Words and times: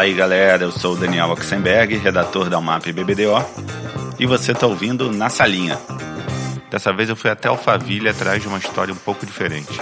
Fala 0.00 0.08
aí 0.08 0.14
galera, 0.14 0.64
eu 0.64 0.72
sou 0.72 0.94
o 0.94 0.96
Daniel 0.96 1.28
Oxenberg, 1.28 1.94
redator 1.98 2.48
da 2.48 2.58
UMAP 2.58 2.86
BBDO, 2.86 3.44
e 4.18 4.24
você 4.24 4.52
está 4.52 4.66
ouvindo 4.66 5.12
Na 5.12 5.28
Salinha. 5.28 5.78
Dessa 6.70 6.90
vez 6.90 7.10
eu 7.10 7.16
fui 7.16 7.28
até 7.28 7.48
Alphaville 7.48 8.08
atrás 8.08 8.40
de 8.40 8.48
uma 8.48 8.56
história 8.56 8.94
um 8.94 8.96
pouco 8.96 9.26
diferente. 9.26 9.78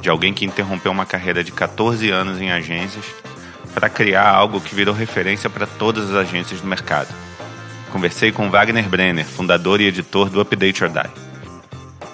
De 0.00 0.08
alguém 0.08 0.32
que 0.32 0.44
interrompeu 0.44 0.92
uma 0.92 1.04
carreira 1.04 1.42
de 1.42 1.50
14 1.50 2.08
anos 2.10 2.40
em 2.40 2.52
agências 2.52 3.04
para 3.74 3.88
criar 3.88 4.30
algo 4.30 4.60
que 4.60 4.72
virou 4.72 4.94
referência 4.94 5.50
para 5.50 5.66
todas 5.66 6.10
as 6.10 6.14
agências 6.14 6.60
do 6.60 6.68
mercado. 6.68 7.12
Conversei 7.90 8.30
com 8.30 8.48
Wagner 8.48 8.88
Brenner, 8.88 9.26
fundador 9.26 9.80
e 9.80 9.86
editor 9.88 10.30
do 10.30 10.40
Update 10.40 10.84
or 10.84 10.90
Die. 10.90 11.29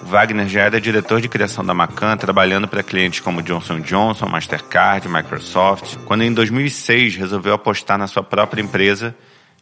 Wagner 0.07 0.47
já 0.47 0.61
era 0.61 0.79
diretor 0.79 1.19
de 1.19 1.27
criação 1.27 1.65
da 1.65 1.73
Macan, 1.73 2.15
trabalhando 2.15 2.65
para 2.65 2.81
clientes 2.81 3.19
como 3.19 3.41
Johnson 3.41 3.81
Johnson, 3.81 4.25
Mastercard, 4.25 5.07
Microsoft, 5.09 5.97
quando 6.05 6.23
em 6.23 6.33
2006 6.33 7.17
resolveu 7.17 7.53
apostar 7.53 7.97
na 7.97 8.07
sua 8.07 8.23
própria 8.23 8.61
empresa 8.61 9.13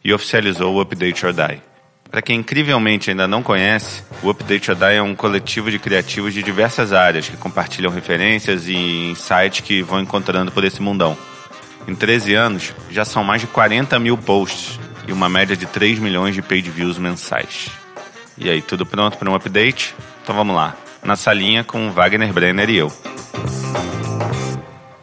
e 0.04 0.12
oficializou 0.12 0.72
o 0.72 0.80
Update 0.80 1.26
or 1.26 1.32
Die. 1.32 1.60
Para 2.08 2.22
quem 2.22 2.38
incrivelmente 2.38 3.10
ainda 3.10 3.26
não 3.26 3.42
conhece, 3.42 4.04
o 4.22 4.30
Update 4.30 4.70
or 4.70 4.76
Die 4.76 4.94
é 4.94 5.02
um 5.02 5.16
coletivo 5.16 5.68
de 5.68 5.80
criativos 5.80 6.32
de 6.32 6.44
diversas 6.44 6.92
áreas 6.92 7.28
que 7.28 7.36
compartilham 7.36 7.90
referências 7.90 8.68
e 8.68 9.10
insights 9.10 9.60
que 9.60 9.82
vão 9.82 10.00
encontrando 10.00 10.52
por 10.52 10.62
esse 10.62 10.80
mundão. 10.80 11.18
Em 11.88 11.94
13 11.94 12.34
anos, 12.34 12.72
já 12.88 13.04
são 13.04 13.24
mais 13.24 13.40
de 13.40 13.48
40 13.48 13.98
mil 13.98 14.16
posts 14.16 14.78
e 15.08 15.12
uma 15.12 15.28
média 15.28 15.56
de 15.56 15.66
3 15.66 15.98
milhões 15.98 16.36
de 16.36 16.42
page 16.42 16.70
views 16.70 16.98
mensais. 16.98 17.68
E 18.38 18.48
aí, 18.48 18.62
tudo 18.62 18.86
pronto 18.86 19.18
para 19.18 19.28
um 19.28 19.34
update? 19.34 19.92
Então 20.26 20.34
vamos 20.34 20.56
lá. 20.56 20.76
Na 21.04 21.14
salinha 21.14 21.62
com 21.62 21.92
Wagner 21.92 22.32
Brenner 22.32 22.68
e 22.68 22.78
eu. 22.78 22.88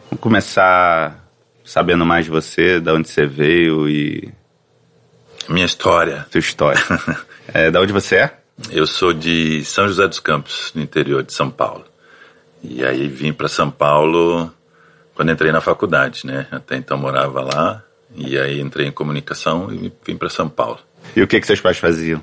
Vamos 0.10 0.20
começar 0.20 1.18
sabendo 1.64 2.06
mais 2.06 2.26
de 2.26 2.32
você, 2.32 2.78
de 2.82 2.92
onde 2.92 3.08
você 3.08 3.26
veio 3.26 3.88
e. 3.88 4.30
Minha 5.48 5.66
história. 5.66 6.28
Sua 6.30 6.40
história. 6.40 6.82
é, 7.54 7.72
da 7.72 7.80
onde 7.80 7.94
você 7.94 8.18
é? 8.18 8.38
Eu 8.70 8.86
sou 8.86 9.14
de 9.14 9.64
São 9.64 9.88
José 9.88 10.06
dos 10.10 10.20
Campos, 10.20 10.74
no 10.76 10.82
interior 10.82 11.24
de 11.24 11.32
São 11.32 11.50
Paulo. 11.50 11.86
E 12.62 12.84
aí 12.84 13.08
vim 13.08 13.32
para 13.32 13.48
São 13.48 13.72
Paulo 13.72 14.52
quando 15.16 15.32
entrei 15.32 15.54
na 15.54 15.62
faculdade, 15.62 16.28
né? 16.28 16.48
Até 16.52 16.76
então 16.76 16.98
morava 16.98 17.40
lá. 17.40 17.82
E 18.14 18.38
aí 18.38 18.60
entrei 18.60 18.88
em 18.88 18.92
comunicação 18.92 19.72
e 19.72 19.90
vim 20.06 20.18
para 20.18 20.28
São 20.28 20.50
Paulo. 20.50 20.80
E 21.16 21.22
o 21.22 21.28
que, 21.28 21.40
que 21.40 21.48
seus 21.48 21.62
pais 21.62 21.78
faziam? 21.78 22.22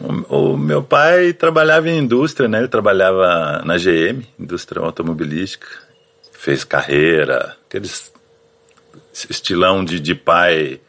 O, 0.00 0.52
o, 0.52 0.56
meu 0.56 0.82
pai 0.82 1.32
trabalhava 1.32 1.88
em 1.88 1.98
indústria, 1.98 2.48
né? 2.48 2.58
Ele 2.58 2.68
trabalhava 2.68 3.62
na 3.64 3.76
GM, 3.76 4.26
indústria 4.38 4.82
automobilística. 4.82 5.66
Fez 6.32 6.64
carreira, 6.64 7.56
aqueles 7.66 8.12
estilão 9.30 9.84
de, 9.84 9.98
de 9.98 10.14
pai 10.14 10.80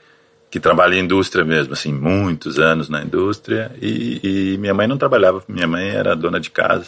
que 0.50 0.60
trabalha 0.60 0.96
em 0.96 1.00
indústria 1.00 1.44
mesmo, 1.44 1.74
assim, 1.74 1.92
muitos 1.92 2.60
anos 2.60 2.90
na 2.90 3.02
indústria. 3.02 3.72
E, 3.82 4.54
e 4.54 4.58
minha 4.58 4.74
mãe 4.74 4.88
não 4.88 4.98
trabalhava, 4.98 5.44
minha 5.48 5.68
mãe 5.68 5.90
era 5.90 6.16
dona 6.16 6.40
de 6.40 6.50
casa. 6.50 6.88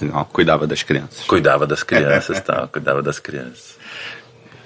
Não, 0.00 0.24
cuidava 0.24 0.66
das 0.66 0.82
crianças. 0.82 1.24
Cuidava 1.26 1.66
das 1.66 1.82
crianças, 1.84 2.40
tal, 2.40 2.68
cuidava 2.68 3.02
das 3.02 3.18
crianças. 3.18 3.78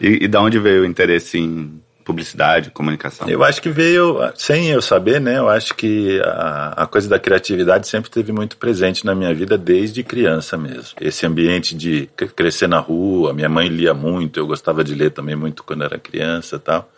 E, 0.00 0.24
e 0.24 0.28
da 0.28 0.40
onde 0.40 0.58
veio 0.58 0.82
o 0.82 0.86
interesse 0.86 1.38
em 1.38 1.80
publicidade, 2.10 2.70
comunicação? 2.70 3.28
Eu 3.28 3.44
acho 3.44 3.62
que 3.62 3.68
veio, 3.68 4.18
sem 4.34 4.68
eu 4.68 4.82
saber, 4.82 5.20
né? 5.20 5.38
Eu 5.38 5.48
acho 5.48 5.74
que 5.74 6.20
a, 6.24 6.82
a, 6.82 6.86
coisa 6.86 7.08
da 7.08 7.18
criatividade 7.18 7.86
sempre 7.86 8.10
teve 8.10 8.32
muito 8.32 8.56
presente 8.56 9.06
na 9.06 9.14
minha 9.14 9.32
vida 9.32 9.56
desde 9.56 10.02
criança 10.02 10.56
mesmo. 10.56 10.96
Esse 11.00 11.24
ambiente 11.24 11.74
de 11.74 12.08
crescer 12.34 12.68
na 12.68 12.80
rua, 12.80 13.32
minha 13.32 13.48
mãe 13.48 13.68
lia 13.68 13.94
muito, 13.94 14.40
eu 14.40 14.46
gostava 14.46 14.82
de 14.82 14.94
ler 14.94 15.10
também 15.10 15.36
muito 15.36 15.62
quando 15.62 15.84
era 15.84 15.98
criança 15.98 16.58
tal. 16.58 16.90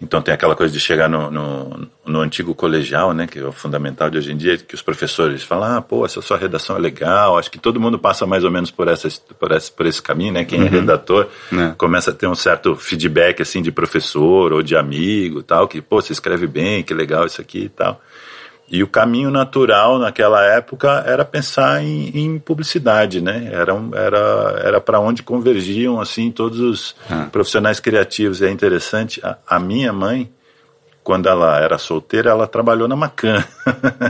Então 0.00 0.20
tem 0.20 0.34
aquela 0.34 0.54
coisa 0.54 0.72
de 0.72 0.78
chegar 0.78 1.08
no, 1.08 1.30
no, 1.30 1.88
no, 2.04 2.20
antigo 2.20 2.54
colegial, 2.54 3.14
né, 3.14 3.26
que 3.26 3.38
é 3.38 3.44
o 3.44 3.50
fundamental 3.50 4.10
de 4.10 4.18
hoje 4.18 4.30
em 4.30 4.36
dia, 4.36 4.58
que 4.58 4.74
os 4.74 4.82
professores 4.82 5.42
falam, 5.42 5.78
ah, 5.78 5.80
pô, 5.80 6.04
essa 6.04 6.20
sua 6.20 6.36
redação 6.36 6.76
é 6.76 6.78
legal, 6.78 7.38
acho 7.38 7.50
que 7.50 7.58
todo 7.58 7.80
mundo 7.80 7.98
passa 7.98 8.26
mais 8.26 8.44
ou 8.44 8.50
menos 8.50 8.70
por, 8.70 8.88
essa, 8.88 9.08
por, 9.38 9.52
esse, 9.52 9.72
por 9.72 9.86
esse 9.86 10.02
caminho, 10.02 10.34
né, 10.34 10.44
quem 10.44 10.58
é 10.58 10.62
uhum. 10.62 10.68
é 10.68 10.70
redator 10.70 11.28
é. 11.50 11.72
começa 11.78 12.10
a 12.10 12.14
ter 12.14 12.26
um 12.26 12.34
certo 12.34 12.76
feedback, 12.76 13.40
assim, 13.40 13.62
de 13.62 13.72
professor 13.72 14.52
ou 14.52 14.62
de 14.62 14.76
amigo 14.76 15.42
tal, 15.42 15.66
que, 15.66 15.80
pô, 15.80 16.02
você 16.02 16.12
escreve 16.12 16.46
bem, 16.46 16.82
que 16.82 16.92
legal 16.92 17.24
isso 17.24 17.40
aqui 17.40 17.64
e 17.64 17.68
tal. 17.70 18.02
E 18.68 18.82
o 18.82 18.88
caminho 18.88 19.30
natural 19.30 19.98
naquela 19.98 20.44
época 20.44 21.04
era 21.06 21.24
pensar 21.24 21.82
em, 21.82 22.08
em 22.18 22.38
publicidade, 22.38 23.20
né? 23.20 23.48
Era 23.52 23.72
era 23.94 24.60
era 24.64 24.80
para 24.80 24.98
onde 24.98 25.22
convergiam 25.22 26.00
assim 26.00 26.32
todos 26.32 26.58
os 26.58 26.96
ah. 27.08 27.28
profissionais 27.30 27.78
criativos. 27.78 28.40
E 28.40 28.46
é 28.46 28.50
interessante, 28.50 29.20
a, 29.24 29.38
a, 29.46 29.60
minha 29.60 29.92
mãe, 29.92 30.28
quando 31.04 31.28
ela 31.28 31.60
era 31.60 31.78
solteira, 31.78 32.30
ela 32.30 32.48
trabalhou 32.48 32.88
na 32.88 32.96
Macan. 32.96 33.44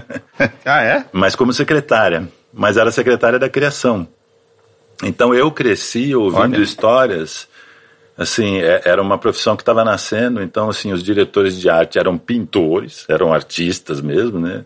ah, 0.64 0.82
é? 0.82 1.04
Mas 1.12 1.36
como 1.36 1.52
secretária. 1.52 2.26
Mas 2.50 2.78
era 2.78 2.90
secretária 2.90 3.38
da 3.38 3.50
criação. 3.50 4.08
Então 5.02 5.34
eu 5.34 5.50
cresci 5.50 6.14
ouvindo 6.14 6.54
Olha. 6.54 6.62
histórias 6.62 7.46
assim, 8.16 8.58
é, 8.58 8.82
era 8.84 9.02
uma 9.02 9.18
profissão 9.18 9.56
que 9.56 9.62
estava 9.62 9.84
nascendo, 9.84 10.42
então, 10.42 10.68
assim, 10.68 10.92
os 10.92 11.02
diretores 11.02 11.58
de 11.58 11.68
arte 11.68 11.98
eram 11.98 12.16
pintores, 12.16 13.04
eram 13.08 13.32
artistas 13.32 14.00
mesmo, 14.00 14.38
né? 14.40 14.64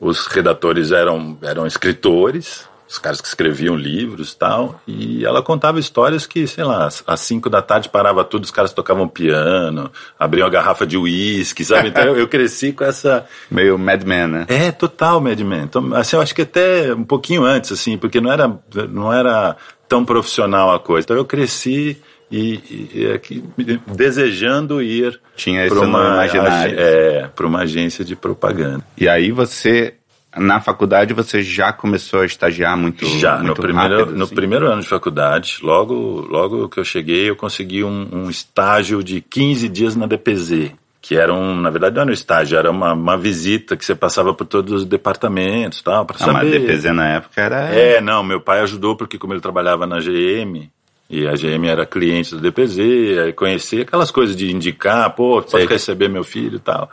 Os 0.00 0.26
redatores 0.26 0.92
eram, 0.92 1.36
eram 1.42 1.66
escritores, 1.66 2.68
os 2.88 2.98
caras 2.98 3.20
que 3.20 3.28
escreviam 3.28 3.76
livros 3.76 4.34
tal, 4.34 4.80
e 4.86 5.22
ela 5.26 5.42
contava 5.42 5.78
histórias 5.78 6.26
que, 6.26 6.46
sei 6.46 6.64
lá, 6.64 6.88
às 7.06 7.20
cinco 7.20 7.50
da 7.50 7.60
tarde 7.60 7.90
parava 7.90 8.24
tudo, 8.24 8.44
os 8.44 8.50
caras 8.50 8.72
tocavam 8.72 9.06
piano, 9.06 9.92
abriam 10.18 10.46
a 10.46 10.50
garrafa 10.50 10.86
de 10.86 10.96
uísque, 10.96 11.64
sabe? 11.66 11.88
Então 11.88 12.02
eu, 12.04 12.16
eu, 12.16 12.28
cresci 12.28 12.72
com 12.72 12.84
essa... 12.84 13.26
Meio 13.50 13.78
Mad 13.78 14.02
Men, 14.04 14.26
né? 14.28 14.46
É, 14.48 14.72
total 14.72 15.20
Mad 15.20 15.38
Men. 15.40 15.64
Então, 15.64 15.94
assim, 15.94 16.16
eu 16.16 16.22
acho 16.22 16.34
que 16.34 16.42
até 16.42 16.94
um 16.94 17.04
pouquinho 17.04 17.44
antes, 17.44 17.72
assim, 17.72 17.98
porque 17.98 18.22
não 18.22 18.32
era, 18.32 18.58
não 18.88 19.12
era 19.12 19.56
tão 19.86 20.04
profissional 20.04 20.72
a 20.72 20.78
coisa. 20.78 21.04
Então 21.04 21.16
eu 21.16 21.24
cresci 21.24 22.00
e, 22.30 22.90
e 22.94 23.12
aqui, 23.12 23.42
desejando 23.86 24.82
ir 24.82 25.20
para 25.68 25.80
uma, 25.80 26.24
é, 26.24 27.28
uma 27.40 27.60
agência 27.60 28.04
de 28.04 28.14
propaganda. 28.14 28.84
E 28.96 29.08
aí 29.08 29.32
você 29.32 29.94
na 30.36 30.60
faculdade 30.60 31.14
você 31.14 31.42
já 31.42 31.72
começou 31.72 32.20
a 32.20 32.26
estagiar 32.26 32.76
muito 32.76 33.06
já 33.18 33.38
muito 33.38 33.48
no 33.48 33.54
primeiro 33.54 33.98
rápido, 33.98 34.16
no 34.16 34.24
assim? 34.24 34.34
primeiro 34.34 34.66
ano 34.66 34.82
de 34.82 34.88
faculdade 34.88 35.58
logo 35.62 35.94
logo 36.28 36.68
que 36.68 36.78
eu 36.78 36.84
cheguei 36.84 37.30
eu 37.30 37.34
consegui 37.34 37.82
um, 37.82 38.08
um, 38.12 38.30
estágio 38.30 39.02
de 39.02 39.22
15 39.22 39.68
dias 39.70 39.96
na 39.96 40.06
DPZ 40.06 40.72
que 41.00 41.16
era 41.16 41.32
um 41.32 41.56
na 41.56 41.70
verdade 41.70 41.94
não 41.94 42.02
era 42.02 42.10
um 42.10 42.14
estágio 42.14 42.58
era 42.58 42.70
uma, 42.70 42.92
uma 42.92 43.16
visita 43.16 43.74
que 43.74 43.84
você 43.84 43.94
passava 43.94 44.34
por 44.34 44.46
todos 44.46 44.72
os 44.72 44.84
departamentos 44.84 45.80
tal 45.80 46.04
para 46.04 46.18
saber 46.18 46.32
mas 46.32 46.50
DPZ 46.50 46.84
na 46.92 47.08
época 47.08 47.40
era 47.40 47.56
é 47.74 48.00
não 48.00 48.22
meu 48.22 48.40
pai 48.40 48.60
ajudou 48.60 48.96
porque 48.96 49.16
como 49.16 49.32
ele 49.32 49.40
trabalhava 49.40 49.86
na 49.86 49.98
GM 49.98 50.70
e 51.10 51.26
a 51.26 51.32
GM 51.32 51.66
era 51.66 51.86
cliente 51.86 52.34
do 52.34 52.40
DPZ, 52.40 53.32
conhecia 53.34 53.82
aquelas 53.82 54.10
coisas 54.10 54.36
de 54.36 54.52
indicar, 54.52 55.14
pô, 55.14 55.40
pode 55.40 55.66
receber 55.66 56.08
meu 56.08 56.22
filho 56.22 56.56
e 56.56 56.60
tal. 56.60 56.90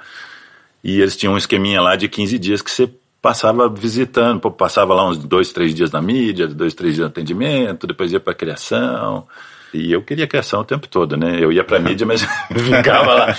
E 0.83 1.01
eles 1.01 1.17
tinham 1.17 1.33
um 1.33 1.37
esqueminha 1.37 1.81
lá 1.81 1.95
de 1.95 2.07
15 2.07 2.39
dias 2.39 2.61
que 2.61 2.71
você 2.71 2.89
passava 3.21 3.67
visitando, 3.67 4.39
pô, 4.39 4.51
passava 4.51 4.93
lá 4.93 5.09
uns 5.09 5.17
dois, 5.17 5.51
três 5.51 5.73
dias 5.73 5.91
na 5.91 6.01
mídia, 6.01 6.47
dois, 6.47 6.73
três 6.73 6.95
dias 6.95 7.05
no 7.05 7.11
atendimento, 7.11 7.87
depois 7.87 8.11
ia 8.13 8.19
para 8.19 8.35
criação. 8.35 9.27
E 9.73 9.91
eu 9.91 10.01
queria 10.01 10.27
criação 10.27 10.61
o 10.61 10.63
tempo 10.63 10.87
todo, 10.87 11.17
né? 11.17 11.37
Eu 11.41 11.51
ia 11.51 11.63
para 11.63 11.79
mídia, 11.79 12.05
mas 12.05 12.21
ficava 12.55 13.13
lá 13.15 13.35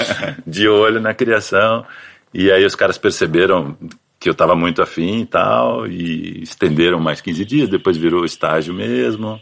de 0.46 0.68
olho 0.68 1.00
na 1.00 1.14
criação. 1.14 1.86
E 2.34 2.50
aí 2.50 2.64
os 2.66 2.74
caras 2.74 2.98
perceberam 2.98 3.76
que 4.18 4.28
eu 4.28 4.32
estava 4.32 4.56
muito 4.56 4.82
afim 4.82 5.20
e 5.20 5.26
tal, 5.26 5.86
e 5.86 6.42
estenderam 6.42 6.98
mais 6.98 7.20
15 7.20 7.44
dias, 7.44 7.68
depois 7.68 7.96
virou 7.96 8.24
estágio 8.24 8.74
mesmo. 8.74 9.40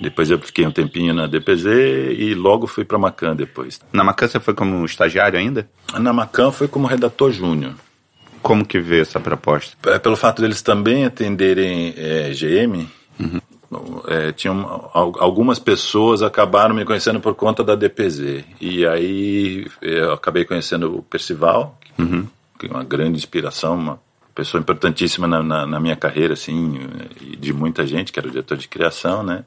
Depois 0.00 0.30
eu 0.30 0.38
fiquei 0.38 0.64
um 0.64 0.70
tempinho 0.70 1.12
na 1.12 1.26
DPZ 1.26 1.66
e 2.16 2.32
logo 2.34 2.66
fui 2.66 2.84
para 2.84 2.98
Macan 2.98 3.34
depois. 3.34 3.80
Na 3.92 4.04
Macan 4.04 4.28
você 4.28 4.38
foi 4.38 4.54
como 4.54 4.84
estagiário 4.84 5.38
ainda? 5.38 5.68
Na 5.98 6.12
Macan 6.12 6.52
foi 6.52 6.68
como 6.68 6.86
redator 6.86 7.32
júnior. 7.32 7.74
Como 8.40 8.64
que 8.64 8.78
vê 8.78 9.00
essa 9.00 9.18
proposta? 9.18 9.76
É, 9.90 9.98
pelo 9.98 10.16
fato 10.16 10.40
deles 10.40 10.62
também 10.62 11.04
atenderem 11.04 11.94
é, 11.96 12.30
GM, 12.30 12.86
uhum. 13.18 13.40
é, 14.06 14.30
tinham, 14.30 14.88
algumas 14.94 15.58
pessoas 15.58 16.22
acabaram 16.22 16.74
me 16.74 16.84
conhecendo 16.84 17.18
por 17.18 17.34
conta 17.34 17.64
da 17.64 17.74
DPZ. 17.74 18.44
E 18.60 18.86
aí 18.86 19.66
eu 19.82 20.12
acabei 20.12 20.44
conhecendo 20.44 20.96
o 20.96 21.02
Percival, 21.02 21.76
uhum. 21.98 22.28
que 22.56 22.66
é 22.66 22.70
uma 22.70 22.84
grande 22.84 23.18
inspiração, 23.18 23.74
uma 23.74 24.00
pessoa 24.32 24.60
importantíssima 24.60 25.26
na, 25.26 25.42
na, 25.42 25.66
na 25.66 25.80
minha 25.80 25.96
carreira, 25.96 26.34
assim, 26.34 26.78
de 27.36 27.52
muita 27.52 27.84
gente, 27.84 28.12
que 28.12 28.20
era 28.20 28.28
o 28.28 28.30
diretor 28.30 28.56
de 28.56 28.68
criação, 28.68 29.24
né? 29.24 29.44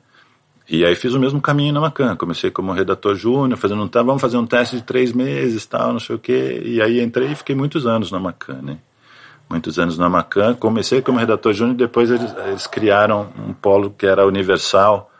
E 0.71 0.85
aí 0.85 0.95
fiz 0.95 1.13
o 1.13 1.19
mesmo 1.19 1.41
caminho 1.41 1.73
na 1.73 1.81
Macan. 1.81 2.15
Comecei 2.15 2.49
como 2.49 2.71
redator 2.71 3.13
júnior, 3.13 3.59
fazendo 3.59 3.83
um 3.83 3.89
teste, 3.89 4.05
vamos 4.05 4.21
fazer 4.21 4.37
um 4.37 4.45
teste 4.45 4.77
de 4.77 4.83
três 4.83 5.11
meses, 5.11 5.65
tal, 5.65 5.91
não 5.91 5.99
sei 5.99 6.15
o 6.15 6.19
quê. 6.19 6.61
E 6.63 6.81
aí 6.81 7.01
entrei 7.01 7.33
e 7.33 7.35
fiquei 7.35 7.53
muitos 7.53 7.85
anos 7.85 8.09
na 8.09 8.21
Macan, 8.21 8.61
né? 8.61 8.77
Muitos 9.49 9.77
anos 9.77 9.97
na 9.97 10.07
Macan. 10.07 10.53
Comecei 10.53 11.01
como 11.01 11.19
redator 11.19 11.51
júnior, 11.51 11.75
depois 11.75 12.09
eles, 12.09 12.33
eles 12.47 12.67
criaram 12.67 13.33
um 13.45 13.51
polo 13.51 13.89
que 13.89 14.05
era 14.05 14.25
universal, 14.25 15.11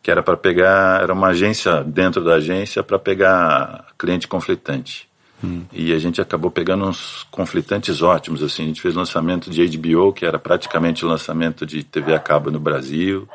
que 0.00 0.12
era 0.12 0.22
para 0.22 0.36
pegar, 0.36 1.02
era 1.02 1.12
uma 1.12 1.26
agência 1.26 1.82
dentro 1.82 2.22
da 2.22 2.34
agência 2.34 2.80
para 2.80 2.96
pegar 2.96 3.86
cliente 3.98 4.28
conflitante. 4.28 5.08
Hum. 5.42 5.64
E 5.72 5.92
a 5.92 5.98
gente 5.98 6.20
acabou 6.20 6.52
pegando 6.52 6.84
uns 6.84 7.26
conflitantes 7.32 8.00
ótimos, 8.00 8.44
assim. 8.44 8.62
A 8.62 8.66
gente 8.66 8.80
fez 8.80 8.94
lançamento 8.94 9.50
de 9.50 9.76
HBO, 9.76 10.12
que 10.12 10.24
era 10.24 10.38
praticamente 10.38 11.04
o 11.04 11.08
lançamento 11.08 11.66
de 11.66 11.82
TV 11.82 12.14
a 12.14 12.20
cabo 12.20 12.48
no 12.48 12.60
Brasil. 12.60 13.28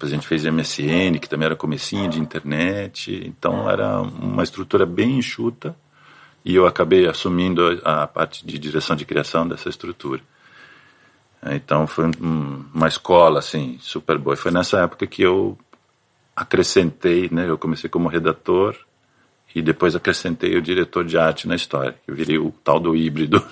Depois 0.00 0.12
a 0.12 0.14
gente 0.14 0.26
fez 0.26 0.46
MSN, 0.46 1.18
que 1.20 1.28
também 1.28 1.44
era 1.44 1.54
comecinho 1.54 2.08
de 2.08 2.18
internet. 2.18 3.22
Então 3.26 3.68
era 3.68 4.00
uma 4.00 4.42
estrutura 4.42 4.86
bem 4.86 5.18
enxuta. 5.18 5.76
E 6.42 6.54
eu 6.54 6.66
acabei 6.66 7.06
assumindo 7.06 7.78
a 7.84 8.06
parte 8.06 8.46
de 8.46 8.58
direção 8.58 8.96
de 8.96 9.04
criação 9.04 9.46
dessa 9.46 9.68
estrutura. 9.68 10.22
Então 11.44 11.86
foi 11.86 12.06
um, 12.06 12.64
uma 12.72 12.88
escola, 12.88 13.40
assim, 13.40 13.76
super 13.78 14.16
boa. 14.16 14.32
E 14.32 14.38
foi 14.38 14.50
nessa 14.50 14.80
época 14.80 15.06
que 15.06 15.20
eu 15.20 15.58
acrescentei, 16.34 17.28
né? 17.30 17.46
Eu 17.46 17.58
comecei 17.58 17.90
como 17.90 18.08
redator 18.08 18.74
e 19.54 19.60
depois 19.60 19.94
acrescentei 19.94 20.56
o 20.56 20.62
diretor 20.62 21.04
de 21.04 21.18
arte 21.18 21.46
na 21.46 21.56
história. 21.56 21.94
Eu 22.08 22.14
virei 22.14 22.38
o 22.38 22.50
tal 22.64 22.80
do 22.80 22.96
híbrido. 22.96 23.44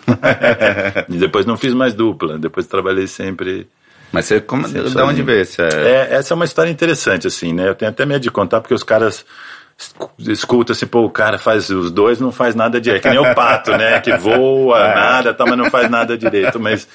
e 1.11 1.19
depois 1.19 1.45
não 1.45 1.59
fiz 1.59 1.75
mais 1.75 1.93
dupla, 1.93 2.39
depois 2.39 2.67
trabalhei 2.67 3.07
sempre. 3.07 3.69
Mas 4.13 4.27
você, 4.27 4.41
como, 4.41 4.67
sempre 4.67 4.91
de 4.91 5.01
onde 5.01 5.23
veio 5.23 5.41
esse? 5.41 5.61
É, 5.61 6.09
essa 6.11 6.33
é 6.33 6.35
uma 6.35 6.45
história 6.45 6.71
interessante, 6.71 7.27
assim, 7.27 7.53
né? 7.53 7.69
Eu 7.69 7.75
tenho 7.75 7.91
até 7.91 8.07
medo 8.07 8.21
de 8.21 8.31
contar, 8.31 8.61
porque 8.61 8.75
os 8.75 8.83
caras 8.83 9.25
escuta 10.19 10.73
assim, 10.73 10.87
pô, 10.87 11.05
o 11.05 11.11
cara 11.11 11.39
faz 11.39 11.71
os 11.71 11.91
dois, 11.91 12.19
não 12.19 12.33
faz 12.33 12.55
nada 12.55 12.81
direito. 12.81 13.03
Que 13.03 13.11
nem 13.11 13.19
o 13.19 13.35
pato, 13.35 13.71
né? 13.73 14.01
Que 14.01 14.17
voa, 14.17 14.81
é. 14.81 14.95
nada, 14.95 15.35
tá, 15.35 15.45
mas 15.47 15.57
não 15.57 15.71
faz 15.71 15.89
nada 15.91 16.17
direito. 16.17 16.59
Mas 16.59 16.89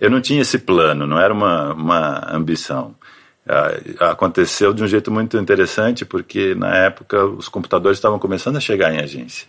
eu 0.00 0.10
não 0.10 0.20
tinha 0.20 0.40
esse 0.40 0.58
plano, 0.58 1.06
não 1.06 1.18
era 1.18 1.32
uma, 1.32 1.74
uma 1.74 2.34
ambição. 2.34 2.94
Ah, 3.46 4.10
aconteceu 4.10 4.72
de 4.72 4.82
um 4.82 4.86
jeito 4.86 5.10
muito 5.10 5.36
interessante, 5.36 6.04
porque 6.04 6.54
na 6.54 6.74
época 6.76 7.24
os 7.24 7.48
computadores 7.48 7.98
estavam 7.98 8.18
começando 8.18 8.56
a 8.56 8.60
chegar 8.60 8.92
em 8.92 9.00
agência. 9.00 9.46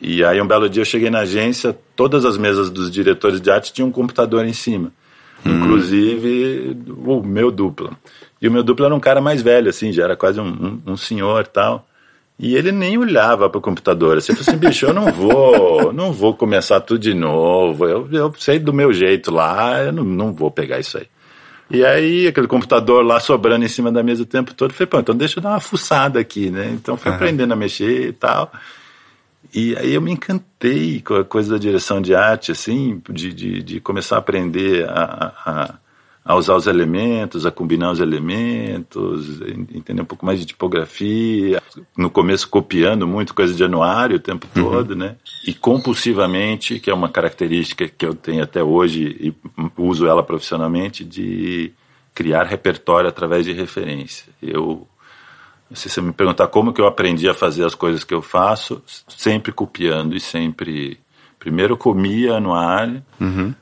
E 0.00 0.24
aí 0.24 0.40
um 0.40 0.46
belo 0.46 0.68
dia 0.68 0.80
eu 0.80 0.86
cheguei 0.86 1.10
na 1.10 1.20
agência, 1.20 1.76
todas 1.94 2.24
as 2.24 2.38
mesas 2.38 2.70
dos 2.70 2.90
diretores 2.90 3.40
de 3.40 3.50
arte 3.50 3.72
tinham 3.72 3.88
um 3.88 3.92
computador 3.92 4.46
em 4.46 4.52
cima. 4.54 4.90
Hum. 5.44 5.58
Inclusive 5.58 6.76
o 7.04 7.22
meu 7.22 7.50
dupla. 7.50 7.92
E 8.40 8.48
o 8.48 8.50
meu 8.50 8.62
dupla 8.62 8.86
era 8.86 8.94
um 8.94 9.00
cara 9.00 9.20
mais 9.20 9.42
velho, 9.42 9.68
assim, 9.68 9.92
já 9.92 10.04
era 10.04 10.16
quase 10.16 10.40
um, 10.40 10.46
um, 10.46 10.92
um 10.92 10.96
senhor 10.96 11.46
tal. 11.46 11.86
E 12.38 12.56
ele 12.56 12.72
nem 12.72 12.96
olhava 12.96 13.50
para 13.50 13.58
o 13.58 13.60
computador. 13.60 14.14
Você 14.20 14.34
falou 14.34 14.48
assim, 14.48 14.56
bicho, 14.56 14.86
eu 14.86 14.94
não 14.94 15.12
vou, 15.12 15.92
não 15.92 16.10
vou 16.10 16.34
começar 16.34 16.80
tudo 16.80 17.00
de 17.00 17.12
novo. 17.12 17.86
Eu, 17.86 18.08
eu 18.10 18.34
sei 18.38 18.58
do 18.58 18.72
meu 18.72 18.94
jeito 18.94 19.30
lá, 19.30 19.82
eu 19.82 19.92
não, 19.92 20.04
não 20.04 20.32
vou 20.32 20.50
pegar 20.50 20.80
isso 20.80 20.96
aí. 20.96 21.06
E 21.70 21.84
aí, 21.84 22.26
aquele 22.26 22.46
computador 22.46 23.04
lá 23.04 23.20
sobrando 23.20 23.64
em 23.64 23.68
cima 23.68 23.92
da 23.92 24.02
mesa 24.02 24.22
o 24.22 24.26
tempo 24.26 24.54
todo, 24.54 24.72
falei, 24.72 24.86
pô, 24.86 24.98
então 24.98 25.14
deixa 25.14 25.38
eu 25.38 25.42
dar 25.42 25.50
uma 25.50 25.60
fuçada 25.60 26.18
aqui, 26.18 26.50
né? 26.50 26.70
Então 26.72 26.96
fui 26.96 27.10
uhum. 27.10 27.16
aprendendo 27.16 27.52
a 27.52 27.56
mexer 27.56 28.08
e 28.08 28.12
tal. 28.12 28.50
E 29.52 29.76
aí 29.76 29.94
eu 29.94 30.00
me 30.00 30.12
encantei 30.12 31.00
com 31.00 31.14
a 31.14 31.24
coisa 31.24 31.52
da 31.52 31.58
direção 31.58 32.00
de 32.00 32.14
arte, 32.14 32.52
assim, 32.52 33.02
de, 33.10 33.32
de, 33.32 33.62
de 33.62 33.80
começar 33.80 34.16
a 34.16 34.18
aprender 34.20 34.88
a, 34.88 35.32
a 35.44 35.74
a 36.24 36.34
usar 36.36 36.54
os 36.54 36.66
elementos, 36.66 37.46
a 37.46 37.50
combinar 37.50 37.90
os 37.90 37.98
elementos, 37.98 39.40
entender 39.74 40.02
um 40.02 40.04
pouco 40.06 40.24
mais 40.24 40.38
de 40.38 40.46
tipografia. 40.46 41.62
No 41.96 42.10
começo 42.10 42.48
copiando 42.48 43.06
muito 43.06 43.34
coisa 43.34 43.54
de 43.54 43.64
anuário 43.64 44.16
o 44.16 44.20
tempo 44.20 44.46
uhum. 44.54 44.70
todo, 44.70 44.94
né? 44.94 45.16
E 45.46 45.54
compulsivamente, 45.54 46.78
que 46.78 46.90
é 46.90 46.94
uma 46.94 47.08
característica 47.08 47.88
que 47.88 48.04
eu 48.04 48.14
tenho 48.14 48.42
até 48.42 48.62
hoje 48.62 49.16
e 49.18 49.34
uso 49.76 50.06
ela 50.06 50.22
profissionalmente, 50.22 51.04
de 51.04 51.72
criar 52.14 52.44
repertório 52.44 53.08
através 53.08 53.44
de 53.44 53.52
referência. 53.52 54.26
Eu 54.42 54.86
se 55.72 55.88
você 55.88 56.00
me 56.00 56.12
perguntar 56.12 56.48
como 56.48 56.72
que 56.72 56.80
eu 56.80 56.86
aprendi 56.86 57.28
a 57.28 57.34
fazer 57.34 57.64
as 57.64 57.74
coisas 57.74 58.04
que 58.04 58.14
eu 58.14 58.22
faço, 58.22 58.82
sempre 59.08 59.52
copiando 59.52 60.16
e 60.16 60.20
sempre 60.20 60.98
primeiro 61.38 61.76
comia 61.76 62.34
anuário, 62.34 63.02
uhum 63.20 63.54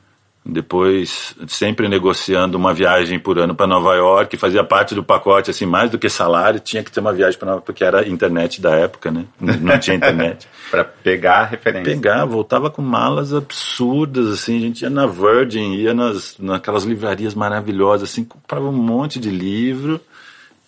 depois 0.45 1.35
sempre 1.47 1.87
negociando 1.87 2.57
uma 2.57 2.73
viagem 2.73 3.19
por 3.19 3.37
ano 3.37 3.53
para 3.53 3.67
Nova 3.67 3.95
York, 3.95 4.35
fazia 4.37 4.63
parte 4.63 4.95
do 4.95 5.03
pacote, 5.03 5.51
assim, 5.51 5.65
mais 5.65 5.91
do 5.91 5.99
que 5.99 6.09
salário, 6.09 6.59
tinha 6.59 6.83
que 6.83 6.91
ter 6.91 6.99
uma 6.99 7.13
viagem 7.13 7.37
para 7.37 7.47
Nova 7.47 7.57
York, 7.57 7.65
porque 7.65 7.83
era 7.83 8.07
internet 8.07 8.61
da 8.61 8.71
época, 8.71 9.11
né? 9.11 9.25
Não 9.39 9.77
tinha 9.79 9.95
internet. 9.95 10.47
para 10.71 10.83
pegar 10.83 11.41
a 11.41 11.45
referência. 11.45 11.93
Pegar, 11.93 12.25
voltava 12.25 12.69
com 12.69 12.81
malas 12.81 13.33
absurdas, 13.33 14.27
assim, 14.29 14.57
a 14.57 14.61
gente 14.61 14.81
ia 14.81 14.89
na 14.89 15.05
Virgin, 15.05 15.73
ia 15.73 15.93
nas, 15.93 16.35
naquelas 16.39 16.83
livrarias 16.83 17.35
maravilhosas, 17.35 18.09
assim, 18.09 18.23
comprava 18.23 18.67
um 18.67 18.73
monte 18.73 19.19
de 19.19 19.29
livro, 19.29 20.01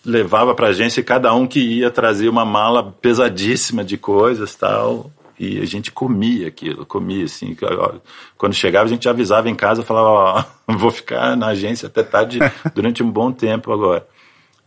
levava 0.04 0.54
para 0.54 0.68
agência 0.68 1.00
e 1.00 1.04
cada 1.04 1.34
um 1.34 1.46
que 1.46 1.60
ia 1.60 1.90
trazia 1.90 2.30
uma 2.30 2.44
mala 2.44 2.92
pesadíssima 2.92 3.84
de 3.84 3.96
coisas 3.96 4.54
tal 4.54 5.10
e 5.38 5.60
a 5.60 5.64
gente 5.64 5.90
comia 5.90 6.46
aquilo, 6.46 6.86
comia 6.86 7.24
assim. 7.24 7.56
Quando 8.38 8.54
chegava, 8.54 8.84
a 8.84 8.88
gente 8.88 9.08
avisava 9.08 9.50
em 9.50 9.56
casa, 9.56 9.82
falava: 9.82 10.08
Ó, 10.08 10.44
vou 10.76 10.90
ficar 10.92 11.36
na 11.36 11.48
agência 11.48 11.88
até 11.88 12.04
tarde 12.04 12.38
durante 12.72 13.02
um 13.02 13.10
bom 13.10 13.32
tempo 13.32 13.72
agora. 13.72 14.06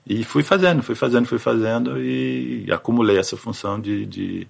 E 0.05 0.23
fui 0.23 0.43
fazendo, 0.43 0.83
fui 0.83 0.93
fazendo, 0.93 1.25
fui 1.25 1.39
fazendo 1.39 1.99
e 1.99 2.67
acumulei 2.71 3.17
essa 3.17 3.37
função 3.37 3.79
de, 3.79 4.05
de 4.05 4.47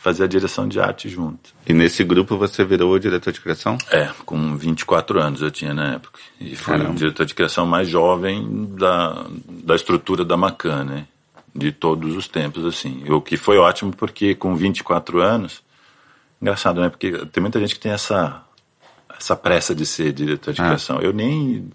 fazer 0.00 0.24
a 0.24 0.26
direção 0.26 0.66
de 0.66 0.80
arte 0.80 1.08
junto. 1.08 1.50
E 1.66 1.72
nesse 1.72 2.02
grupo 2.02 2.36
você 2.36 2.64
virou 2.64 2.92
o 2.92 2.98
diretor 2.98 3.32
de 3.32 3.40
criação? 3.40 3.76
É, 3.90 4.08
com 4.24 4.56
24 4.56 5.20
anos 5.20 5.42
eu 5.42 5.50
tinha 5.50 5.74
na 5.74 5.94
época. 5.94 6.18
E 6.40 6.56
fui 6.56 6.72
Caramba. 6.72 6.92
o 6.92 6.94
diretor 6.94 7.26
de 7.26 7.34
criação 7.34 7.66
mais 7.66 7.88
jovem 7.88 8.66
da, 8.76 9.26
da 9.46 9.76
estrutura 9.76 10.24
da 10.24 10.36
Macan, 10.36 10.84
né? 10.84 11.06
de 11.54 11.72
todos 11.72 12.16
os 12.16 12.28
tempos, 12.28 12.64
assim. 12.64 13.04
O 13.08 13.20
que 13.20 13.36
foi 13.36 13.58
ótimo 13.58 13.92
porque 13.94 14.34
com 14.34 14.54
24 14.54 15.20
anos, 15.20 15.62
engraçado, 16.40 16.80
né? 16.80 16.88
Porque 16.88 17.12
tem 17.26 17.40
muita 17.40 17.58
gente 17.60 17.74
que 17.74 17.80
tem 17.80 17.92
essa 17.92 18.42
essa 19.18 19.36
pressa 19.36 19.74
de 19.74 19.84
ser 19.84 20.14
diretor 20.14 20.54
de 20.54 20.62
ah. 20.62 20.64
criação. 20.64 21.00
Eu 21.00 21.12
nem 21.12 21.68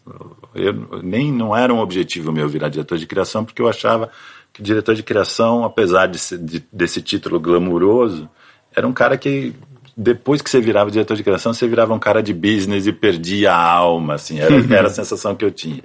eu 0.55 1.01
nem 1.03 1.31
não 1.31 1.55
era 1.55 1.71
um 1.73 1.79
objetivo 1.79 2.31
meu 2.31 2.49
virar 2.49 2.69
diretor 2.69 2.97
de 2.97 3.05
criação 3.05 3.45
porque 3.45 3.61
eu 3.61 3.67
achava 3.67 4.09
que 4.55 4.63
diretor 4.63 4.95
de 4.95 5.03
criação, 5.03 5.65
apesar 5.65 6.07
de, 6.07 6.17
de 6.37 6.65
desse 6.71 7.01
título 7.01 7.41
glamuroso, 7.41 8.29
era 8.73 8.87
um 8.87 8.93
cara 8.93 9.17
que 9.17 9.53
depois 9.97 10.41
que 10.41 10.49
você 10.49 10.61
virava 10.61 10.89
diretor 10.89 11.17
de 11.17 11.23
criação, 11.23 11.53
você 11.53 11.67
virava 11.67 11.93
um 11.93 11.99
cara 11.99 12.23
de 12.23 12.33
business 12.33 12.87
e 12.87 12.93
perdia 12.93 13.51
a 13.51 13.61
alma, 13.61 14.13
assim, 14.13 14.39
era, 14.39 14.55
era 14.73 14.87
a 14.87 14.89
sensação 14.89 15.35
que 15.35 15.43
eu 15.43 15.51
tinha. 15.51 15.83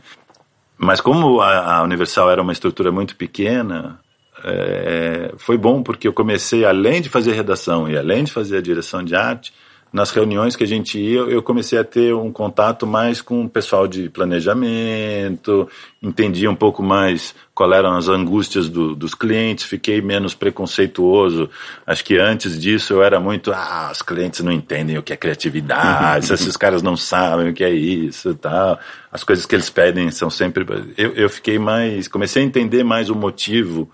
Mas 0.79 1.01
como 1.01 1.41
a, 1.41 1.79
a 1.79 1.83
Universal 1.83 2.31
era 2.31 2.41
uma 2.41 2.53
estrutura 2.53 2.93
muito 2.93 3.17
pequena, 3.17 3.99
é, 4.45 5.33
foi 5.37 5.59
bom 5.59 5.83
porque 5.83 6.07
eu 6.07 6.13
comecei, 6.13 6.65
além 6.65 7.03
de 7.03 7.09
fazer 7.09 7.33
redação 7.33 7.91
e 7.91 7.99
além 7.99 8.23
de 8.23 8.31
fazer 8.31 8.59
a 8.59 8.63
direção 8.63 9.03
de 9.03 9.17
arte, 9.17 9.53
nas 9.93 10.11
reuniões 10.11 10.55
que 10.55 10.63
a 10.63 10.67
gente 10.67 10.99
ia, 10.99 11.21
eu 11.21 11.43
comecei 11.43 11.79
a 11.79 11.85
ter 11.85 12.15
um 12.15 12.31
contato 12.31 12.87
mais 12.87 13.21
com 13.21 13.45
o 13.45 13.49
pessoal 13.49 13.89
de 13.89 14.09
planejamento, 14.09 15.69
entendi 16.01 16.47
um 16.47 16.55
pouco 16.55 16.83
mais 16.83 17.35
qual 17.53 17.73
eram 17.73 17.97
as 17.97 18.09
angústias 18.09 18.69
do, 18.69 18.95
dos 18.95 19.15
clientes, 19.15 19.65
fiquei 19.65 20.01
menos 20.01 20.33
preconceituoso. 20.33 21.51
Acho 21.85 22.05
que 22.05 22.19
antes 22.19 22.59
disso 22.59 22.95
eu 22.95 23.03
era 23.03 23.19
muito, 23.19 23.53
ah, 23.53 23.91
os 23.93 24.01
clientes 24.01 24.41
não 24.41 24.53
entendem 24.53 24.97
o 24.97 25.03
que 25.03 25.13
é 25.13 25.17
criatividade, 25.17 26.27
se 26.27 26.33
esses 26.35 26.57
caras 26.57 26.83
não 26.83 26.97
sabem 26.97 27.51
o 27.51 27.55
que 27.55 27.65
é 27.65 27.71
isso, 27.71 28.35
tal. 28.37 28.79
As 29.11 29.25
coisas 29.25 29.45
que 29.45 29.57
eles 29.57 29.69
pedem 29.69 30.11
são 30.13 30.31
sempre. 30.31 30.65
Eu, 30.97 31.13
eu 31.15 31.29
fiquei 31.29 31.59
mais, 31.59 32.07
comecei 32.07 32.43
a 32.43 32.47
entender 32.47 32.85
mais 32.85 33.11
o 33.11 33.15
motivo 33.15 33.91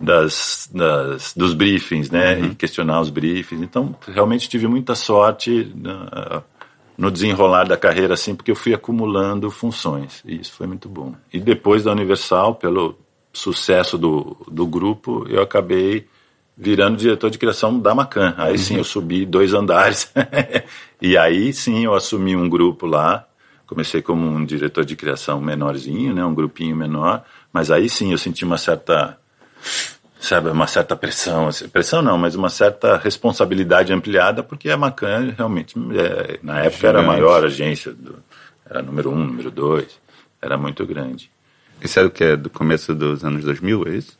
das, 0.00 0.68
das, 0.72 1.32
dos 1.34 1.54
briefings, 1.54 2.10
né? 2.10 2.36
Uhum. 2.36 2.44
E 2.46 2.54
questionar 2.54 3.00
os 3.00 3.10
briefings. 3.10 3.62
Então, 3.62 3.94
realmente 4.06 4.48
tive 4.48 4.66
muita 4.66 4.94
sorte 4.94 5.72
uh, 5.74 6.42
no 6.96 7.10
desenrolar 7.10 7.64
da 7.64 7.76
carreira, 7.76 8.14
assim, 8.14 8.34
porque 8.34 8.50
eu 8.50 8.56
fui 8.56 8.74
acumulando 8.74 9.50
funções. 9.50 10.22
E 10.24 10.40
isso 10.40 10.52
foi 10.52 10.66
muito 10.66 10.88
bom. 10.88 11.14
E 11.32 11.40
depois 11.40 11.84
da 11.84 11.92
Universal, 11.92 12.54
pelo 12.54 12.98
sucesso 13.32 13.98
do, 13.98 14.36
do 14.50 14.66
grupo, 14.66 15.26
eu 15.28 15.42
acabei 15.42 16.06
virando 16.56 16.96
diretor 16.96 17.30
de 17.30 17.38
criação 17.38 17.78
da 17.78 17.94
Macan. 17.94 18.34
Aí 18.36 18.52
uhum. 18.52 18.58
sim 18.58 18.76
eu 18.76 18.84
subi 18.84 19.26
dois 19.26 19.52
andares. 19.52 20.12
e 21.00 21.16
aí 21.16 21.52
sim 21.52 21.84
eu 21.84 21.94
assumi 21.94 22.34
um 22.34 22.48
grupo 22.48 22.86
lá. 22.86 23.26
Comecei 23.66 24.00
como 24.00 24.26
um 24.26 24.44
diretor 24.44 24.84
de 24.84 24.94
criação 24.94 25.40
menorzinho, 25.40 26.14
né? 26.14 26.24
Um 26.24 26.34
grupinho 26.34 26.76
menor. 26.76 27.24
Mas 27.52 27.70
aí 27.70 27.88
sim 27.88 28.12
eu 28.12 28.18
senti 28.18 28.44
uma 28.44 28.56
certa 28.56 29.18
sabe, 30.20 30.50
uma 30.50 30.66
certa 30.66 30.96
pressão, 30.96 31.48
assim, 31.48 31.68
pressão 31.68 32.02
não, 32.02 32.18
mas 32.18 32.34
uma 32.34 32.50
certa 32.50 32.96
responsabilidade 32.96 33.92
ampliada, 33.92 34.42
porque 34.42 34.70
a 34.70 34.76
Macan 34.76 35.34
realmente, 35.36 35.74
é, 35.94 36.38
na 36.42 36.60
época 36.60 36.76
Gigante. 36.76 36.86
era 36.86 37.00
a 37.00 37.02
maior 37.02 37.44
agência, 37.44 37.92
do, 37.92 38.16
era 38.68 38.82
número 38.82 39.10
um, 39.10 39.24
número 39.24 39.50
dois, 39.50 39.98
era 40.40 40.56
muito 40.56 40.84
grande. 40.84 41.30
Isso 41.80 41.98
era 41.98 42.08
o 42.08 42.10
que? 42.10 42.24
É 42.24 42.36
do 42.36 42.50
começo 42.50 42.94
dos 42.94 43.24
anos 43.24 43.44
2000, 43.44 43.86
é 43.86 43.90
isso? 43.90 44.18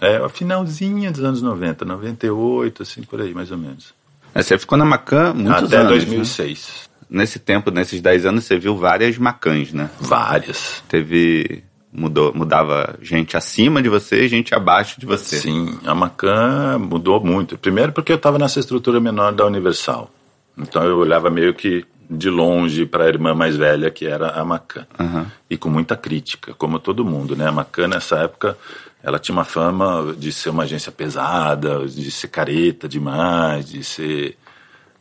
É, 0.00 0.16
a 0.16 0.28
finalzinha 0.28 1.10
dos 1.10 1.22
anos 1.22 1.40
90, 1.40 1.84
98, 1.84 2.82
assim, 2.82 3.02
por 3.02 3.20
aí, 3.20 3.32
mais 3.32 3.50
ou 3.50 3.58
menos. 3.58 3.94
Você 4.34 4.58
ficou 4.58 4.76
na 4.76 4.84
Macan 4.84 5.32
muitos 5.32 5.64
Até 5.64 5.78
anos, 5.78 6.04
2006. 6.04 6.88
Né? 7.08 7.20
Nesse 7.20 7.38
tempo, 7.38 7.70
nesses 7.70 8.00
10 8.00 8.26
anos, 8.26 8.44
você 8.44 8.58
viu 8.58 8.76
várias 8.76 9.16
Macans, 9.16 9.72
né? 9.72 9.88
Várias. 10.00 10.82
Teve 10.88 11.62
mudou, 11.96 12.32
mudava 12.34 12.96
gente 13.00 13.36
acima 13.36 13.82
de 13.82 13.88
você 13.88 14.24
e 14.24 14.28
gente 14.28 14.54
abaixo 14.54 15.00
de 15.00 15.06
você. 15.06 15.38
Sim, 15.38 15.78
a 15.84 15.94
Macan 15.94 16.78
mudou 16.78 17.18
muito. 17.24 17.56
Primeiro 17.56 17.92
porque 17.92 18.12
eu 18.12 18.16
estava 18.16 18.38
nessa 18.38 18.60
estrutura 18.60 19.00
menor 19.00 19.32
da 19.32 19.46
Universal. 19.46 20.10
Então 20.56 20.84
eu 20.84 20.98
olhava 20.98 21.30
meio 21.30 21.54
que 21.54 21.84
de 22.08 22.30
longe 22.30 22.86
para 22.86 23.04
a 23.04 23.08
irmã 23.08 23.34
mais 23.34 23.56
velha, 23.56 23.90
que 23.90 24.06
era 24.06 24.30
a 24.30 24.44
Macan. 24.44 24.86
Uhum. 24.98 25.26
E 25.50 25.56
com 25.56 25.68
muita 25.68 25.96
crítica, 25.96 26.54
como 26.54 26.78
todo 26.78 27.04
mundo, 27.04 27.34
né? 27.34 27.48
A 27.48 27.52
Macan, 27.52 27.88
nessa 27.88 28.18
época, 28.18 28.56
ela 29.02 29.18
tinha 29.18 29.34
uma 29.34 29.44
fama 29.44 30.14
de 30.16 30.32
ser 30.32 30.50
uma 30.50 30.64
agência 30.64 30.92
pesada, 30.92 31.86
de 31.86 32.10
ser 32.10 32.28
careta 32.28 32.88
demais, 32.88 33.68
de 33.68 33.82
ser 33.82 34.36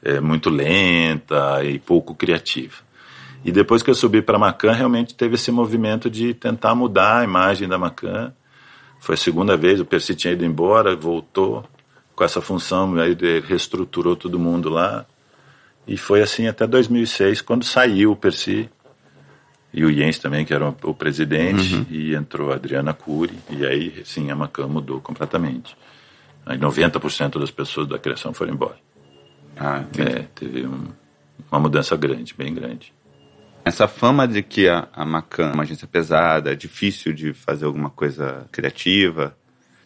é, 0.01 0.19
muito 0.19 0.49
lenta 0.49 1.63
e 1.63 1.77
pouco 1.77 2.15
criativa. 2.15 2.84
E 3.45 3.51
depois 3.51 3.83
que 3.83 3.91
eu 3.91 3.93
subi 3.93 4.23
para 4.23 4.37
a 4.37 4.39
Macan, 4.39 4.71
realmente 4.71 5.13
teve 5.13 5.35
esse 5.35 5.51
movimento 5.51 6.09
de 6.09 6.33
tentar 6.33 6.73
mudar 6.73 7.19
a 7.19 7.23
imagem 7.23 7.67
da 7.67 7.77
Macan. 7.77 8.33
Foi 8.99 9.13
a 9.13 9.17
segunda 9.17 9.55
vez, 9.55 9.79
o 9.79 9.85
Percy 9.85 10.15
tinha 10.15 10.33
ido 10.33 10.43
embora, 10.43 10.95
voltou 10.95 11.63
com 12.15 12.23
essa 12.23 12.41
função, 12.41 12.95
aí 12.95 13.15
reestruturou 13.47 14.15
todo 14.15 14.39
mundo 14.39 14.67
lá. 14.67 15.05
E 15.87 15.95
foi 15.95 16.23
assim 16.23 16.47
até 16.47 16.65
2006, 16.65 17.41
quando 17.41 17.63
saiu 17.63 18.13
o 18.13 18.15
Percy 18.15 18.67
e 19.71 19.85
o 19.85 19.93
Jens 19.93 20.17
também, 20.17 20.43
que 20.43 20.51
era 20.51 20.67
o 20.81 20.93
presidente, 20.95 21.75
uhum. 21.75 21.85
e 21.91 22.15
entrou 22.15 22.51
a 22.51 22.55
Adriana 22.55 22.95
Cury, 22.95 23.37
e 23.51 23.63
aí 23.63 24.01
sim 24.05 24.31
a 24.31 24.35
Macan 24.35 24.65
mudou 24.65 24.99
completamente. 24.99 25.77
Aí 26.47 26.57
90% 26.57 27.39
das 27.39 27.51
pessoas 27.51 27.87
da 27.87 27.99
criação 27.99 28.33
foram 28.33 28.53
embora. 28.53 28.77
Ah, 29.55 29.83
é, 29.99 30.23
teve 30.33 30.65
um, 30.65 30.87
uma 31.51 31.59
mudança 31.59 31.95
grande, 31.95 32.33
bem 32.33 32.51
grande. 32.51 32.91
Essa 33.65 33.87
fama 33.87 34.27
de 34.27 34.43
que 34.43 34.69
a, 34.69 34.87
a 34.93 35.03
Macan 35.03 35.49
é 35.49 35.53
uma 35.53 35.63
agência 35.63 35.87
pesada, 35.87 36.51
é 36.51 36.55
difícil 36.55 37.11
de 37.11 37.33
fazer 37.33 37.65
alguma 37.65 37.89
coisa 37.89 38.47
criativa. 38.51 39.35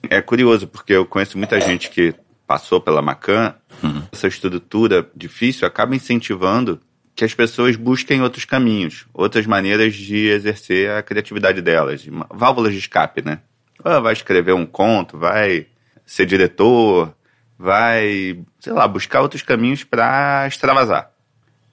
É 0.09 0.21
curioso, 0.21 0.67
porque 0.67 0.91
eu 0.91 1.05
conheço 1.05 1.37
muita 1.37 1.61
gente 1.61 1.89
que 1.89 2.13
passou 2.45 2.81
pela 2.81 3.01
Macan. 3.01 3.55
Uhum. 3.81 4.03
Essa 4.11 4.27
estrutura 4.27 5.09
difícil 5.15 5.65
acaba 5.65 5.95
incentivando 5.95 6.81
que 7.15 7.23
as 7.23 7.33
pessoas 7.33 7.77
busquem 7.77 8.21
outros 8.21 8.43
caminhos, 8.43 9.05
outras 9.13 9.45
maneiras 9.45 9.95
de 9.95 10.27
exercer 10.27 10.91
a 10.91 11.01
criatividade 11.01 11.61
delas. 11.61 12.05
Válvulas 12.29 12.73
de 12.73 12.79
escape, 12.79 13.21
né? 13.23 13.39
Ah, 13.83 13.99
vai 13.99 14.11
escrever 14.11 14.53
um 14.53 14.65
conto, 14.65 15.17
vai 15.17 15.67
ser 16.05 16.25
diretor, 16.25 17.15
vai, 17.57 18.43
sei 18.59 18.73
lá, 18.73 18.85
buscar 18.87 19.21
outros 19.21 19.41
caminhos 19.41 19.85
para 19.85 20.47
extravasar. 20.47 21.11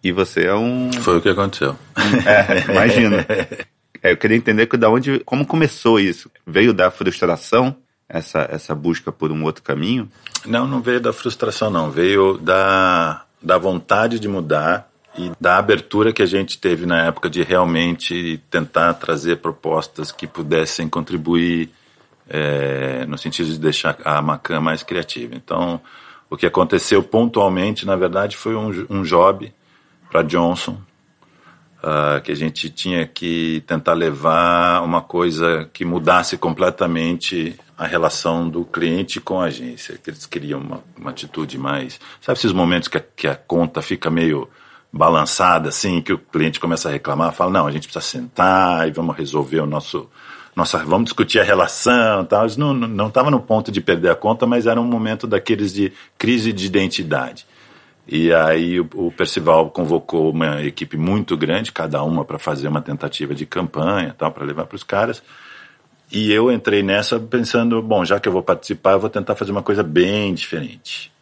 E 0.06 0.12
você 0.12 0.44
é 0.44 0.54
um. 0.54 0.92
Foi 0.92 1.18
o 1.18 1.20
que 1.20 1.28
aconteceu. 1.28 1.76
É, 2.24 2.70
imagina. 2.70 3.26
É, 4.00 4.12
eu 4.12 4.16
queria 4.16 4.36
entender 4.36 4.66
que 4.66 4.76
da 4.76 4.88
onde, 4.88 5.18
como 5.24 5.44
começou 5.44 5.98
isso? 5.98 6.30
Veio 6.46 6.72
da 6.72 6.92
frustração 6.92 7.74
essa, 8.08 8.46
essa 8.48 8.72
busca 8.72 9.10
por 9.10 9.32
um 9.32 9.42
outro 9.42 9.64
caminho? 9.64 10.08
Não, 10.44 10.64
não 10.64 10.80
veio 10.80 11.00
da 11.00 11.12
frustração, 11.12 11.70
não. 11.70 11.90
Veio 11.90 12.38
da, 12.38 13.24
da 13.42 13.58
vontade 13.58 14.20
de 14.20 14.28
mudar 14.28 14.88
e 15.18 15.32
da 15.40 15.58
abertura 15.58 16.12
que 16.12 16.22
a 16.22 16.26
gente 16.26 16.56
teve 16.56 16.86
na 16.86 17.06
época 17.06 17.28
de 17.28 17.42
realmente 17.42 18.40
tentar 18.48 18.94
trazer 18.94 19.38
propostas 19.38 20.12
que 20.12 20.28
pudessem 20.28 20.88
contribuir 20.88 21.70
é, 22.28 23.04
no 23.06 23.18
sentido 23.18 23.50
de 23.50 23.58
deixar 23.58 23.98
a 24.04 24.22
Macan 24.22 24.60
mais 24.60 24.84
criativa. 24.84 25.34
Então, 25.34 25.80
o 26.30 26.36
que 26.36 26.46
aconteceu 26.46 27.02
pontualmente, 27.02 27.84
na 27.84 27.96
verdade, 27.96 28.36
foi 28.36 28.54
um, 28.54 28.86
um 28.88 29.02
job 29.02 29.52
para 30.10 30.22
Johnson, 30.22 30.80
uh, 31.82 32.20
que 32.22 32.32
a 32.32 32.36
gente 32.36 32.70
tinha 32.70 33.06
que 33.06 33.62
tentar 33.66 33.94
levar 33.94 34.82
uma 34.82 35.02
coisa 35.02 35.68
que 35.72 35.84
mudasse 35.84 36.36
completamente 36.36 37.58
a 37.76 37.86
relação 37.86 38.48
do 38.48 38.64
cliente 38.64 39.20
com 39.20 39.40
a 39.40 39.46
agência, 39.46 39.98
que 40.02 40.08
eles 40.10 40.24
queriam 40.26 40.60
uma, 40.60 40.82
uma 40.98 41.10
atitude 41.10 41.58
mais... 41.58 42.00
Sabe 42.20 42.38
esses 42.38 42.52
momentos 42.52 42.88
que 42.88 42.96
a, 42.96 43.04
que 43.14 43.28
a 43.28 43.34
conta 43.34 43.82
fica 43.82 44.10
meio 44.10 44.48
balançada, 44.90 45.68
assim, 45.68 46.00
que 46.00 46.12
o 46.12 46.18
cliente 46.18 46.58
começa 46.58 46.88
a 46.88 46.92
reclamar, 46.92 47.32
fala, 47.32 47.50
não, 47.50 47.66
a 47.66 47.70
gente 47.70 47.86
precisa 47.86 48.04
sentar 48.04 48.88
e 48.88 48.90
vamos 48.90 49.16
resolver 49.16 49.60
o 49.60 49.66
nosso... 49.66 50.08
Nossa, 50.54 50.78
vamos 50.78 51.04
discutir 51.04 51.38
a 51.38 51.44
relação 51.44 52.24
tal. 52.24 52.44
Eles 52.44 52.56
não 52.56 53.08
estavam 53.08 53.30
no 53.30 53.40
ponto 53.40 53.70
de 53.70 53.78
perder 53.78 54.08
a 54.08 54.14
conta, 54.14 54.46
mas 54.46 54.66
era 54.66 54.80
um 54.80 54.86
momento 54.86 55.26
daqueles 55.26 55.70
de 55.70 55.92
crise 56.16 56.50
de 56.50 56.64
identidade. 56.64 57.46
E 58.08 58.32
aí 58.32 58.80
o, 58.80 58.88
o 58.94 59.10
Percival 59.10 59.70
convocou 59.70 60.30
uma 60.30 60.62
equipe 60.62 60.96
muito 60.96 61.36
grande, 61.36 61.72
cada 61.72 62.02
uma 62.02 62.24
para 62.24 62.38
fazer 62.38 62.68
uma 62.68 62.80
tentativa 62.80 63.34
de 63.34 63.44
campanha, 63.44 64.14
tal, 64.16 64.30
para 64.30 64.44
levar 64.44 64.66
para 64.66 64.76
os 64.76 64.84
caras. 64.84 65.22
E 66.10 66.30
eu 66.30 66.52
entrei 66.52 66.82
nessa 66.82 67.18
pensando, 67.18 67.82
bom, 67.82 68.04
já 68.04 68.20
que 68.20 68.28
eu 68.28 68.32
vou 68.32 68.42
participar, 68.42 68.92
eu 68.92 69.00
vou 69.00 69.10
tentar 69.10 69.34
fazer 69.34 69.50
uma 69.50 69.62
coisa 69.62 69.82
bem 69.82 70.32
diferente. 70.34 71.12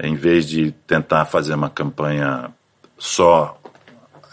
Em 0.00 0.14
vez 0.14 0.48
de 0.48 0.70
tentar 0.86 1.24
fazer 1.24 1.54
uma 1.54 1.68
campanha 1.68 2.52
só 2.96 3.60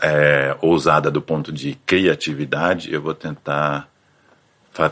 é, 0.01 0.55
ousada 0.61 1.09
do 1.09 1.21
ponto 1.21 1.51
de 1.51 1.75
criatividade, 1.83 2.93
eu 2.93 3.01
vou 3.01 3.15
tentar 3.15 3.89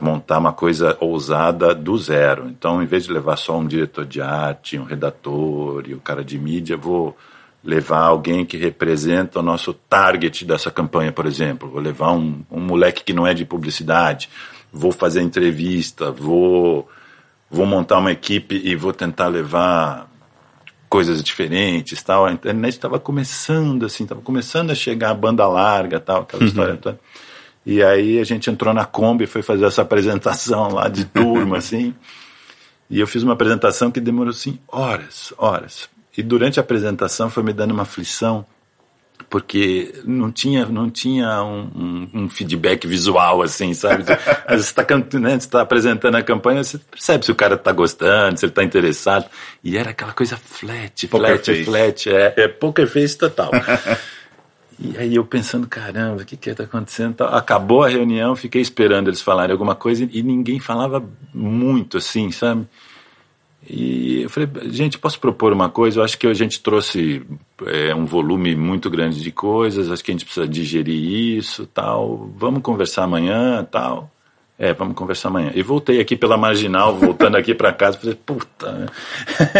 montar 0.01 0.39
uma 0.39 0.53
coisa 0.53 0.97
ousada 0.99 1.75
do 1.75 1.97
zero. 1.97 2.47
Então, 2.47 2.81
em 2.81 2.85
vez 2.85 3.05
de 3.05 3.11
levar 3.11 3.37
só 3.37 3.57
um 3.57 3.67
diretor 3.67 4.05
de 4.05 4.21
arte, 4.21 4.77
um 4.77 4.83
redator 4.83 5.83
e 5.87 5.93
o 5.93 5.97
um 5.97 5.99
cara 5.99 6.23
de 6.23 6.37
mídia, 6.39 6.77
vou 6.77 7.15
levar 7.63 7.99
alguém 7.99 8.45
que 8.45 8.57
representa 8.57 9.39
o 9.39 9.43
nosso 9.43 9.73
target 9.73 10.45
dessa 10.45 10.69
campanha, 10.69 11.11
por 11.11 11.25
exemplo. 11.25 11.69
Vou 11.69 11.81
levar 11.81 12.11
um, 12.11 12.43
um 12.51 12.59
moleque 12.59 13.03
que 13.03 13.13
não 13.13 13.25
é 13.25 13.33
de 13.33 13.45
publicidade, 13.45 14.29
vou 14.71 14.91
fazer 14.91 15.21
entrevista, 15.21 16.11
vou, 16.11 16.87
vou 17.49 17.65
montar 17.65 17.99
uma 17.99 18.11
equipe 18.11 18.61
e 18.63 18.75
vou 18.75 18.93
tentar 18.93 19.27
levar 19.27 20.09
coisas 20.89 21.23
diferentes, 21.23 22.03
tal. 22.03 22.25
A 22.25 22.31
internet 22.31 22.73
estava 22.73 22.99
começando 22.99 23.85
assim, 23.85 24.03
estava 24.03 24.21
começando 24.21 24.71
a 24.71 24.75
chegar 24.75 25.09
a 25.09 25.15
banda 25.15 25.47
larga, 25.47 25.99
tal, 25.99 26.21
aquela 26.21 26.43
uhum. 26.43 26.47
história 26.47 26.77
toda. 26.77 26.99
E 27.65 27.81
aí 27.81 28.19
a 28.19 28.23
gente 28.23 28.49
entrou 28.49 28.73
na 28.73 28.85
Kombi 28.85 29.23
e 29.23 29.27
foi 29.27 29.41
fazer 29.41 29.65
essa 29.65 29.81
apresentação 29.81 30.73
lá 30.73 30.89
de 30.89 31.05
turma, 31.05 31.57
assim. 31.59 31.93
E 32.89 32.99
eu 32.99 33.07
fiz 33.07 33.23
uma 33.23 33.33
apresentação 33.33 33.89
que 33.89 33.99
demorou, 33.99 34.31
assim, 34.31 34.59
horas, 34.67 35.33
horas. 35.37 35.89
E 36.15 36.21
durante 36.21 36.59
a 36.59 36.61
apresentação 36.61 37.29
foi 37.29 37.41
me 37.41 37.53
dando 37.53 37.71
uma 37.71 37.83
aflição, 37.83 38.45
porque 39.29 39.95
não 40.05 40.31
tinha, 40.31 40.65
não 40.65 40.91
tinha 40.91 41.41
um, 41.41 41.71
um, 41.73 42.09
um 42.13 42.29
feedback 42.29 42.85
visual, 42.85 43.41
assim, 43.41 43.73
sabe? 43.73 44.03
Você 44.49 44.55
está 44.55 44.85
né, 45.19 45.39
tá 45.49 45.61
apresentando 45.61 46.15
a 46.15 46.21
campanha, 46.21 46.63
você 46.63 46.77
percebe 46.77 47.25
se 47.25 47.31
o 47.31 47.35
cara 47.35 47.55
está 47.55 47.71
gostando, 47.71 48.37
se 48.37 48.45
ele 48.45 48.51
está 48.51 48.63
interessado. 48.63 49.25
E 49.63 49.75
era 49.75 49.89
aquela 49.89 50.13
coisa 50.13 50.37
flat, 50.37 51.07
flat, 51.07 51.63
flat. 51.63 52.09
É, 52.09 52.33
é 52.37 52.47
poker 52.47 52.87
face 52.87 53.17
total. 53.17 53.49
E 54.79 54.97
aí 54.97 55.15
eu 55.15 55.25
pensando, 55.25 55.67
caramba, 55.67 56.21
o 56.21 56.25
que 56.25 56.37
que 56.37 56.49
está 56.49 56.63
acontecendo? 56.63 57.21
Acabou 57.23 57.83
a 57.83 57.89
reunião, 57.89 58.35
fiquei 58.35 58.61
esperando 58.61 59.07
eles 59.07 59.21
falarem 59.21 59.51
alguma 59.51 59.75
coisa 59.75 60.07
e 60.11 60.23
ninguém 60.23 60.59
falava 60.59 61.03
muito 61.33 61.97
assim, 61.97 62.31
sabe? 62.31 62.67
E 63.69 64.23
eu 64.23 64.29
falei, 64.29 64.49
gente, 64.71 64.97
posso 64.97 65.19
propor 65.19 65.53
uma 65.53 65.69
coisa? 65.69 65.99
Eu 65.99 66.03
acho 66.03 66.17
que 66.17 66.27
a 66.27 66.33
gente 66.33 66.61
trouxe 66.61 67.25
é, 67.65 67.95
um 67.95 68.05
volume 68.05 68.55
muito 68.55 68.89
grande 68.89 69.21
de 69.21 69.31
coisas, 69.31 69.89
acho 69.89 70.03
que 70.03 70.11
a 70.11 70.13
gente 70.13 70.25
precisa 70.25 70.47
digerir 70.47 71.37
isso, 71.37 71.65
tal. 71.67 72.29
Vamos 72.35 72.61
conversar 72.61 73.03
amanhã, 73.03 73.63
tal. 73.63 74.11
É, 74.57 74.71
vamos 74.71 74.95
conversar 74.95 75.29
amanhã. 75.29 75.51
E 75.55 75.63
voltei 75.63 75.99
aqui 75.99 76.15
pela 76.15 76.37
marginal, 76.37 76.95
voltando 76.95 77.35
aqui 77.35 77.55
para 77.55 77.73
casa, 77.73 77.97
falei, 77.97 78.15
puta, 78.15 78.71
né? 78.71 78.85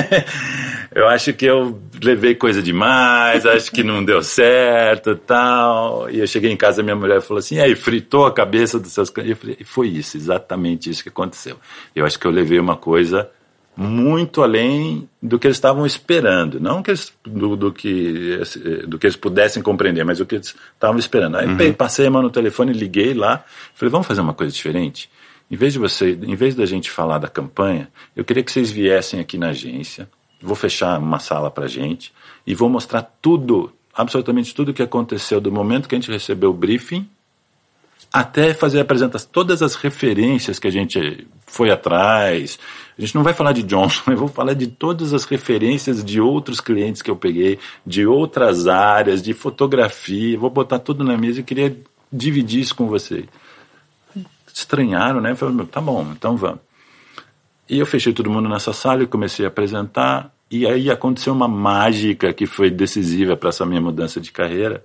eu 0.93 1.07
acho 1.07 1.33
que 1.33 1.45
eu 1.45 1.81
levei 2.01 2.35
coisa 2.35 2.61
demais, 2.61 3.43
acho 3.45 3.71
que 3.71 3.83
não 3.83 4.05
deu 4.05 4.21
certo 4.21 5.15
tal. 5.15 6.09
E 6.11 6.19
eu 6.19 6.27
cheguei 6.27 6.51
em 6.51 6.57
casa, 6.57 6.83
minha 6.83 6.95
mulher 6.95 7.21
falou 7.21 7.39
assim, 7.39 7.59
aí, 7.59 7.75
fritou 7.75 8.25
a 8.25 8.31
cabeça 8.31 8.79
dos 8.79 8.91
seus... 8.91 9.11
E 9.23 9.31
eu 9.31 9.35
falei, 9.35 9.57
foi 9.65 9.87
isso, 9.87 10.15
exatamente 10.15 10.91
isso 10.91 11.01
que 11.01 11.09
aconteceu. 11.09 11.57
Eu 11.95 12.05
acho 12.05 12.19
que 12.19 12.27
eu 12.27 12.31
levei 12.31 12.59
uma 12.59 12.77
coisa 12.77 13.29
muito 13.75 14.43
além 14.43 15.09
do 15.21 15.39
que 15.39 15.47
eles 15.47 15.57
estavam 15.57 15.85
esperando, 15.85 16.59
não 16.59 16.83
que 16.83 16.91
eles, 16.91 17.11
do, 17.25 17.55
do, 17.55 17.71
que, 17.71 18.39
do 18.87 18.99
que 18.99 19.07
eles 19.07 19.15
pudessem 19.15 19.63
compreender, 19.63 20.03
mas 20.03 20.19
o 20.19 20.25
que 20.25 20.35
eles 20.35 20.55
estavam 20.73 20.99
esperando. 20.99 21.37
Aí 21.37 21.47
uhum. 21.47 21.73
passei 21.73 22.05
a 22.05 22.11
mão 22.11 22.21
no 22.21 22.29
telefone, 22.29 22.71
liguei 22.71 23.13
lá, 23.13 23.43
falei, 23.73 23.91
vamos 23.91 24.05
fazer 24.05 24.21
uma 24.21 24.33
coisa 24.33 24.53
diferente? 24.53 25.09
Em 25.49 25.55
vez 25.55 25.73
de 25.73 25.79
você, 25.79 26.11
em 26.11 26.35
vez 26.35 26.55
da 26.55 26.65
gente 26.65 26.89
falar 26.89 27.17
da 27.17 27.27
campanha, 27.27 27.89
eu 28.15 28.23
queria 28.23 28.43
que 28.43 28.51
vocês 28.51 28.71
viessem 28.71 29.19
aqui 29.19 29.37
na 29.37 29.49
agência, 29.49 30.07
vou 30.41 30.55
fechar 30.55 30.99
uma 30.99 31.19
sala 31.19 31.49
para 31.49 31.67
gente 31.67 32.13
e 32.45 32.53
vou 32.53 32.69
mostrar 32.69 33.01
tudo, 33.21 33.71
absolutamente 33.93 34.53
tudo 34.53 34.69
o 34.69 34.73
que 34.73 34.83
aconteceu 34.83 35.41
do 35.41 35.51
momento 35.51 35.89
que 35.89 35.95
a 35.95 35.97
gente 35.97 36.11
recebeu 36.11 36.51
o 36.51 36.53
briefing 36.53 37.07
até 38.11 38.53
fazer 38.53 38.79
apresentação, 38.79 39.27
todas 39.31 39.63
as 39.63 39.73
referências 39.73 40.59
que 40.59 40.67
a 40.67 40.71
gente 40.71 41.25
foi 41.53 41.69
atrás. 41.69 42.57
A 42.97 43.01
gente 43.01 43.13
não 43.13 43.23
vai 43.23 43.33
falar 43.33 43.51
de 43.51 43.61
Johnson, 43.61 44.01
eu 44.11 44.17
vou 44.17 44.27
falar 44.27 44.53
de 44.53 44.67
todas 44.67 45.13
as 45.13 45.23
referências 45.23 46.03
de 46.03 46.19
outros 46.19 46.59
clientes 46.59 47.01
que 47.01 47.11
eu 47.11 47.15
peguei, 47.15 47.59
de 47.85 48.05
outras 48.05 48.67
áreas, 48.67 49.21
de 49.21 49.33
fotografia, 49.33 50.37
vou 50.37 50.49
botar 50.49 50.79
tudo 50.79 51.03
na 51.03 51.15
mesa 51.15 51.39
e 51.39 51.43
queria 51.43 51.77
dividir 52.11 52.61
isso 52.61 52.75
com 52.75 52.87
você. 52.87 53.25
estranharam, 54.51 55.21
né? 55.21 55.35
Falei, 55.35 55.65
tá 55.67 55.79
bom, 55.79 56.11
então 56.11 56.35
vamos. 56.35 56.59
E 57.69 57.79
eu 57.79 57.85
fechei 57.85 58.13
todo 58.13 58.29
mundo 58.29 58.49
nessa 58.49 58.73
sala 58.73 59.03
e 59.03 59.07
comecei 59.07 59.45
a 59.45 59.47
apresentar. 59.47 60.33
E 60.49 60.67
aí 60.67 60.89
aconteceu 60.89 61.33
uma 61.33 61.47
mágica 61.47 62.33
que 62.33 62.45
foi 62.45 62.69
decisiva 62.69 63.37
para 63.37 63.49
essa 63.49 63.65
minha 63.65 63.81
mudança 63.81 64.19
de 64.19 64.31
carreira, 64.31 64.83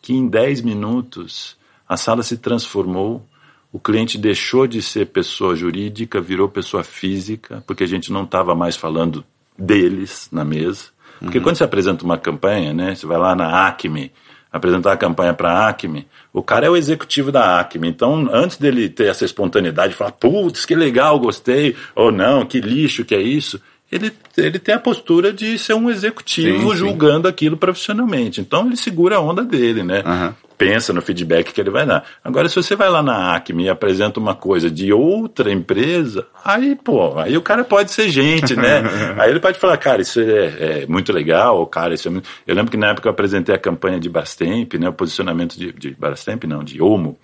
que 0.00 0.14
em 0.14 0.28
10 0.28 0.60
minutos 0.62 1.56
a 1.88 1.96
sala 1.96 2.22
se 2.22 2.38
transformou, 2.38 3.26
o 3.72 3.80
cliente 3.80 4.18
deixou 4.18 4.66
de 4.66 4.82
ser 4.82 5.06
pessoa 5.06 5.56
jurídica, 5.56 6.20
virou 6.20 6.48
pessoa 6.48 6.84
física, 6.84 7.64
porque 7.66 7.82
a 7.82 7.88
gente 7.88 8.12
não 8.12 8.24
estava 8.24 8.54
mais 8.54 8.76
falando 8.76 9.24
deles 9.58 10.28
na 10.30 10.44
mesa. 10.44 10.84
Porque 11.18 11.38
uhum. 11.38 11.44
quando 11.44 11.56
você 11.56 11.64
apresenta 11.64 12.04
uma 12.04 12.18
campanha, 12.18 12.74
né, 12.74 12.94
você 12.94 13.06
vai 13.06 13.18
lá 13.18 13.34
na 13.34 13.66
Acme, 13.66 14.12
apresentar 14.52 14.92
a 14.92 14.96
campanha 14.96 15.32
para 15.32 15.50
a 15.50 15.68
Acme, 15.68 16.06
o 16.32 16.42
cara 16.42 16.66
é 16.66 16.70
o 16.70 16.76
executivo 16.76 17.32
da 17.32 17.60
Acme. 17.60 17.88
Então, 17.88 18.28
antes 18.30 18.58
dele 18.58 18.90
ter 18.90 19.06
essa 19.06 19.24
espontaneidade, 19.24 19.94
falar, 19.94 20.12
putz, 20.12 20.66
que 20.66 20.74
legal, 20.74 21.18
gostei, 21.18 21.74
ou 21.94 22.12
não, 22.12 22.44
que 22.44 22.60
lixo, 22.60 23.04
que 23.04 23.14
é 23.14 23.22
isso, 23.22 23.58
ele, 23.90 24.12
ele 24.36 24.58
tem 24.58 24.74
a 24.74 24.78
postura 24.78 25.32
de 25.32 25.58
ser 25.58 25.74
um 25.74 25.90
executivo 25.90 26.70
sim, 26.70 26.76
julgando 26.76 27.28
sim. 27.28 27.32
aquilo 27.32 27.56
profissionalmente. 27.56 28.40
Então 28.40 28.66
ele 28.66 28.76
segura 28.76 29.16
a 29.16 29.20
onda 29.20 29.44
dele, 29.44 29.82
né? 29.82 30.02
Uhum. 30.04 30.34
Pensa 30.62 30.92
no 30.92 31.02
feedback 31.02 31.52
que 31.52 31.60
ele 31.60 31.70
vai 31.70 31.84
dar. 31.84 32.04
Agora, 32.22 32.48
se 32.48 32.54
você 32.54 32.76
vai 32.76 32.88
lá 32.88 33.02
na 33.02 33.34
Acme 33.34 33.64
e 33.64 33.68
apresenta 33.68 34.20
uma 34.20 34.34
coisa 34.34 34.70
de 34.70 34.92
outra 34.92 35.50
empresa, 35.50 36.26
aí, 36.44 36.76
pô, 36.76 37.18
aí 37.18 37.36
o 37.36 37.42
cara 37.42 37.64
pode 37.64 37.90
ser 37.90 38.08
gente, 38.08 38.54
né? 38.54 38.82
aí 39.18 39.30
ele 39.30 39.40
pode 39.40 39.58
falar, 39.58 39.76
cara, 39.76 40.02
isso 40.02 40.20
é, 40.20 40.82
é, 40.82 40.86
muito 40.86 41.12
legal, 41.12 41.66
cara, 41.66 41.94
isso 41.94 42.06
é 42.06 42.10
muito... 42.12 42.28
Eu 42.46 42.54
lembro 42.54 42.70
que 42.70 42.76
na 42.76 42.90
época 42.90 43.08
eu 43.08 43.12
apresentei 43.12 43.52
a 43.52 43.58
campanha 43.58 43.98
de 43.98 44.08
Brastemp, 44.08 44.74
né? 44.74 44.88
O 44.88 44.92
posicionamento 44.92 45.56
de, 45.58 45.72
de 45.72 45.90
Brastemp, 45.98 46.44
não, 46.44 46.62
de 46.62 46.80
Omo, 46.80 47.18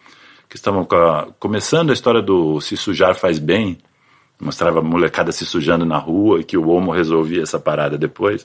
que 0.48 0.56
estavam 0.56 0.86
começando 1.38 1.90
a 1.90 1.92
história 1.92 2.20
do 2.20 2.60
se 2.60 2.76
sujar 2.76 3.14
faz 3.14 3.38
bem, 3.38 3.78
mostrava 4.40 4.80
a 4.80 4.82
molecada 4.82 5.30
se 5.30 5.46
sujando 5.46 5.84
na 5.84 5.98
rua 5.98 6.40
e 6.40 6.44
que 6.44 6.56
o 6.56 6.68
homo 6.68 6.90
resolvia 6.90 7.42
essa 7.42 7.58
parada 7.60 7.96
depois. 7.96 8.44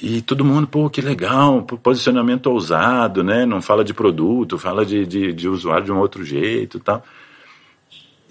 E 0.00 0.22
todo 0.22 0.44
mundo, 0.44 0.66
pô, 0.66 0.88
que 0.88 1.00
legal, 1.00 1.62
posicionamento 1.62 2.46
ousado, 2.46 3.24
né? 3.24 3.44
Não 3.44 3.60
fala 3.60 3.82
de 3.82 3.92
produto, 3.92 4.56
fala 4.56 4.86
de, 4.86 5.04
de, 5.04 5.32
de 5.32 5.48
usuário 5.48 5.86
de 5.86 5.92
um 5.92 5.98
outro 5.98 6.24
jeito 6.24 6.76
e 6.78 6.80
tal. 6.80 7.02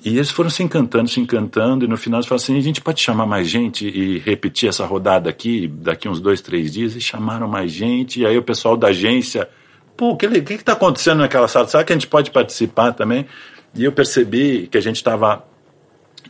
E 0.06 0.16
eles 0.16 0.32
foram 0.32 0.50
se 0.50 0.64
encantando, 0.64 1.10
se 1.10 1.20
encantando, 1.20 1.84
e 1.84 1.88
no 1.88 1.98
final 1.98 2.20
eles 2.20 2.28
falaram 2.28 2.44
assim: 2.44 2.58
a 2.58 2.62
gente 2.62 2.80
pode 2.80 3.02
chamar 3.02 3.26
mais 3.26 3.50
gente 3.50 3.86
e 3.86 4.20
repetir 4.20 4.70
essa 4.70 4.86
rodada 4.86 5.30
aqui 5.30 5.68
daqui 5.68 6.08
uns 6.08 6.22
dois, 6.22 6.40
três 6.40 6.72
dias. 6.72 6.96
E 6.96 7.02
chamaram 7.02 7.48
mais 7.48 7.72
gente, 7.72 8.22
e 8.22 8.26
aí 8.26 8.38
o 8.38 8.44
pessoal 8.44 8.78
da 8.78 8.88
agência, 8.88 9.50
pô, 9.98 10.12
o 10.12 10.18
que 10.18 10.26
está 10.26 10.74
acontecendo 10.74 11.20
naquela 11.20 11.48
sala? 11.50 11.68
Será 11.68 11.84
que 11.84 11.92
a 11.92 11.96
gente 11.96 12.08
pode 12.08 12.32
participar 12.32 12.94
também? 12.94 13.26
E 13.76 13.84
eu 13.84 13.92
percebi 13.92 14.68
que 14.68 14.78
a 14.78 14.82
gente 14.82 14.96
estava 14.96 15.44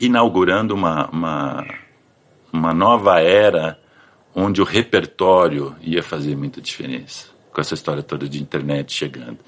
inaugurando 0.01 0.74
uma, 0.74 1.08
uma, 1.10 1.65
uma 2.51 2.74
nova 2.74 3.20
era 3.20 3.77
onde 4.39 4.62
o 4.62 4.63
repertório 4.63 5.75
ia 5.82 6.03
fazer 6.03 6.36
muita 6.38 6.62
diferença, 6.62 7.25
com 7.51 7.60
essa 7.60 7.74
história 7.74 8.03
toda 8.03 8.29
de 8.29 8.39
internet 8.39 8.94
chegando. 8.94 9.39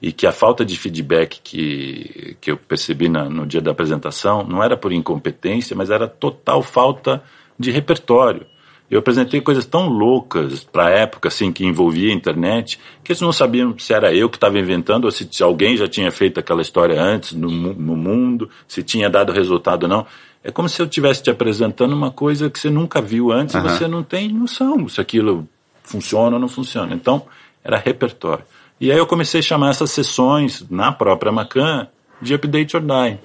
E 0.00 0.12
que 0.12 0.24
a 0.24 0.30
falta 0.30 0.64
de 0.64 0.76
feedback 0.78 1.40
que, 1.42 2.36
que 2.40 2.52
eu 2.52 2.56
percebi 2.56 3.08
na, 3.08 3.28
no 3.28 3.44
dia 3.44 3.60
da 3.60 3.72
apresentação 3.72 4.44
não 4.44 4.62
era 4.62 4.76
por 4.76 4.92
incompetência, 4.92 5.74
mas 5.74 5.90
era 5.90 6.06
total 6.06 6.62
falta 6.62 7.24
de 7.58 7.72
repertório. 7.72 8.46
Eu 8.90 9.00
apresentei 9.00 9.40
coisas 9.40 9.64
tão 9.64 9.88
loucas 9.88 10.62
para 10.62 10.86
a 10.86 10.90
época, 10.90 11.28
assim, 11.28 11.50
que 11.50 11.64
envolvia 11.64 12.10
a 12.10 12.14
internet, 12.14 12.78
que 13.02 13.10
eles 13.10 13.20
não 13.20 13.32
sabiam 13.32 13.76
se 13.78 13.92
era 13.92 14.14
eu 14.14 14.30
que 14.30 14.36
estava 14.36 14.58
inventando 14.58 15.06
ou 15.06 15.10
se, 15.10 15.28
alguém 15.42 15.76
já 15.76 15.88
tinha 15.88 16.10
feito 16.12 16.38
aquela 16.38 16.62
história 16.62 17.00
antes 17.00 17.32
no, 17.32 17.50
no 17.50 17.96
mundo, 17.96 18.48
se 18.68 18.82
tinha 18.82 19.10
dado 19.10 19.32
resultado 19.32 19.84
ou 19.84 19.88
não. 19.88 20.06
É 20.42 20.52
como 20.52 20.68
se 20.68 20.80
eu 20.80 20.86
estivesse 20.86 21.22
te 21.24 21.30
apresentando 21.30 21.92
uma 21.92 22.12
coisa 22.12 22.48
que 22.48 22.58
você 22.58 22.70
nunca 22.70 23.00
viu 23.00 23.32
antes 23.32 23.56
uhum. 23.56 23.66
e 23.66 23.68
você 23.68 23.88
não 23.88 24.02
tem 24.04 24.28
noção 24.32 24.88
se 24.88 25.00
aquilo 25.00 25.48
funciona 25.82 26.36
ou 26.36 26.40
não 26.40 26.48
funciona. 26.48 26.94
Então, 26.94 27.26
era 27.64 27.76
repertório. 27.76 28.44
E 28.80 28.92
aí 28.92 28.98
eu 28.98 29.06
comecei 29.06 29.40
a 29.40 29.42
chamar 29.42 29.70
essas 29.70 29.90
sessões 29.90 30.64
na 30.70 30.92
própria 30.92 31.32
Macan 31.32 31.88
de 32.22 32.34
Update 32.34 32.76
or 32.76 32.82
Die. 32.82 33.18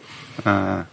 Ah 0.44 0.86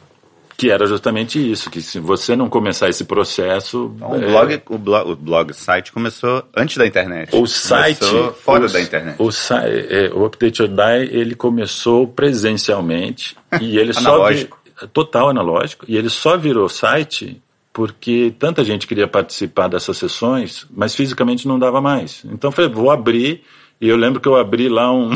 que 0.58 0.72
era 0.72 0.86
justamente 0.86 1.38
isso, 1.38 1.70
que 1.70 1.80
se 1.80 2.00
você 2.00 2.34
não 2.34 2.48
começar 2.48 2.88
esse 2.88 3.04
processo... 3.04 3.92
Então, 3.94 4.10
o, 4.10 4.20
blog, 4.20 4.62
o, 4.68 4.76
blog, 4.76 5.10
o 5.12 5.14
blog, 5.14 5.54
site 5.54 5.92
começou 5.92 6.44
antes 6.54 6.76
da 6.76 6.84
internet. 6.84 7.30
O 7.32 7.46
site... 7.46 8.00
Começou 8.00 8.32
fora 8.32 8.66
o, 8.66 8.68
da 8.68 8.80
internet. 8.80 9.22
O, 9.22 9.30
é, 9.54 10.10
o 10.12 10.24
Update 10.24 10.60
or 10.60 10.68
Die, 10.68 11.16
ele 11.16 11.36
começou 11.36 12.08
presencialmente 12.08 13.36
e 13.62 13.78
ele 13.78 13.92
analógico. 13.96 14.58
só... 14.76 14.86
Total 14.88 15.28
analógico. 15.28 15.84
E 15.86 15.96
ele 15.96 16.10
só 16.10 16.36
virou 16.36 16.68
site 16.68 17.40
porque 17.72 18.34
tanta 18.36 18.64
gente 18.64 18.88
queria 18.88 19.06
participar 19.06 19.68
dessas 19.68 19.96
sessões, 19.96 20.66
mas 20.68 20.92
fisicamente 20.92 21.46
não 21.46 21.56
dava 21.56 21.80
mais. 21.80 22.24
Então 22.24 22.48
eu 22.48 22.52
falei, 22.52 22.68
vou 22.68 22.90
abrir 22.90 23.44
e 23.80 23.88
eu 23.88 23.96
lembro 23.96 24.20
que 24.20 24.28
eu 24.28 24.36
abri 24.36 24.68
lá 24.68 24.92
um 24.92 25.10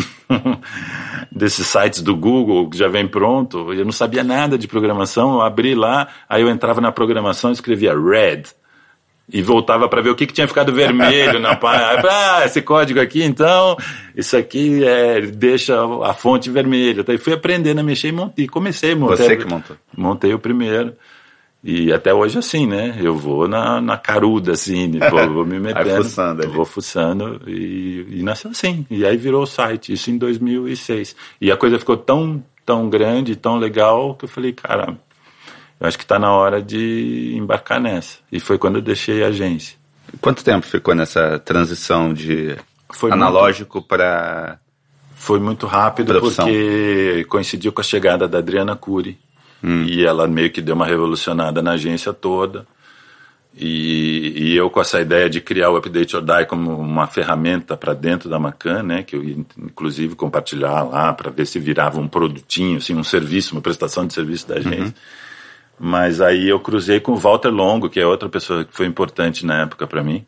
desses 1.30 1.66
sites 1.66 2.02
do 2.02 2.14
Google 2.16 2.68
que 2.70 2.78
já 2.78 2.88
vem 2.88 3.06
pronto, 3.08 3.72
eu 3.72 3.84
não 3.84 3.92
sabia 3.92 4.22
nada 4.22 4.56
de 4.56 4.68
programação, 4.68 5.34
eu 5.34 5.42
abri 5.42 5.74
lá, 5.74 6.08
aí 6.28 6.42
eu 6.42 6.48
entrava 6.48 6.80
na 6.80 6.92
programação 6.92 7.50
e 7.50 7.54
escrevia 7.54 7.94
red 7.98 8.42
e 9.32 9.40
voltava 9.40 9.88
para 9.88 10.02
ver 10.02 10.10
o 10.10 10.14
que, 10.14 10.26
que 10.26 10.32
tinha 10.32 10.46
ficado 10.46 10.72
vermelho 10.72 11.38
na 11.38 11.54
página. 11.56 12.02
Ah, 12.08 12.44
esse 12.44 12.60
código 12.60 13.00
aqui, 13.00 13.22
então, 13.22 13.76
isso 14.14 14.36
aqui 14.36 14.84
é, 14.84 15.20
deixa 15.22 15.74
a 16.04 16.12
fonte 16.12 16.50
vermelha. 16.50 17.04
Aí 17.08 17.18
fui 17.18 17.32
aprendendo 17.32 17.80
a 17.80 17.82
mexer 17.82 18.08
e 18.08 18.12
montei, 18.12 18.46
comecei 18.46 18.92
a 18.92 18.96
montar. 18.96 19.16
Você 19.16 19.36
que 19.36 19.46
montou? 19.46 19.76
Montei 19.96 20.34
o 20.34 20.38
primeiro. 20.38 20.94
E 21.64 21.92
até 21.92 22.12
hoje 22.12 22.38
assim, 22.38 22.66
né? 22.66 22.98
Eu 23.00 23.16
vou 23.16 23.46
na, 23.46 23.80
na 23.80 23.96
caruda, 23.96 24.52
assim, 24.52 24.98
vou, 25.10 25.28
vou 25.30 25.46
me 25.46 25.60
metendo. 25.60 25.90
Vai 25.90 26.02
fuçando 26.02 26.42
ali. 26.42 26.52
Vou 26.52 26.64
fuçando 26.64 27.40
e, 27.46 28.18
e 28.18 28.22
nasceu 28.22 28.50
assim. 28.50 28.84
E 28.90 29.06
aí 29.06 29.16
virou 29.16 29.44
o 29.44 29.46
site, 29.46 29.92
isso 29.92 30.10
em 30.10 30.18
2006. 30.18 31.14
E 31.40 31.52
a 31.52 31.56
coisa 31.56 31.78
ficou 31.78 31.96
tão, 31.96 32.42
tão 32.66 32.90
grande, 32.90 33.36
tão 33.36 33.58
legal, 33.58 34.16
que 34.16 34.24
eu 34.24 34.28
falei, 34.28 34.52
cara, 34.52 34.98
eu 35.78 35.86
acho 35.86 35.96
que 35.96 36.04
está 36.04 36.18
na 36.18 36.32
hora 36.32 36.60
de 36.60 37.32
embarcar 37.36 37.80
nessa. 37.80 38.18
E 38.30 38.40
foi 38.40 38.58
quando 38.58 38.76
eu 38.76 38.82
deixei 38.82 39.22
a 39.22 39.28
agência. 39.28 39.76
Quanto 40.20 40.42
tempo 40.42 40.66
ficou 40.66 40.96
nessa 40.96 41.38
transição 41.38 42.12
de 42.12 42.56
foi 42.90 43.12
analógico 43.12 43.80
para... 43.80 44.58
Foi 45.14 45.38
muito 45.38 45.68
rápido 45.68 46.20
porque 46.20 47.24
coincidiu 47.28 47.72
com 47.72 47.80
a 47.80 47.84
chegada 47.84 48.26
da 48.26 48.38
Adriana 48.38 48.74
Cury 48.74 49.16
Hum. 49.62 49.84
E 49.84 50.04
ela 50.04 50.26
meio 50.26 50.50
que 50.50 50.60
deu 50.60 50.74
uma 50.74 50.86
revolucionada 50.86 51.62
na 51.62 51.72
agência 51.72 52.12
toda. 52.12 52.66
E, 53.54 54.32
e, 54.34 54.56
eu 54.56 54.70
com 54.70 54.80
essa 54.80 54.98
ideia 54.98 55.28
de 55.28 55.38
criar 55.38 55.68
o 55.68 55.76
Update 55.76 56.16
or 56.16 56.22
Die 56.22 56.46
como 56.46 56.74
uma 56.74 57.06
ferramenta 57.06 57.76
para 57.76 57.92
dentro 57.92 58.28
da 58.28 58.38
Macan, 58.38 58.82
né, 58.82 59.02
que 59.02 59.14
eu 59.14 59.22
ia 59.22 59.36
inclusive 59.58 60.14
compartilhar 60.14 60.82
lá 60.84 61.12
para 61.12 61.30
ver 61.30 61.46
se 61.46 61.58
virava 61.58 62.00
um 62.00 62.08
produtinho, 62.08 62.78
assim, 62.78 62.94
um 62.94 63.04
serviço, 63.04 63.54
uma 63.54 63.60
prestação 63.60 64.06
de 64.06 64.14
serviço 64.14 64.48
da 64.48 64.54
agência. 64.54 64.84
Uhum. 64.84 64.92
Mas 65.78 66.20
aí 66.20 66.48
eu 66.48 66.60
cruzei 66.60 66.98
com 66.98 67.12
o 67.12 67.16
Walter 67.16 67.50
Longo, 67.50 67.90
que 67.90 68.00
é 68.00 68.06
outra 68.06 68.28
pessoa 68.28 68.64
que 68.64 68.72
foi 68.72 68.86
importante 68.86 69.44
na 69.44 69.62
época 69.62 69.86
para 69.86 70.02
mim. 70.02 70.24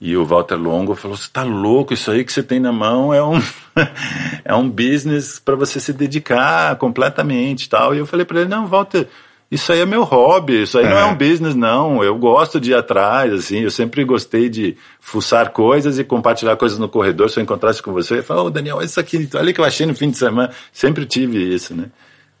E 0.00 0.16
o 0.16 0.24
Walter 0.24 0.56
Longo 0.56 0.94
falou: 0.94 1.16
Você 1.16 1.28
tá 1.32 1.42
louco? 1.42 1.94
Isso 1.94 2.10
aí 2.10 2.24
que 2.24 2.32
você 2.32 2.42
tem 2.42 2.60
na 2.60 2.72
mão 2.72 3.14
é 3.14 3.22
um, 3.22 3.40
é 4.44 4.54
um 4.54 4.68
business 4.68 5.38
para 5.38 5.56
você 5.56 5.80
se 5.80 5.92
dedicar 5.92 6.76
completamente 6.76 7.68
tal. 7.68 7.94
E 7.94 7.98
eu 7.98 8.06
falei 8.06 8.26
para 8.26 8.40
ele: 8.40 8.50
Não, 8.50 8.66
Walter, 8.66 9.08
isso 9.50 9.72
aí 9.72 9.80
é 9.80 9.86
meu 9.86 10.02
hobby, 10.02 10.62
isso 10.62 10.78
aí 10.78 10.84
é. 10.84 10.90
não 10.90 10.98
é 10.98 11.04
um 11.06 11.14
business, 11.14 11.54
não. 11.54 12.04
Eu 12.04 12.16
gosto 12.18 12.60
de 12.60 12.72
ir 12.72 12.74
atrás, 12.74 13.32
assim. 13.32 13.60
Eu 13.60 13.70
sempre 13.70 14.04
gostei 14.04 14.50
de 14.50 14.76
fuçar 15.00 15.50
coisas 15.50 15.98
e 15.98 16.04
compartilhar 16.04 16.56
coisas 16.56 16.78
no 16.78 16.88
corredor. 16.88 17.30
Se 17.30 17.40
eu 17.40 17.42
encontrasse 17.44 17.82
com 17.82 17.92
você, 17.92 18.18
eu 18.18 18.22
falava: 18.22 18.44
Ô, 18.44 18.48
oh, 18.48 18.50
Daniel, 18.50 18.82
isso 18.82 19.00
aqui, 19.00 19.28
olha 19.34 19.52
que 19.52 19.60
eu 19.60 19.64
achei 19.64 19.86
no 19.86 19.94
fim 19.94 20.10
de 20.10 20.18
semana. 20.18 20.50
Sempre 20.72 21.06
tive 21.06 21.38
isso, 21.38 21.74
né? 21.74 21.86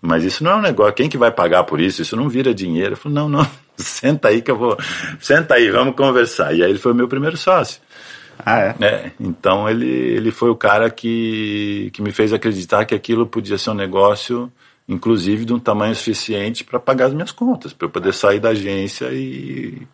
Mas 0.00 0.24
isso 0.24 0.44
não 0.44 0.52
é 0.52 0.56
um 0.56 0.60
negócio, 0.60 0.92
quem 0.92 1.08
que 1.08 1.16
vai 1.16 1.30
pagar 1.30 1.64
por 1.64 1.80
isso? 1.80 2.02
Isso 2.02 2.16
não 2.16 2.28
vira 2.28 2.54
dinheiro. 2.54 2.92
Eu 2.92 2.96
falei, 2.96 3.14
não, 3.16 3.28
não, 3.28 3.46
senta 3.82 4.28
aí 4.28 4.42
que 4.42 4.50
eu 4.50 4.56
vou, 4.56 4.76
senta 5.20 5.54
aí, 5.54 5.70
vamos 5.70 5.94
conversar. 5.94 6.54
E 6.54 6.62
aí 6.62 6.70
ele 6.70 6.78
foi 6.78 6.92
o 6.92 6.94
meu 6.94 7.08
primeiro 7.08 7.36
sócio. 7.36 7.80
Ah, 8.44 8.60
é? 8.60 8.76
é? 8.80 9.12
então 9.18 9.68
ele, 9.68 9.88
ele 9.88 10.30
foi 10.30 10.50
o 10.50 10.56
cara 10.56 10.90
que, 10.90 11.90
que 11.92 12.02
me 12.02 12.12
fez 12.12 12.32
acreditar 12.32 12.84
que 12.84 12.94
aquilo 12.94 13.26
podia 13.26 13.56
ser 13.56 13.70
um 13.70 13.74
negócio, 13.74 14.52
inclusive 14.86 15.44
de 15.44 15.54
um 15.54 15.58
tamanho 15.58 15.94
suficiente 15.94 16.62
para 16.62 16.78
pagar 16.78 17.06
as 17.06 17.14
minhas 17.14 17.32
contas, 17.32 17.72
para 17.72 17.86
eu 17.86 17.90
poder 17.90 18.12
sair 18.12 18.38
da 18.38 18.50
agência 18.50 19.06
e, 19.12 19.86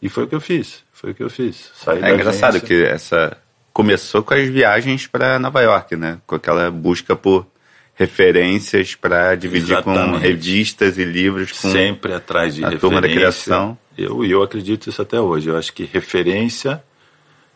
e 0.00 0.08
foi 0.08 0.24
o 0.24 0.26
que 0.26 0.34
eu 0.34 0.40
fiz. 0.40 0.82
Foi 0.92 1.10
o 1.10 1.14
que 1.14 1.22
eu 1.22 1.30
fiz. 1.30 1.70
Saí 1.74 2.02
é 2.02 2.14
engraçado 2.14 2.56
agência. 2.56 2.66
que 2.66 2.84
essa 2.84 3.36
começou 3.72 4.22
com 4.22 4.32
as 4.32 4.48
viagens 4.48 5.06
para 5.06 5.38
Nova 5.38 5.60
York, 5.60 5.96
né? 5.96 6.18
Com 6.26 6.36
aquela 6.36 6.70
busca 6.70 7.16
por 7.16 7.46
referências 7.94 8.94
para 8.94 9.34
dividir 9.34 9.72
Exatamente. 9.72 10.10
com 10.10 10.16
revistas 10.18 10.98
e 10.98 11.04
livros. 11.04 11.52
Com 11.52 11.70
Sempre 11.70 12.12
atrás 12.12 12.54
de 12.54 12.64
a 12.64 12.68
referência. 12.68 12.80
turma 12.80 13.00
da 13.00 13.08
criação. 13.08 13.78
Eu, 13.96 14.24
eu 14.24 14.42
acredito 14.42 14.90
isso 14.90 15.00
até 15.00 15.20
hoje. 15.20 15.48
Eu 15.48 15.56
acho 15.56 15.72
que 15.72 15.84
referência 15.84 16.82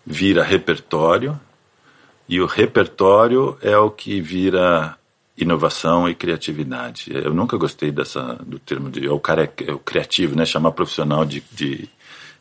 vira 0.07 0.43
repertório 0.43 1.39
e 2.29 2.41
o 2.41 2.47
repertório 2.47 3.57
é 3.61 3.77
o 3.77 3.91
que 3.91 4.21
vira 4.21 4.97
inovação 5.37 6.09
e 6.09 6.15
criatividade. 6.15 7.11
Eu 7.13 7.33
nunca 7.33 7.57
gostei 7.57 7.91
dessa 7.91 8.35
do 8.45 8.59
termo 8.59 8.91
de 8.91 9.09
o 9.09 9.19
cara 9.19 9.45
é, 9.45 9.65
é 9.65 9.73
o 9.73 9.79
criativo, 9.79 10.37
né? 10.37 10.45
Chamar 10.45 10.73
profissional 10.73 11.25
de, 11.25 11.43
de, 11.53 11.89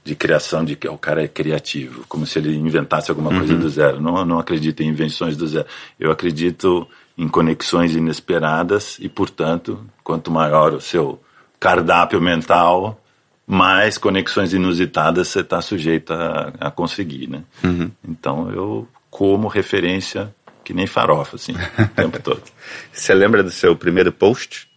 de 0.03 0.15
criação 0.15 0.65
de 0.65 0.75
que 0.75 0.87
o 0.87 0.97
cara 0.97 1.23
é 1.23 1.27
criativo, 1.27 2.05
como 2.07 2.25
se 2.25 2.37
ele 2.39 2.55
inventasse 2.55 3.09
alguma 3.09 3.29
coisa 3.29 3.53
uhum. 3.53 3.59
do 3.59 3.69
zero. 3.69 4.01
Não, 4.01 4.25
não 4.25 4.39
acredito 4.39 4.81
em 4.81 4.89
invenções 4.89 5.37
do 5.37 5.47
zero. 5.47 5.67
Eu 5.99 6.11
acredito 6.11 6.87
em 7.17 7.27
conexões 7.27 7.95
inesperadas 7.95 8.97
e, 8.99 9.09
portanto, 9.09 9.85
quanto 10.03 10.29
maior 10.29 10.73
o 10.73 10.81
seu 10.81 11.21
cardápio 11.59 12.21
mental, 12.21 13.01
mais 13.45 13.97
conexões 13.97 14.53
inusitadas 14.53 15.29
você 15.29 15.39
está 15.39 15.61
sujeito 15.61 16.13
a, 16.13 16.53
a, 16.59 16.71
conseguir, 16.71 17.27
né? 17.27 17.43
Uhum. 17.63 17.89
Então 18.07 18.51
eu 18.51 18.87
como 19.09 19.47
referência 19.47 20.33
que 20.63 20.73
nem 20.73 20.85
farofa, 20.85 21.37
assim, 21.37 21.53
o 21.53 21.87
tempo 21.95 22.21
todo. 22.21 22.43
Você 22.91 23.13
lembra 23.13 23.41
do 23.41 23.49
seu 23.49 23.73
primeiro 23.73 24.11
post? 24.11 24.67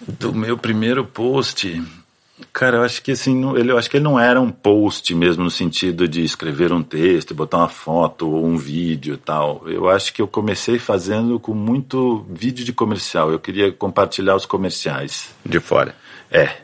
Do 0.00 0.32
meu 0.32 0.56
primeiro 0.56 1.04
post, 1.04 1.84
cara, 2.52 2.78
eu 2.78 2.82
acho 2.82 3.02
que 3.02 3.12
assim, 3.12 3.56
ele, 3.56 3.72
eu 3.72 3.78
acho 3.78 3.88
que 3.88 3.96
ele 3.96 4.04
não 4.04 4.18
era 4.18 4.40
um 4.40 4.50
post 4.50 5.14
mesmo 5.14 5.44
no 5.44 5.50
sentido 5.50 6.06
de 6.08 6.22
escrever 6.22 6.72
um 6.72 6.82
texto, 6.82 7.34
botar 7.34 7.58
uma 7.58 7.68
foto 7.68 8.28
ou 8.30 8.44
um 8.46 8.56
vídeo 8.56 9.14
e 9.14 9.18
tal. 9.18 9.62
Eu 9.66 9.88
acho 9.88 10.12
que 10.12 10.22
eu 10.22 10.28
comecei 10.28 10.78
fazendo 10.78 11.38
com 11.38 11.54
muito 11.54 12.26
vídeo 12.30 12.64
de 12.64 12.72
comercial. 12.72 13.30
Eu 13.30 13.38
queria 13.38 13.72
compartilhar 13.72 14.36
os 14.36 14.46
comerciais. 14.46 15.34
De 15.44 15.60
fora. 15.60 15.94
É. 16.30 16.56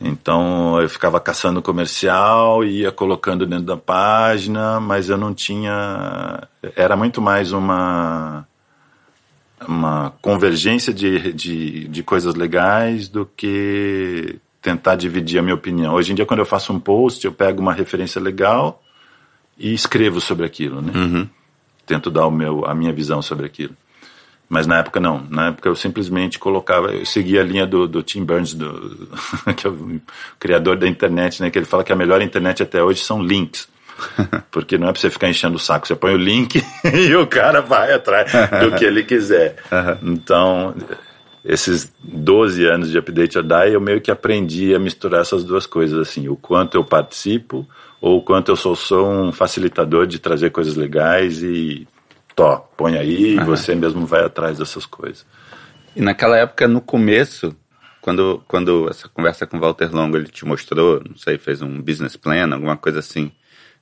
Então 0.00 0.80
eu 0.80 0.88
ficava 0.88 1.18
caçando 1.18 1.60
comercial, 1.60 2.64
ia 2.64 2.92
colocando 2.92 3.44
dentro 3.44 3.64
da 3.64 3.76
página, 3.76 4.78
mas 4.78 5.08
eu 5.10 5.16
não 5.16 5.34
tinha. 5.34 6.46
Era 6.76 6.96
muito 6.96 7.20
mais 7.20 7.52
uma 7.52 8.46
uma 9.66 10.12
convergência 10.22 10.94
de, 10.94 11.32
de, 11.32 11.88
de 11.88 12.02
coisas 12.02 12.34
legais 12.34 13.08
do 13.08 13.26
que 13.26 14.38
tentar 14.68 14.96
dividir 14.96 15.38
a 15.38 15.42
minha 15.42 15.54
opinião. 15.54 15.94
Hoje 15.94 16.12
em 16.12 16.14
dia, 16.14 16.26
quando 16.26 16.40
eu 16.40 16.46
faço 16.46 16.74
um 16.74 16.78
post, 16.78 17.24
eu 17.24 17.32
pego 17.32 17.62
uma 17.62 17.72
referência 17.72 18.20
legal 18.20 18.82
e 19.56 19.72
escrevo 19.72 20.20
sobre 20.20 20.44
aquilo, 20.44 20.82
né? 20.82 20.92
Uhum. 20.94 21.28
Tento 21.86 22.10
dar 22.10 22.26
o 22.26 22.30
meu, 22.30 22.66
a 22.66 22.74
minha 22.74 22.92
visão 22.92 23.22
sobre 23.22 23.46
aquilo. 23.46 23.74
Mas 24.46 24.66
na 24.66 24.78
época 24.78 25.00
não. 25.00 25.26
Na 25.30 25.48
época 25.48 25.70
eu 25.70 25.74
simplesmente 25.74 26.38
colocava, 26.38 26.92
eu 26.92 27.06
seguia 27.06 27.40
a 27.40 27.44
linha 27.44 27.66
do, 27.66 27.88
do 27.88 28.02
Tim 28.02 28.24
Burns, 28.24 28.52
do, 28.52 29.08
que 29.56 29.66
é 29.66 29.70
o 29.70 30.00
criador 30.38 30.76
da 30.76 30.86
internet, 30.86 31.40
né? 31.40 31.50
Que 31.50 31.58
ele 31.58 31.66
fala 31.66 31.82
que 31.82 31.92
a 31.92 31.96
melhor 31.96 32.20
internet 32.20 32.62
até 32.62 32.82
hoje 32.82 33.00
são 33.00 33.22
links. 33.22 33.68
Porque 34.52 34.76
não 34.76 34.88
é 34.88 34.92
para 34.92 35.00
você 35.00 35.08
ficar 35.08 35.30
enchendo 35.30 35.56
o 35.56 35.58
saco, 35.58 35.88
você 35.88 35.96
põe 35.96 36.12
o 36.12 36.18
link 36.18 36.62
e 36.84 37.16
o 37.16 37.26
cara 37.26 37.62
vai 37.62 37.92
atrás 37.92 38.30
do 38.60 38.76
que 38.76 38.84
ele 38.84 39.02
quiser. 39.02 39.56
Então, 40.02 40.74
esses 41.44 41.92
12 42.02 42.66
anos 42.66 42.90
de 42.90 42.98
Update 42.98 43.38
or 43.38 43.44
Die, 43.44 43.72
eu 43.72 43.80
meio 43.80 44.00
que 44.00 44.10
aprendi 44.10 44.74
a 44.74 44.78
misturar 44.78 45.20
essas 45.20 45.44
duas 45.44 45.66
coisas, 45.66 45.98
assim, 45.98 46.28
o 46.28 46.36
quanto 46.36 46.76
eu 46.76 46.84
participo 46.84 47.66
ou 48.00 48.18
o 48.18 48.22
quanto 48.22 48.50
eu 48.50 48.56
sou 48.56 48.76
só 48.76 49.08
um 49.08 49.32
facilitador 49.32 50.06
de 50.06 50.18
trazer 50.18 50.50
coisas 50.50 50.76
legais 50.76 51.42
e 51.42 51.86
Tó, 52.38 52.58
põe 52.76 52.96
aí 52.96 53.34
e 53.34 53.40
você 53.40 53.74
mesmo 53.74 54.06
vai 54.06 54.24
atrás 54.24 54.58
dessas 54.58 54.86
coisas. 54.86 55.26
E 55.96 56.00
naquela 56.00 56.36
época, 56.36 56.68
no 56.68 56.80
começo, 56.80 57.52
quando, 58.00 58.40
quando 58.46 58.88
essa 58.88 59.08
conversa 59.08 59.44
com 59.44 59.56
o 59.56 59.60
Walter 59.60 59.92
Longo, 59.92 60.16
ele 60.16 60.28
te 60.28 60.44
mostrou, 60.44 61.02
não 61.04 61.16
sei, 61.16 61.36
fez 61.36 61.60
um 61.62 61.82
business 61.82 62.14
plan, 62.16 62.54
alguma 62.54 62.76
coisa 62.76 63.00
assim, 63.00 63.32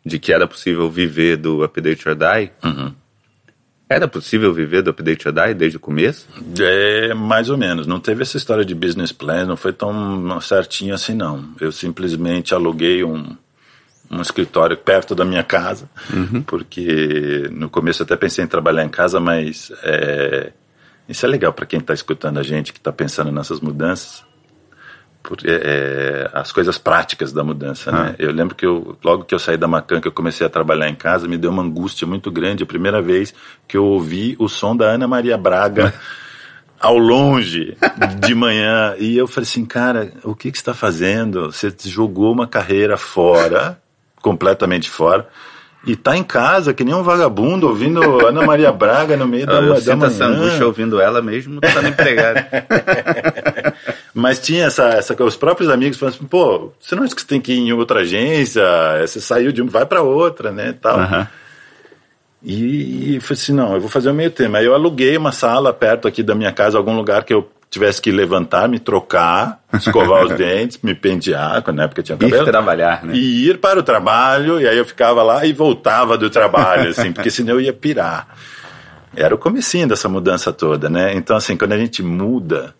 de 0.02 0.18
que 0.18 0.32
era 0.32 0.46
possível 0.46 0.90
viver 0.90 1.36
do 1.36 1.62
Update 1.62 2.08
or 2.08 2.14
Die, 2.14 2.50
uhum. 2.64 2.94
Era 3.88 4.08
possível 4.08 4.52
viver 4.52 4.82
do 4.82 4.90
Update 4.90 5.30
Die 5.30 5.54
desde 5.54 5.76
o 5.76 5.80
começo? 5.80 6.26
É, 6.58 7.14
mais 7.14 7.48
ou 7.48 7.56
menos. 7.56 7.86
Não 7.86 8.00
teve 8.00 8.22
essa 8.22 8.36
história 8.36 8.64
de 8.64 8.74
business 8.74 9.12
plan, 9.12 9.46
não 9.46 9.56
foi 9.56 9.72
tão 9.72 10.40
certinho 10.40 10.92
assim, 10.92 11.14
não. 11.14 11.52
Eu 11.60 11.70
simplesmente 11.70 12.52
aluguei 12.52 13.04
um, 13.04 13.36
um 14.10 14.20
escritório 14.20 14.76
perto 14.76 15.14
da 15.14 15.24
minha 15.24 15.44
casa, 15.44 15.88
uhum. 16.12 16.42
porque 16.42 17.48
no 17.52 17.70
começo 17.70 18.02
até 18.02 18.16
pensei 18.16 18.44
em 18.44 18.48
trabalhar 18.48 18.84
em 18.84 18.88
casa, 18.88 19.20
mas 19.20 19.70
é, 19.84 20.52
isso 21.08 21.24
é 21.24 21.28
legal 21.28 21.52
para 21.52 21.66
quem 21.66 21.78
está 21.78 21.94
escutando 21.94 22.38
a 22.38 22.42
gente, 22.42 22.72
que 22.72 22.80
está 22.80 22.92
pensando 22.92 23.30
nessas 23.30 23.60
mudanças, 23.60 24.24
por, 25.26 25.38
é, 25.44 25.50
é, 25.50 26.30
as 26.32 26.52
coisas 26.52 26.78
práticas 26.78 27.32
da 27.32 27.42
mudança. 27.42 27.90
Né? 27.90 27.98
Ah. 27.98 28.04
Né? 28.04 28.14
Eu 28.18 28.32
lembro 28.32 28.54
que 28.54 28.64
eu, 28.64 28.96
logo 29.04 29.24
que 29.24 29.34
eu 29.34 29.38
saí 29.38 29.56
da 29.56 29.66
Macan, 29.66 30.00
que 30.00 30.08
eu 30.08 30.12
comecei 30.12 30.46
a 30.46 30.50
trabalhar 30.50 30.88
em 30.88 30.94
casa, 30.94 31.26
me 31.26 31.36
deu 31.36 31.50
uma 31.50 31.62
angústia 31.62 32.06
muito 32.06 32.30
grande. 32.30 32.62
A 32.62 32.66
primeira 32.66 33.02
vez 33.02 33.34
que 33.66 33.76
eu 33.76 33.84
ouvi 33.84 34.36
o 34.38 34.48
som 34.48 34.76
da 34.76 34.86
Ana 34.86 35.08
Maria 35.08 35.36
Braga. 35.36 35.92
ao 36.78 36.98
longe 36.98 37.74
de 38.20 38.34
manhã 38.34 38.94
e 38.98 39.16
eu 39.16 39.26
falei 39.26 39.48
assim, 39.48 39.64
cara, 39.64 40.12
o 40.22 40.34
que, 40.34 40.52
que 40.52 40.58
você 40.58 40.60
está 40.60 40.74
fazendo? 40.74 41.50
Você 41.50 41.74
jogou 41.86 42.30
uma 42.30 42.46
carreira 42.46 42.98
fora 42.98 43.80
completamente 44.20 44.90
fora. 44.90 45.26
E 45.86 45.94
tá 45.94 46.16
em 46.16 46.24
casa, 46.24 46.74
que 46.74 46.82
nem 46.82 46.92
um 46.92 47.02
vagabundo, 47.02 47.68
ouvindo 47.68 48.26
Ana 48.26 48.44
Maria 48.44 48.72
Braga 48.72 49.16
no 49.16 49.26
meio 49.26 49.46
da, 49.46 49.54
eu 49.54 49.74
da 49.74 49.80
sinto 49.80 49.98
manhã. 49.98 50.10
essa 50.10 50.24
angústia 50.24 50.66
ouvindo 50.66 51.00
ela 51.00 51.22
mesmo, 51.22 51.60
tá 51.60 51.88
empregado. 51.88 52.44
Mas 54.16 54.38
tinha 54.38 54.64
essa, 54.64 54.88
essa... 54.88 55.22
Os 55.22 55.36
próprios 55.36 55.68
amigos 55.68 55.98
falavam 55.98 56.18
assim, 56.18 56.26
pô, 56.26 56.72
você 56.80 56.94
não 56.94 57.02
acha 57.02 57.14
que 57.14 57.20
você 57.20 57.26
tem 57.26 57.38
que 57.38 57.52
ir 57.52 57.58
em 57.58 57.72
outra 57.74 58.00
agência? 58.00 58.62
Você 59.06 59.20
saiu 59.20 59.52
de 59.52 59.60
uma, 59.60 59.70
vai 59.70 59.84
para 59.84 60.00
outra, 60.00 60.50
né, 60.50 60.74
tal. 60.80 60.98
Uhum. 60.98 61.26
E, 62.42 63.16
e 63.16 63.20
falei 63.20 63.42
assim, 63.42 63.52
não, 63.52 63.74
eu 63.74 63.80
vou 63.80 63.90
fazer 63.90 64.08
o 64.08 64.14
meio 64.14 64.30
termo. 64.30 64.56
Aí 64.56 64.64
eu 64.64 64.72
aluguei 64.72 65.14
uma 65.18 65.32
sala 65.32 65.70
perto 65.70 66.08
aqui 66.08 66.22
da 66.22 66.34
minha 66.34 66.50
casa, 66.50 66.78
algum 66.78 66.96
lugar 66.96 67.24
que 67.24 67.34
eu 67.34 67.46
tivesse 67.68 68.00
que 68.00 68.10
levantar, 68.10 68.66
me 68.70 68.78
trocar, 68.78 69.60
escovar 69.74 70.24
os 70.24 70.32
dentes, 70.38 70.78
me 70.82 70.94
pentear, 70.94 71.62
na 71.74 71.82
época 71.84 72.02
tinha 72.02 72.16
cabelo. 72.16 72.42
Ir 72.42 72.50
trabalhar, 72.50 73.04
né? 73.04 73.14
E 73.14 73.50
ir 73.50 73.58
para 73.58 73.78
o 73.78 73.82
trabalho, 73.82 74.58
e 74.58 74.66
aí 74.66 74.78
eu 74.78 74.86
ficava 74.86 75.22
lá 75.22 75.44
e 75.44 75.52
voltava 75.52 76.16
do 76.16 76.30
trabalho, 76.30 76.88
assim, 76.88 77.12
porque 77.12 77.28
senão 77.30 77.56
eu 77.56 77.60
ia 77.60 77.72
pirar. 77.74 78.28
Era 79.14 79.34
o 79.34 79.38
comecinho 79.38 79.86
dessa 79.86 80.08
mudança 80.08 80.54
toda, 80.54 80.88
né? 80.88 81.14
Então, 81.14 81.36
assim, 81.36 81.54
quando 81.54 81.74
a 81.74 81.78
gente 81.78 82.02
muda, 82.02 82.74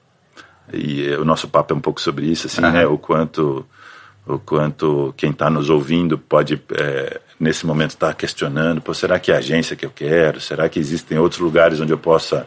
e 0.73 1.09
o 1.17 1.25
nosso 1.25 1.49
papo 1.49 1.75
é 1.75 1.77
um 1.77 1.81
pouco 1.81 2.01
sobre 2.01 2.27
isso, 2.27 2.47
assim, 2.47 2.63
uhum. 2.63 2.73
né? 2.73 2.87
O 2.87 2.99
quanto, 2.99 3.65
o 4.27 4.39
quanto 4.39 5.15
quem 5.17 5.31
está 5.31 5.49
nos 5.49 5.71
ouvindo 5.71 6.19
pode, 6.19 6.61
é, 6.75 7.21
nesse 7.39 7.67
momento, 7.67 7.91
estar 7.91 8.09
tá 8.09 8.15
questionando, 8.15 8.81
pô, 8.81 8.93
será 8.95 9.19
que 9.19 9.31
é 9.31 9.37
a 9.37 9.39
agência 9.39 9.77
que 9.77 9.87
eu 9.87 9.91
quero? 9.91 10.41
Será 10.41 10.69
que 10.69 10.79
existem 10.79 11.19
outros 11.19 11.41
lugares 11.41 11.81
onde 11.81 11.93
eu 11.93 11.99
possa 11.99 12.47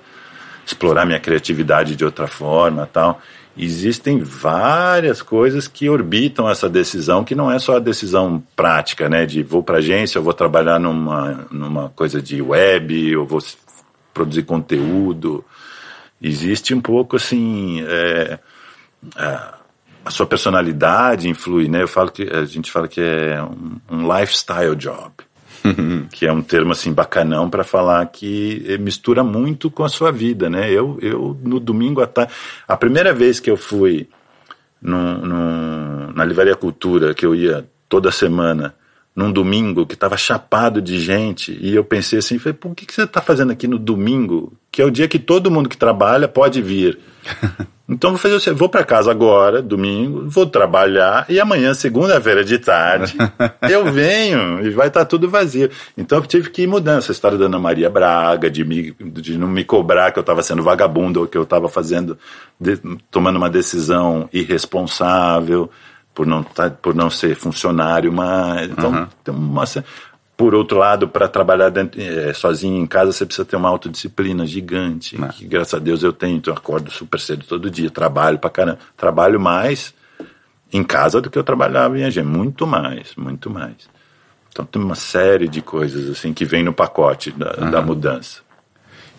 explorar 0.70 1.06
minha 1.06 1.20
criatividade 1.20 1.96
de 1.96 2.06
outra 2.06 2.28
forma 2.28 2.88
tal. 2.92 3.20
Existem 3.58 4.20
várias 4.20 5.22
coisas 5.22 5.68
que 5.68 5.90
orbitam 5.90 6.50
essa 6.50 6.70
decisão, 6.70 7.24
que 7.24 7.36
não 7.36 7.52
é 7.52 7.60
só 7.60 7.76
a 7.76 7.80
decisão 7.80 8.42
prática, 8.56 9.10
né? 9.10 9.26
De 9.26 9.44
vou 9.44 9.64
para 9.64 9.80
agência, 9.80 10.18
eu 10.18 10.24
vou 10.24 10.34
trabalhar 10.34 10.80
numa, 10.80 11.48
numa 11.52 11.90
coisa 11.90 12.22
de 12.22 12.42
web, 12.42 13.10
eu 13.10 13.26
vou 13.26 13.42
produzir 14.14 14.44
conteúdo. 14.44 15.44
Existe 16.22 16.74
um 16.74 16.82
pouco 16.82 17.16
assim. 17.16 17.82
É, 17.88 18.40
a, 19.16 19.56
a 20.06 20.12
sua 20.12 20.26
personalidade 20.26 21.30
influi, 21.30 21.68
né? 21.68 21.84
Eu 21.84 21.88
falo 21.88 22.12
que 22.12 22.24
a 22.24 22.46
gente 22.46 22.72
fala 22.72 22.88
que 22.88 23.02
é 23.02 23.42
um, 23.42 23.80
um 23.90 24.18
lifestyle 24.18 24.76
job. 24.76 25.12
que 26.12 26.26
é 26.26 26.32
um 26.32 26.42
termo 26.42 26.72
assim 26.72 26.94
bacanão 26.94 27.50
para 27.50 27.66
falar 27.66 28.06
que 28.06 28.78
mistura 28.80 29.24
muito 29.24 29.70
com 29.70 29.84
a 29.84 29.90
sua 29.90 30.12
vida, 30.12 30.50
né? 30.50 30.72
Eu, 30.72 30.98
eu 31.02 31.38
no 31.44 31.60
domingo 31.60 32.02
à 32.02 32.08
tarde, 32.08 32.32
a 32.68 32.78
primeira 32.78 33.14
vez 33.14 33.40
que 33.40 33.52
eu 33.52 33.58
fui 33.58 34.08
no, 34.82 35.18
no, 35.18 36.14
na 36.14 36.24
Livraria 36.24 36.56
Cultura, 36.56 37.14
que 37.14 37.26
eu 37.26 37.36
ia 37.36 37.68
toda 37.90 38.12
semana, 38.12 38.74
num 39.16 39.32
domingo 39.32 39.86
que 39.86 39.96
estava 39.96 40.16
chapado 40.16 40.82
de 40.82 41.00
gente, 41.00 41.58
e 41.62 41.76
eu 41.76 41.84
pensei 41.84 42.20
assim, 42.20 42.40
falei, 42.40 42.54
por 42.54 42.74
que, 42.74 42.86
que 42.86 42.94
você 42.94 43.04
está 43.04 43.22
fazendo 43.22 43.52
aqui 43.52 43.68
no 43.68 43.78
domingo, 43.78 44.54
que 44.72 44.82
é 44.82 44.86
o 44.86 44.92
dia 44.92 45.08
que 45.08 45.20
todo 45.20 45.52
mundo 45.52 45.68
que 45.68 45.78
trabalha 45.78 46.28
pode 46.28 46.62
vir? 46.62 47.00
Então 47.90 48.12
vou 48.12 48.20
fazer 48.20 48.36
assim, 48.36 48.52
vou 48.52 48.70
para 48.70 48.84
casa 48.84 49.10
agora, 49.10 49.64
domingo, 49.64 50.30
vou 50.30 50.46
trabalhar 50.46 51.26
e 51.28 51.40
amanhã, 51.40 51.74
segunda-feira 51.74 52.46
de 52.46 52.60
tarde, 52.60 53.18
eu 53.68 53.92
venho 53.92 54.64
e 54.64 54.70
vai 54.70 54.90
estar 54.90 55.00
tá 55.00 55.06
tudo 55.08 55.28
vazio. 55.28 55.72
Então 55.98 56.20
eu 56.20 56.26
tive 56.26 56.52
que 56.52 56.62
ir 56.62 56.68
mudando 56.68 57.00
essa 57.00 57.12
história 57.12 57.36
da 57.36 57.46
Ana 57.46 57.58
Maria 57.58 57.90
Braga, 57.90 58.48
de, 58.48 58.64
me, 58.64 58.92
de 58.92 59.40
não 59.40 59.48
me 59.48 59.64
cobrar 59.64 60.12
que 60.12 60.20
eu 60.20 60.22
estava 60.22 60.44
sendo 60.44 60.62
vagabundo 60.62 61.22
ou 61.22 61.28
que 61.28 61.36
eu 61.36 61.42
estava 61.42 61.68
fazendo, 61.68 62.16
de, 62.60 62.80
tomando 63.10 63.38
uma 63.38 63.50
decisão 63.50 64.30
irresponsável 64.32 65.68
por 66.14 66.26
não, 66.26 66.44
tá, 66.44 66.70
por 66.70 66.94
não 66.94 67.10
ser 67.10 67.36
funcionário 67.36 68.12
mais. 68.12 68.70
Então 68.70 68.92
uhum. 68.92 69.08
tem 69.24 69.34
uma 69.34 69.66
por 70.40 70.56
outro 70.56 70.78
lado, 70.78 71.06
para 71.06 71.28
trabalhar 71.28 71.68
dentro, 71.68 72.02
é, 72.02 72.32
sozinho 72.32 72.82
em 72.82 72.88
casa, 72.88 73.12
você 73.12 73.26
precisa 73.26 73.44
ter 73.44 73.58
uma 73.58 73.68
autodisciplina 73.68 74.46
gigante. 74.46 75.18
Que, 75.34 75.46
graças 75.46 75.74
a 75.74 75.80
Deus 75.80 76.02
eu 76.02 76.14
tenho. 76.14 76.38
Então, 76.38 76.54
eu 76.54 76.58
acordo 76.58 76.90
super 76.90 77.20
cedo 77.20 77.44
todo 77.46 77.70
dia, 77.70 77.92
trabalho 77.92 78.40
para 78.40 78.50
caramba. 78.50 78.80
Trabalho 78.96 79.38
mais 79.38 79.94
em 80.72 80.82
casa 80.82 81.20
do 81.20 81.30
que 81.30 81.38
eu 81.38 81.44
trabalhava 81.44 82.00
em 82.00 82.04
agência. 82.04 82.24
Muito 82.24 82.66
mais, 82.66 83.14
muito 83.18 83.50
mais. 83.50 83.90
Então 84.50 84.64
tem 84.64 84.82
uma 84.82 84.96
série 84.96 85.46
de 85.50 85.62
coisas 85.62 86.10
assim 86.10 86.34
que 86.34 86.46
vem 86.46 86.64
no 86.64 86.72
pacote 86.72 87.32
da, 87.32 87.56
uhum. 87.60 87.72
da 87.72 87.82
mudança. 87.82 88.40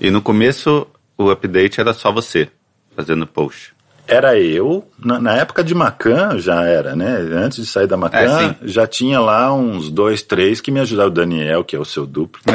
E 0.00 0.10
no 0.10 0.22
começo, 0.22 0.86
o 1.18 1.30
update 1.30 1.82
era 1.82 1.92
só 1.92 2.10
você 2.10 2.48
fazendo 2.96 3.26
post. 3.26 3.74
Era 4.12 4.38
eu, 4.38 4.84
na, 4.98 5.20
na 5.20 5.36
época 5.36 5.62
de 5.62 5.74
Macan 5.74 6.38
já 6.38 6.64
era, 6.64 6.96
né? 6.96 7.16
Antes 7.32 7.58
de 7.64 7.66
sair 7.66 7.86
da 7.86 7.96
Macan, 7.96 8.56
É, 8.62 8.66
já 8.68 8.86
tinha 8.86 9.20
lá 9.20 9.52
uns 9.54 9.90
dois, 9.90 10.20
três 10.22 10.60
que 10.60 10.70
me 10.72 10.80
ajudaram. 10.80 11.08
O 11.10 11.12
Daniel, 11.14 11.62
que 11.64 11.76
é 11.76 11.78
o 11.78 11.84
seu 11.84 12.06
duplo. 12.06 12.40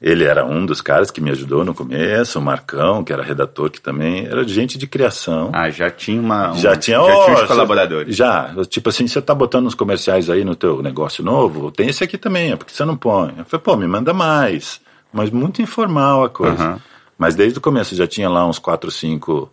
Ele 0.00 0.24
era 0.24 0.44
um 0.44 0.66
dos 0.66 0.82
caras 0.82 1.10
que 1.10 1.22
me 1.22 1.30
ajudou 1.30 1.64
no 1.64 1.74
começo, 1.74 2.38
o 2.38 2.42
Marcão, 2.42 3.02
que 3.02 3.10
era 3.12 3.22
redator, 3.22 3.70
que 3.70 3.80
também 3.80 4.26
era 4.26 4.46
gente 4.46 4.76
de 4.76 4.86
criação. 4.86 5.50
Ah, 5.54 5.70
já 5.70 5.90
tinha 5.90 6.20
uma. 6.20 6.52
um- 6.52 6.56
Já 6.58 6.76
tinha, 6.76 6.98
já 6.98 7.02
ó, 7.02 7.24
tinha 7.24 7.46
colaboradores. 7.46 8.14
Já, 8.14 8.54
tipo 8.68 8.90
assim, 8.90 9.06
você 9.06 9.22
tá 9.22 9.34
botando 9.34 9.66
uns 9.66 9.74
comerciais 9.74 10.28
aí 10.28 10.44
no 10.44 10.54
teu 10.54 10.82
negócio 10.82 11.24
novo, 11.24 11.70
tem 11.70 11.88
esse 11.88 12.04
aqui 12.04 12.18
também, 12.18 12.52
é 12.52 12.56
porque 12.56 12.74
você 12.74 12.84
não 12.84 12.94
põe. 12.96 13.34
Eu 13.38 13.44
falei, 13.46 13.62
pô, 13.64 13.74
me 13.76 13.86
manda 13.86 14.12
mais. 14.12 14.80
Mas 15.10 15.30
muito 15.30 15.62
informal 15.62 16.24
a 16.24 16.28
coisa. 16.28 16.62
Aham. 16.62 16.80
Mas 17.18 17.34
desde 17.34 17.58
o 17.58 17.62
começo 17.62 17.96
já 17.96 18.06
tinha 18.06 18.28
lá 18.28 18.46
uns 18.46 18.58
quatro, 18.58 18.90
cinco 18.90 19.50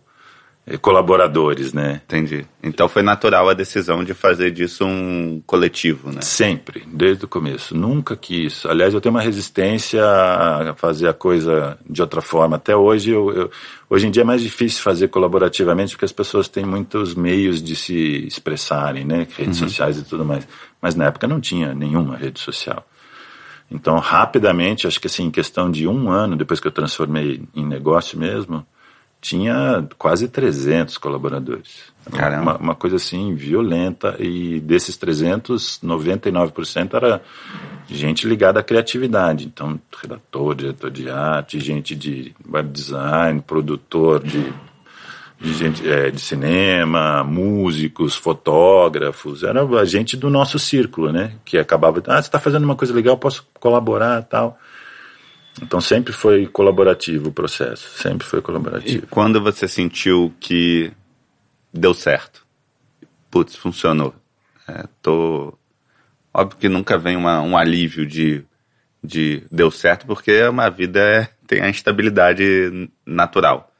colaboradores, 0.80 1.72
né? 1.74 2.00
Entendi. 2.06 2.46
Então 2.62 2.88
foi 2.88 3.02
natural 3.02 3.48
a 3.48 3.54
decisão 3.54 4.02
de 4.02 4.14
fazer 4.14 4.50
disso 4.50 4.84
um 4.86 5.42
coletivo, 5.46 6.10
né? 6.10 6.22
Sempre, 6.22 6.84
desde 6.86 7.24
o 7.26 7.28
começo. 7.28 7.76
Nunca 7.76 8.16
quis. 8.16 8.64
Aliás, 8.64 8.94
eu 8.94 9.00
tenho 9.00 9.14
uma 9.14 9.20
resistência 9.20 10.02
a 10.04 10.74
fazer 10.74 11.08
a 11.08 11.12
coisa 11.12 11.78
de 11.88 12.00
outra 12.00 12.22
forma. 12.22 12.56
Até 12.56 12.74
hoje, 12.74 13.10
eu, 13.10 13.30
eu- 13.32 13.50
hoje 13.90 14.06
em 14.06 14.10
dia 14.10 14.22
é 14.22 14.24
mais 14.24 14.40
difícil 14.40 14.82
fazer 14.82 15.08
colaborativamente 15.08 15.92
porque 15.92 16.06
as 16.06 16.12
pessoas 16.12 16.48
têm 16.48 16.64
muitos 16.64 17.14
meios 17.14 17.62
de 17.62 17.76
se 17.76 18.26
expressarem, 18.26 19.04
né? 19.04 19.26
Redes 19.36 19.58
sociais 19.58 19.98
e 19.98 20.02
tudo 20.04 20.24
mais. 20.24 20.48
Mas 20.80 20.94
na 20.94 21.04
época 21.06 21.26
não 21.26 21.40
tinha 21.40 21.74
nenhuma 21.74 22.16
rede 22.16 22.40
social. 22.40 22.86
Então, 23.70 23.98
rapidamente, 23.98 24.86
acho 24.86 25.00
que 25.00 25.06
assim, 25.08 25.24
em 25.24 25.30
questão 25.30 25.70
de 25.70 25.86
um 25.88 26.10
ano, 26.10 26.36
depois 26.36 26.60
que 26.60 26.66
eu 26.68 26.72
transformei 26.72 27.42
em 27.54 27.66
negócio 27.66 28.18
mesmo, 28.18 28.64
tinha 29.24 29.88
quase 29.96 30.28
300 30.28 30.98
colaboradores. 30.98 31.94
Caramba. 32.12 32.42
Uma, 32.42 32.56
uma 32.58 32.74
coisa 32.74 32.96
assim, 32.96 33.34
violenta. 33.34 34.16
E 34.18 34.60
desses 34.60 34.98
300, 34.98 35.80
99% 35.82 36.92
era 36.92 37.22
gente 37.88 38.28
ligada 38.28 38.60
à 38.60 38.62
criatividade. 38.62 39.46
Então, 39.46 39.80
redator, 39.98 40.54
diretor 40.54 40.90
de 40.90 41.08
arte, 41.08 41.58
gente 41.58 41.96
de 41.96 42.34
web 42.46 42.68
design, 42.68 43.40
produtor 43.40 44.22
de 44.22 44.52
de 45.40 45.52
gente 45.52 45.86
é, 45.86 46.10
de 46.10 46.20
cinema, 46.20 47.22
músicos, 47.22 48.14
fotógrafos, 48.14 49.42
era 49.42 49.62
a 49.62 49.84
gente 49.84 50.16
do 50.16 50.30
nosso 50.30 50.58
círculo, 50.58 51.12
né? 51.12 51.32
Que 51.44 51.58
acabava, 51.58 52.02
ah, 52.06 52.14
você 52.14 52.28
está 52.28 52.38
fazendo 52.38 52.64
uma 52.64 52.76
coisa 52.76 52.94
legal, 52.94 53.18
posso 53.18 53.46
colaborar, 53.60 54.22
tal. 54.22 54.58
Então 55.62 55.80
sempre 55.80 56.12
foi 56.12 56.46
colaborativo 56.46 57.28
o 57.28 57.32
processo, 57.32 57.88
sempre 58.00 58.26
foi 58.26 58.40
E 58.40 58.42
colaborativo. 58.42 59.06
quando 59.08 59.40
você 59.40 59.68
sentiu 59.68 60.34
que 60.40 60.92
deu 61.72 61.94
certo? 61.94 62.44
Putz, 63.30 63.56
funcionou. 63.56 64.14
É, 64.68 64.84
tô... 65.02 65.56
Óbvio 66.32 66.58
que 66.58 66.68
nunca 66.68 66.98
vem 66.98 67.16
uma, 67.16 67.40
um 67.40 67.56
alívio 67.56 68.04
de, 68.04 68.44
de 69.02 69.44
deu 69.50 69.70
certo, 69.70 70.06
porque 70.06 70.42
uma 70.48 70.68
vida 70.68 70.98
é- 71.00 71.28
tem 71.46 71.60
a 71.60 71.68
instabilidade 71.68 72.90
natural. 73.06 73.72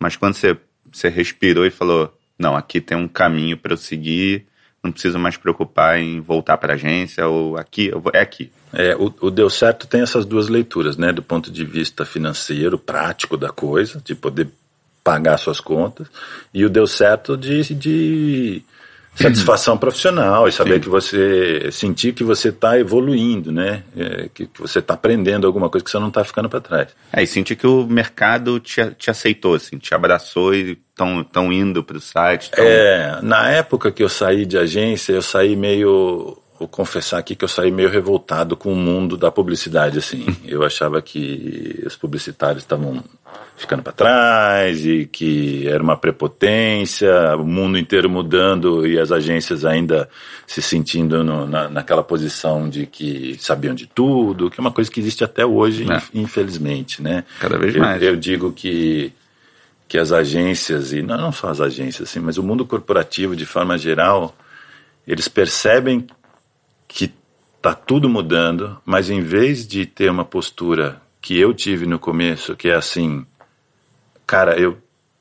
Mas 0.00 0.16
quando 0.16 0.34
você, 0.34 0.56
você 0.90 1.08
respirou 1.08 1.64
e 1.64 1.70
falou, 1.70 2.12
não, 2.36 2.56
aqui 2.56 2.80
tem 2.80 2.96
um 2.98 3.06
caminho 3.06 3.56
para 3.56 3.72
eu 3.74 3.76
seguir, 3.76 4.46
não 4.82 4.90
preciso 4.90 5.18
mais 5.18 5.36
preocupar 5.36 5.98
em 6.00 6.20
voltar 6.20 6.56
para 6.58 6.72
a 6.72 6.74
agência, 6.76 7.26
ou 7.26 7.56
aqui, 7.56 7.86
eu 7.86 8.00
vou- 8.00 8.12
é 8.14 8.20
aqui. 8.20 8.50
É, 8.72 8.96
o, 8.96 9.12
o 9.20 9.30
deu 9.30 9.48
certo 9.48 9.86
tem 9.86 10.00
essas 10.00 10.24
duas 10.24 10.48
leituras, 10.48 10.96
né? 10.96 11.12
Do 11.12 11.22
ponto 11.22 11.50
de 11.52 11.64
vista 11.64 12.04
financeiro, 12.04 12.78
prático 12.78 13.36
da 13.36 13.50
coisa, 13.50 14.02
de 14.04 14.14
poder 14.14 14.48
pagar 15.04 15.38
suas 15.38 15.60
contas, 15.60 16.08
e 16.52 16.64
o 16.64 16.70
deu 16.70 16.86
certo 16.86 17.36
de, 17.36 17.74
de 17.74 18.62
satisfação 19.14 19.76
profissional 19.76 20.48
e 20.48 20.52
saber 20.52 20.74
Sim. 20.74 20.80
que 20.80 20.88
você 20.88 21.68
sentir 21.70 22.12
que 22.14 22.24
você 22.24 22.48
está 22.48 22.78
evoluindo, 22.78 23.52
né? 23.52 23.82
É, 23.96 24.28
que, 24.32 24.46
que 24.46 24.60
você 24.60 24.78
está 24.78 24.94
aprendendo 24.94 25.46
alguma 25.46 25.68
coisa 25.68 25.84
que 25.84 25.90
você 25.90 25.98
não 25.98 26.08
está 26.08 26.24
ficando 26.24 26.48
para 26.48 26.60
trás. 26.60 26.88
É, 27.12 27.22
e 27.22 27.26
senti 27.26 27.54
que 27.54 27.66
o 27.66 27.86
mercado 27.86 28.58
te, 28.58 28.84
te 28.98 29.10
aceitou, 29.10 29.54
assim, 29.54 29.78
te 29.78 29.94
abraçou 29.94 30.54
e 30.54 30.78
estão 30.90 31.22
tão 31.24 31.52
indo 31.52 31.82
para 31.84 31.96
o 31.96 32.00
site. 32.00 32.50
tão- 32.50 32.64
É, 32.64 33.18
na 33.22 33.48
época 33.50 33.90
que 33.92 34.02
eu 34.02 34.08
saí 34.08 34.44
de 34.46 34.56
agência, 34.58 35.12
eu 35.12 35.22
saí 35.22 35.56
meio. 35.56 36.38
Vou 36.62 36.68
confessar 36.68 37.18
aqui 37.18 37.34
que 37.34 37.44
eu 37.44 37.48
saí 37.48 37.72
meio 37.72 37.88
revoltado 37.88 38.56
com 38.56 38.72
o 38.72 38.76
mundo 38.76 39.16
da 39.16 39.32
publicidade, 39.32 39.98
assim. 39.98 40.24
Eu 40.44 40.62
achava 40.62 41.02
que 41.02 41.82
os 41.84 41.96
publicitários 41.96 42.62
estavam 42.62 43.02
ficando 43.56 43.82
para 43.82 43.92
trás 43.92 44.86
e 44.86 45.04
que 45.06 45.66
era 45.66 45.82
uma 45.82 45.96
prepotência, 45.96 47.10
o 47.36 47.44
mundo 47.44 47.76
inteiro 47.76 48.08
mudando 48.08 48.86
e 48.86 48.96
as 48.96 49.10
agências 49.10 49.64
ainda 49.64 50.08
se 50.46 50.62
sentindo 50.62 51.24
no- 51.24 51.48
na, 51.48 51.68
naquela 51.68 52.04
posição 52.04 52.68
de 52.68 52.86
que 52.86 53.36
sabiam 53.40 53.74
de 53.74 53.88
tudo, 53.88 54.48
que 54.48 54.60
é 54.60 54.62
uma 54.62 54.70
coisa 54.70 54.88
que 54.88 55.00
existe 55.00 55.24
até 55.24 55.44
hoje, 55.44 55.82
É. 55.90 55.96
inf- 55.96 56.10
infelizmente, 56.14 57.02
né? 57.02 57.24
Cada 57.40 57.58
vez 57.58 57.74
Eu- 57.74 57.80
mais. 57.80 58.00
Eu 58.00 58.14
digo 58.14 58.52
que 58.52 59.12
que 59.88 59.98
as 59.98 60.12
agências, 60.12 60.92
e 60.92 61.02
não, 61.02 61.18
não 61.18 61.32
só 61.32 61.48
as 61.48 61.60
agências, 61.60 62.08
assim, 62.08 62.20
mas 62.20 62.38
o 62.38 62.42
mundo 62.42 62.64
corporativo 62.64 63.34
de 63.34 63.44
forma 63.44 63.76
geral, 63.76 64.34
eles 65.08 65.26
percebem 65.28 66.06
que 66.92 67.12
está 67.56 67.74
tudo 67.74 68.08
mudando, 68.08 68.78
mas 68.84 69.08
em 69.08 69.20
vez 69.20 69.66
de 69.66 69.86
ter 69.86 70.10
uma 70.10 70.24
postura 70.24 71.00
que 71.20 71.38
eu 71.38 71.54
tive 71.54 71.86
no 71.86 71.98
começo, 71.98 72.56
que 72.56 72.68
é 72.68 72.74
assim, 72.74 73.24
cara, 74.26 74.58
eu 74.58 74.76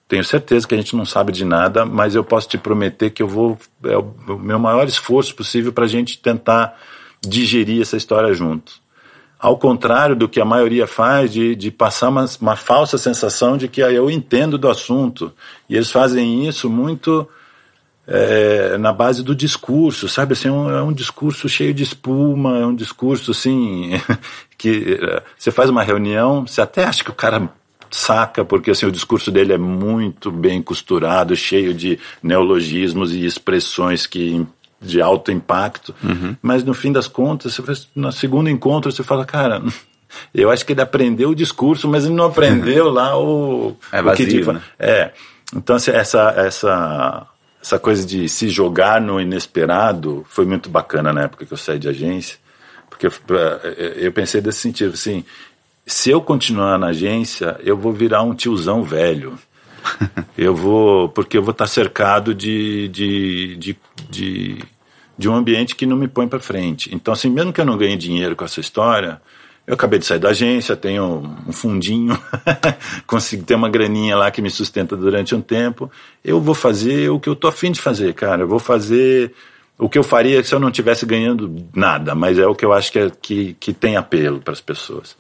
tenho 0.08 0.24
certeza 0.24 0.68
que 0.68 0.74
a 0.74 0.78
gente 0.78 0.96
não 0.96 1.06
sabe 1.06 1.32
de 1.32 1.46
nada, 1.46 1.86
mas 1.86 2.16
eu 2.16 2.24
posso 2.24 2.50
te 2.50 2.58
prometer 2.58 3.12
que 3.12 3.24
eu 3.24 3.28
vou, 3.28 3.58
é 3.84 3.98
o 3.98 4.38
meu 4.40 4.60
maior 4.60 4.88
esforço 4.88 5.34
possível 5.34 5.72
para 5.72 5.86
a 5.86 5.88
gente 5.88 6.18
tentar 6.18 6.78
digerir 7.22 7.82
essa 7.82 7.96
história 7.96 8.34
juntos. 8.34 8.82
Ao 9.40 9.58
contrário 9.58 10.16
do 10.16 10.28
que 10.28 10.42
a 10.42 10.46
maioria 10.46 10.86
faz, 10.86 11.32
de, 11.32 11.56
de 11.56 11.72
passar 11.72 12.10
uma, 12.10 12.26
uma 12.42 12.56
falsa 12.56 12.98
sensação 12.98 13.58
de 13.58 13.68
que 13.68 13.82
ah, 13.82 13.92
eu 13.92 14.10
entendo 14.12 14.58
do 14.58 14.70
assunto. 14.70 15.34
E 15.70 15.76
eles 15.76 15.90
fazem 15.90 16.48
isso 16.48 16.70
muito 16.70 17.28
é, 18.14 18.78
na 18.78 18.92
base 18.92 19.24
do 19.24 19.34
discurso, 19.34 20.10
sabe? 20.10 20.34
Assim, 20.34 20.50
é 20.50 20.52
um, 20.52 20.70
é 20.70 20.84
um 20.84 20.92
discurso 20.92 21.48
cheio 21.48 21.74
de 21.74 21.84
espuma, 21.84 22.58
é 22.58 22.66
um 22.66 22.76
discurso 22.76 23.32
assim 23.32 23.92
que 24.58 25.00
é, 25.02 25.24
você 25.38 25.50
faz 25.50 25.70
uma 25.70 25.82
reunião, 25.82 26.46
você 26.46 26.60
até 26.60 26.84
acha 26.84 27.06
que 27.06 27.10
o 27.10 27.16
cara 27.16 27.50
saca, 27.90 28.44
porque 28.44 28.72
assim, 28.72 28.86
o 28.86 28.92
discurso 28.92 29.32
dele 29.32 29.54
é 29.54 29.58
muito 29.58 30.30
bem 30.30 30.62
costurado, 30.62 31.36
cheio 31.38 31.74
de 31.74 31.98
neologismos 32.22 33.14
e 33.14 33.26
expressões 33.26 34.06
que 34.06 34.46
de 34.82 35.00
alto 35.00 35.32
impacto, 35.32 35.94
mas 36.42 36.64
no 36.64 36.74
fim 36.74 36.92
das 36.92 37.08
contas, 37.08 37.54
você 37.54 37.62
faz, 37.62 37.88
no 37.96 38.12
segundo 38.12 38.50
encontro 38.50 38.92
você 38.92 39.04
fala, 39.04 39.24
cara, 39.24 39.62
eu 40.34 40.50
acho 40.50 40.66
que 40.66 40.74
ele 40.74 40.82
aprendeu 40.82 41.30
o 41.30 41.36
discurso, 41.36 41.88
mas 41.88 42.06
ele 42.06 42.16
não 42.16 42.26
aprendeu 42.26 42.90
lá 42.92 43.16
o, 43.16 43.78
É 43.92 44.02
o 44.02 44.12
que 44.14 44.24
vazio, 44.26 44.54
né? 44.54 44.62
é. 44.80 45.12
Então, 45.56 45.76
assim, 45.76 45.92
essa, 45.92 46.34
essa, 46.38 47.28
essa 47.62 47.78
coisa 47.78 48.06
de 48.06 48.28
se 48.28 48.50
jogar 48.50 49.00
no 49.00 49.22
inesperado 49.22 50.26
foi 50.28 50.46
muito 50.46 50.70
bacana 50.70 51.14
na 51.14 51.24
época 51.24 51.46
que 51.46 51.54
eu 51.54 51.58
saí 51.58 51.78
de 51.78 51.88
agência, 51.88 52.38
porque 52.90 53.06
eu, 53.06 53.12
eh, 53.12 53.98
eu 53.98 54.12
pensei 54.12 54.42
desse 54.42 54.60
sentido, 54.60 54.94
assim, 54.94 55.24
se 55.86 56.10
eu 56.10 56.22
continuar 56.22 56.80
na 56.80 56.88
agência, 56.88 57.60
eu 57.64 57.78
vou 57.78 57.94
virar 57.94 58.24
um 58.24 58.34
tiozão 58.34 58.84
velho. 58.84 59.38
Eu 60.38 60.56
vou, 60.56 61.10
porque 61.10 61.38
eu 61.38 61.42
vou 61.42 61.52
estar 61.52 61.66
cercado 61.66 62.36
de, 62.36 62.88
de, 62.90 63.56
de, 63.58 63.78
de, 64.10 64.60
de 65.18 65.30
um 65.30 65.36
ambiente 65.36 65.76
que 65.76 65.88
não 65.88 65.98
me 65.98 66.08
põe 66.08 66.28
para 66.28 66.40
frente. 66.40 66.94
Então, 66.94 67.12
assim, 67.12 67.30
mesmo 67.30 67.52
que 67.52 67.60
eu 67.60 67.66
não 67.66 67.78
ganhe 67.78 67.98
dinheiro 67.98 68.36
com 68.36 68.46
essa 68.46 68.60
história, 68.60 69.20
eu 69.66 69.76
acabei 69.76 70.00
de 70.00 70.06
sair 70.06 70.20
da 70.20 70.30
agência, 70.30 70.76
tenho 70.76 71.24
um 71.48 71.52
fundinho, 71.52 72.18
consigo 73.06 73.44
ter 73.44 73.56
uma 73.56 73.70
graninha 73.70 74.18
lá 74.18 74.32
que 74.32 74.42
me 74.42 74.50
sustenta 74.50 74.98
durante 74.98 75.36
um 75.36 75.42
tempo. 75.42 75.90
Eu 76.24 76.42
vou 76.42 76.56
fazer 76.56 77.10
o 77.10 77.20
que 77.20 77.30
eu 77.30 77.36
tô 77.36 77.48
afim 77.48 77.72
de 77.72 77.80
fazer, 77.80 78.14
cara. 78.14 78.42
Eu 78.42 78.48
vou 78.48 78.60
fazer 78.60 79.34
o 79.78 79.88
que 79.88 79.98
eu 79.98 80.04
faria 80.04 80.44
se 80.44 80.54
eu 80.54 80.60
não 80.60 80.70
estivesse 80.70 81.06
ganhando 81.06 81.68
nada, 81.76 82.16
mas 82.16 82.38
é 82.38 82.46
o 82.46 82.56
que 82.56 82.66
eu 82.66 82.74
acho 82.74 82.92
que, 82.92 83.00
é, 83.00 83.12
que, 83.22 83.56
que 83.60 83.72
tem 83.72 83.96
apelo 83.96 84.40
para 84.40 84.54
as 84.54 84.62
pessoas. 84.62 85.16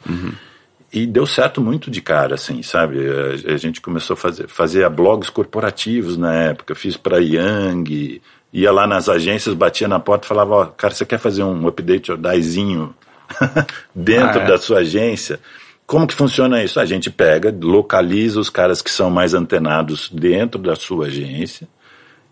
E 0.92 1.06
deu 1.06 1.26
certo 1.26 1.62
muito 1.62 1.90
de 1.90 2.02
cara, 2.02 2.36
assim, 2.36 2.62
sabe? 2.62 2.98
A, 3.00 3.54
a 3.54 3.58
gente 3.58 3.80
começou 3.80 4.16
a 4.16 4.18
fazer, 4.18 4.48
fazer 4.48 4.90
blogs 4.90 5.30
corporativos 5.30 6.18
na 6.18 6.34
época. 6.34 6.76
Fiz 6.76 6.98
para 6.98 7.20
Yang, 7.20 8.22
ia 8.52 8.72
lá 8.72 8.86
nas 8.86 9.08
agências, 9.08 9.54
batia 9.54 9.88
na 9.88 10.00
porta 10.00 10.26
e 10.26 10.28
falava: 10.28 10.56
Ó, 10.56 10.66
cara, 10.66 10.94
você 10.94 11.06
quer 11.06 11.20
fazer 11.20 11.44
um 11.44 11.68
update 11.68 12.12
or 12.12 12.18
diezinho 12.18 12.94
dentro 13.96 14.40
Ah, 14.40 14.44
é? 14.44 14.48
da 14.48 14.58
sua 14.58 14.80
agência? 14.80 15.40
Como 15.86 16.08
que 16.08 16.14
funciona 16.16 16.64
isso? 16.64 16.80
A 16.80 16.86
gente 16.86 17.10
pega, 17.10 17.54
localiza 17.62 18.40
os 18.40 18.50
caras 18.50 18.82
que 18.82 18.90
são 18.90 19.10
mais 19.10 19.34
antenados 19.34 20.10
dentro 20.10 20.62
da 20.62 20.76
sua 20.76 21.08
agência 21.08 21.68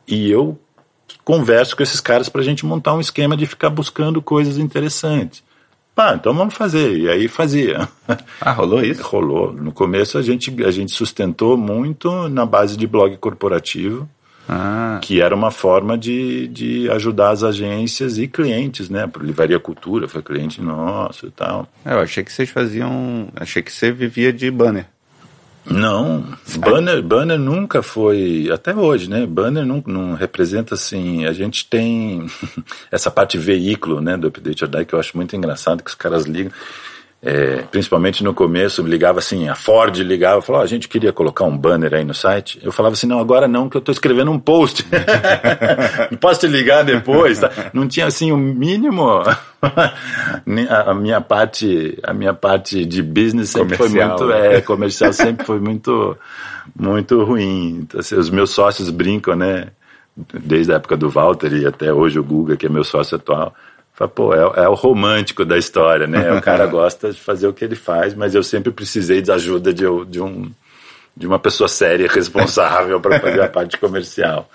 e 0.07 0.31
eu 0.31 0.57
converso 1.25 1.75
com 1.75 1.83
esses 1.83 1.99
caras 1.99 2.29
para 2.29 2.41
a 2.41 2.43
gente 2.43 2.65
montar 2.65 2.93
um 2.93 3.01
esquema 3.01 3.35
de 3.35 3.45
ficar 3.45 3.69
buscando 3.69 4.21
coisas 4.21 4.57
interessantes. 4.57 5.43
Ah, 5.97 6.13
então 6.15 6.33
vamos 6.33 6.53
fazer. 6.53 6.97
E 6.97 7.09
aí 7.09 7.27
fazia. 7.27 7.87
Ah, 8.39 8.53
rolou 8.53 8.81
isso? 8.81 9.03
Rolou. 9.03 9.51
No 9.51 9.73
começo 9.73 10.17
a 10.17 10.21
gente, 10.21 10.63
a 10.63 10.71
gente 10.71 10.93
sustentou 10.93 11.57
muito 11.57 12.29
na 12.29 12.45
base 12.45 12.77
de 12.77 12.87
blog 12.87 13.17
corporativo. 13.17 14.07
Ah, 14.51 14.99
que 15.03 15.21
era 15.21 15.35
uma 15.35 15.51
forma 15.51 15.95
de, 15.95 16.47
de 16.47 16.89
ajudar 16.89 17.29
as 17.29 17.43
agências 17.43 18.17
e 18.17 18.27
clientes, 18.27 18.89
né? 18.89 19.05
Por 19.05 19.23
Livraria 19.23 19.59
Cultura 19.59 20.07
foi 20.07 20.23
cliente 20.23 20.59
nosso 20.59 21.27
e 21.27 21.29
tal. 21.29 21.67
é, 21.85 21.93
eu 21.93 21.99
achei 21.99 22.23
que 22.23 22.33
vocês 22.33 22.49
faziam. 22.49 23.27
Achei 23.35 23.61
que 23.61 23.71
você 23.71 23.91
vivia 23.91 24.33
de 24.33 24.49
banner. 24.49 24.87
Não, 25.65 26.25
banner, 26.57 27.03
banner 27.03 27.37
nunca 27.37 27.83
foi, 27.83 28.49
até 28.51 28.73
hoje, 28.73 29.07
né? 29.07 29.23
Banner 29.27 29.63
não, 29.63 29.83
não 29.85 30.13
representa 30.15 30.73
assim. 30.73 31.25
A 31.25 31.33
gente 31.33 31.67
tem 31.67 32.25
essa 32.89 33.11
parte 33.11 33.37
veículo, 33.37 34.01
né, 34.01 34.17
do 34.17 34.29
Update 34.29 34.63
or 34.63 34.69
Die 34.69 34.85
que 34.85 34.95
eu 34.95 34.99
acho 34.99 35.15
muito 35.15 35.35
engraçado 35.35 35.83
que 35.83 35.89
os 35.91 35.95
caras 35.95 36.25
ligam. 36.25 36.51
É, 37.21 37.63
principalmente 37.69 38.23
no 38.23 38.33
começo, 38.33 38.81
ligava 38.81 39.19
assim, 39.19 39.49
a 39.49 39.55
Ford 39.55 39.97
ligava, 39.97 40.41
falava, 40.41 40.63
"Ó, 40.63 40.65
a 40.65 40.69
gente 40.69 40.87
queria 40.87 41.11
colocar 41.11 41.43
um 41.43 41.57
banner 41.57 41.93
aí 41.93 42.05
no 42.05 42.13
site. 42.13 42.57
Eu 42.63 42.71
falava 42.71 42.93
assim, 42.93 43.07
não, 43.07 43.19
agora 43.19 43.45
não, 43.45 43.67
que 43.67 43.75
eu 43.75 43.79
estou 43.79 43.91
escrevendo 43.91 44.31
um 44.31 44.39
post. 44.39 44.85
posso 46.21 46.39
te 46.39 46.47
ligar 46.47 46.83
depois, 46.83 47.39
tá? 47.39 47.51
Não 47.73 47.87
tinha 47.89 48.05
assim 48.05 48.31
o 48.31 48.37
mínimo. 48.37 49.05
a 49.59 50.91
a 50.91 50.93
minha 50.93 51.19
parte, 51.19 51.99
a 52.03 52.13
minha 52.13 52.33
parte 52.33 52.85
de 52.85 53.03
business 53.03 53.49
sempre 53.49 53.75
Comercial, 53.77 54.17
foi 54.17 54.27
muito, 54.27 54.41
né? 54.41 54.55
é, 54.55 54.61
comercial 54.61 55.11
sempre 55.11 55.45
foi 55.45 55.59
muito, 55.59 56.17
muito 56.73 57.21
ruim. 57.23 57.79
Então, 57.81 57.99
assim, 57.99 58.15
os 58.15 58.29
meus 58.29 58.51
sócios 58.51 58.89
brincam, 58.89 59.35
né? 59.35 59.67
Desde 60.33 60.71
a 60.71 60.75
época 60.75 60.95
do 60.95 61.09
Walter 61.09 61.51
e 61.53 61.65
até 61.65 61.93
hoje 61.93 62.17
o 62.17 62.23
Guga, 62.23 62.55
que 62.55 62.65
é 62.65 62.69
meu 62.69 62.83
sócio 62.85 63.17
atual. 63.17 63.53
Fala, 63.99 64.09
pô, 64.09 64.33
é, 64.33 64.63
é 64.63 64.69
o 64.69 64.75
romântico 64.75 65.43
da 65.43 65.57
história, 65.57 66.07
né? 66.07 66.31
O 66.31 66.41
cara 66.41 66.65
gosta 66.67 67.11
de 67.11 67.19
fazer 67.19 67.47
o 67.47 67.53
que 67.53 67.65
ele 67.65 67.75
faz, 67.75 68.13
mas 68.13 68.33
eu 68.33 68.41
sempre 68.41 68.71
precisei 68.71 69.21
de 69.21 69.29
ajuda 69.29 69.73
de, 69.73 69.83
de 70.07 70.21
um 70.21 70.49
de 71.17 71.27
uma 71.27 71.37
pessoa 71.37 71.67
séria 71.67 72.05
e 72.05 72.07
responsável 72.07 73.01
para 73.01 73.19
fazer 73.19 73.41
a 73.41 73.49
parte 73.49 73.77
comercial. 73.77 74.49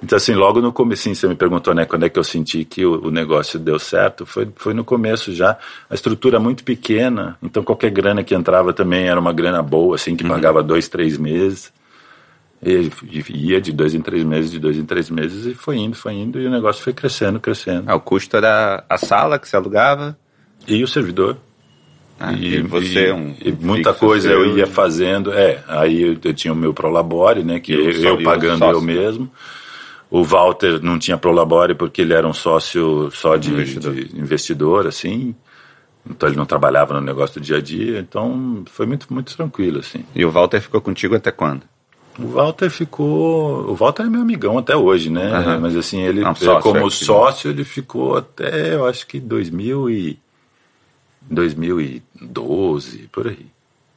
Então, 0.00 0.16
assim, 0.16 0.34
logo 0.34 0.60
no 0.60 0.72
começo, 0.72 1.12
você 1.12 1.26
me 1.26 1.34
perguntou, 1.34 1.74
né, 1.74 1.84
quando 1.84 2.04
é 2.04 2.08
que 2.08 2.16
eu 2.16 2.22
senti 2.22 2.64
que 2.64 2.86
o, 2.86 3.06
o 3.06 3.10
negócio 3.10 3.58
deu 3.58 3.76
certo, 3.76 4.24
foi, 4.24 4.46
foi 4.54 4.72
no 4.72 4.84
começo 4.84 5.32
já, 5.32 5.58
a 5.90 5.94
estrutura 5.94 6.38
muito 6.38 6.62
pequena, 6.62 7.36
então 7.42 7.64
qualquer 7.64 7.90
grana 7.90 8.22
que 8.22 8.36
entrava 8.36 8.72
também 8.72 9.08
era 9.08 9.18
uma 9.18 9.32
grana 9.32 9.62
boa, 9.62 9.96
assim, 9.96 10.14
que 10.14 10.22
pagava 10.22 10.62
dois, 10.62 10.86
três 10.86 11.18
meses, 11.18 11.72
e, 12.62 12.90
e 13.30 13.50
ia 13.50 13.60
de 13.60 13.72
dois 13.72 13.94
em 13.94 14.00
três 14.00 14.24
meses, 14.24 14.50
de 14.50 14.58
dois 14.58 14.76
em 14.76 14.84
três 14.84 15.10
meses, 15.10 15.46
e 15.46 15.54
foi 15.54 15.76
indo, 15.76 15.96
foi 15.96 16.14
indo, 16.14 16.40
e 16.40 16.46
o 16.46 16.50
negócio 16.50 16.82
foi 16.82 16.92
crescendo, 16.92 17.38
crescendo. 17.38 17.84
Ah, 17.86 17.94
o 17.94 18.00
custo 18.00 18.36
era 18.36 18.84
a 18.88 18.96
sala 18.98 19.38
que 19.38 19.48
você 19.48 19.56
alugava. 19.56 20.18
E 20.66 20.82
o 20.82 20.88
servidor. 20.88 21.36
Ah, 22.18 22.32
e, 22.32 22.62
você, 22.62 23.12
um. 23.12 23.34
e 23.44 23.52
muita 23.52 23.92
coisa 23.92 24.30
seu, 24.30 24.42
eu 24.42 24.56
ia 24.56 24.66
fazendo, 24.66 25.32
é, 25.34 25.62
aí 25.68 26.02
eu, 26.02 26.16
eu 26.24 26.34
tinha 26.34 26.52
o 26.52 26.56
meu 26.56 26.72
Prolabore, 26.72 27.44
né, 27.44 27.60
que 27.60 27.72
E 27.72 27.76
eu, 27.76 27.90
eu 27.90 28.20
e 28.20 28.22
o 28.22 28.24
pagando 28.24 28.58
sócio. 28.58 28.74
eu 28.76 28.80
mesmo. 28.80 29.30
O 30.10 30.24
Walter 30.24 30.80
não 30.82 30.98
tinha 30.98 31.18
Prolabore 31.18 31.74
porque 31.74 32.00
ele 32.00 32.14
era 32.14 32.26
um 32.26 32.32
sócio 32.32 33.10
só 33.10 33.36
de 33.36 33.50
Investidor. 33.50 33.92
de 33.94 34.18
investidor, 34.18 34.86
assim. 34.86 35.34
Então 36.08 36.28
ele 36.28 36.38
não 36.38 36.46
trabalhava 36.46 36.94
no 36.94 37.00
negócio 37.00 37.40
do 37.40 37.44
dia 37.44 37.56
a 37.56 37.60
dia, 37.60 37.98
então 37.98 38.62
foi 38.66 38.86
muito 38.86 39.12
muito 39.12 39.36
tranquilo 39.36 39.80
assim. 39.80 40.04
E 40.14 40.24
o 40.24 40.30
Walter 40.30 40.60
ficou 40.60 40.80
contigo 40.80 41.16
até 41.16 41.30
quando? 41.32 41.62
O 42.18 42.28
Walter 42.28 42.70
ficou, 42.70 43.70
o 43.70 43.74
Walter 43.74 44.04
é 44.04 44.08
meu 44.08 44.22
amigão 44.22 44.56
até 44.56 44.74
hoje, 44.74 45.10
né? 45.10 45.30
Aham. 45.30 45.60
Mas 45.60 45.76
assim, 45.76 46.00
ele 46.00 46.20
Não, 46.22 46.30
é, 46.30 46.34
sócio, 46.34 46.62
como 46.62 46.86
é, 46.86 46.90
sócio, 46.90 47.50
ele 47.50 47.64
ficou 47.64 48.16
até, 48.16 48.74
eu 48.74 48.86
acho 48.86 49.06
que 49.06 49.20
2000 49.20 49.90
e 49.90 50.18
2012, 51.28 53.08
por 53.12 53.28
aí. 53.28 53.46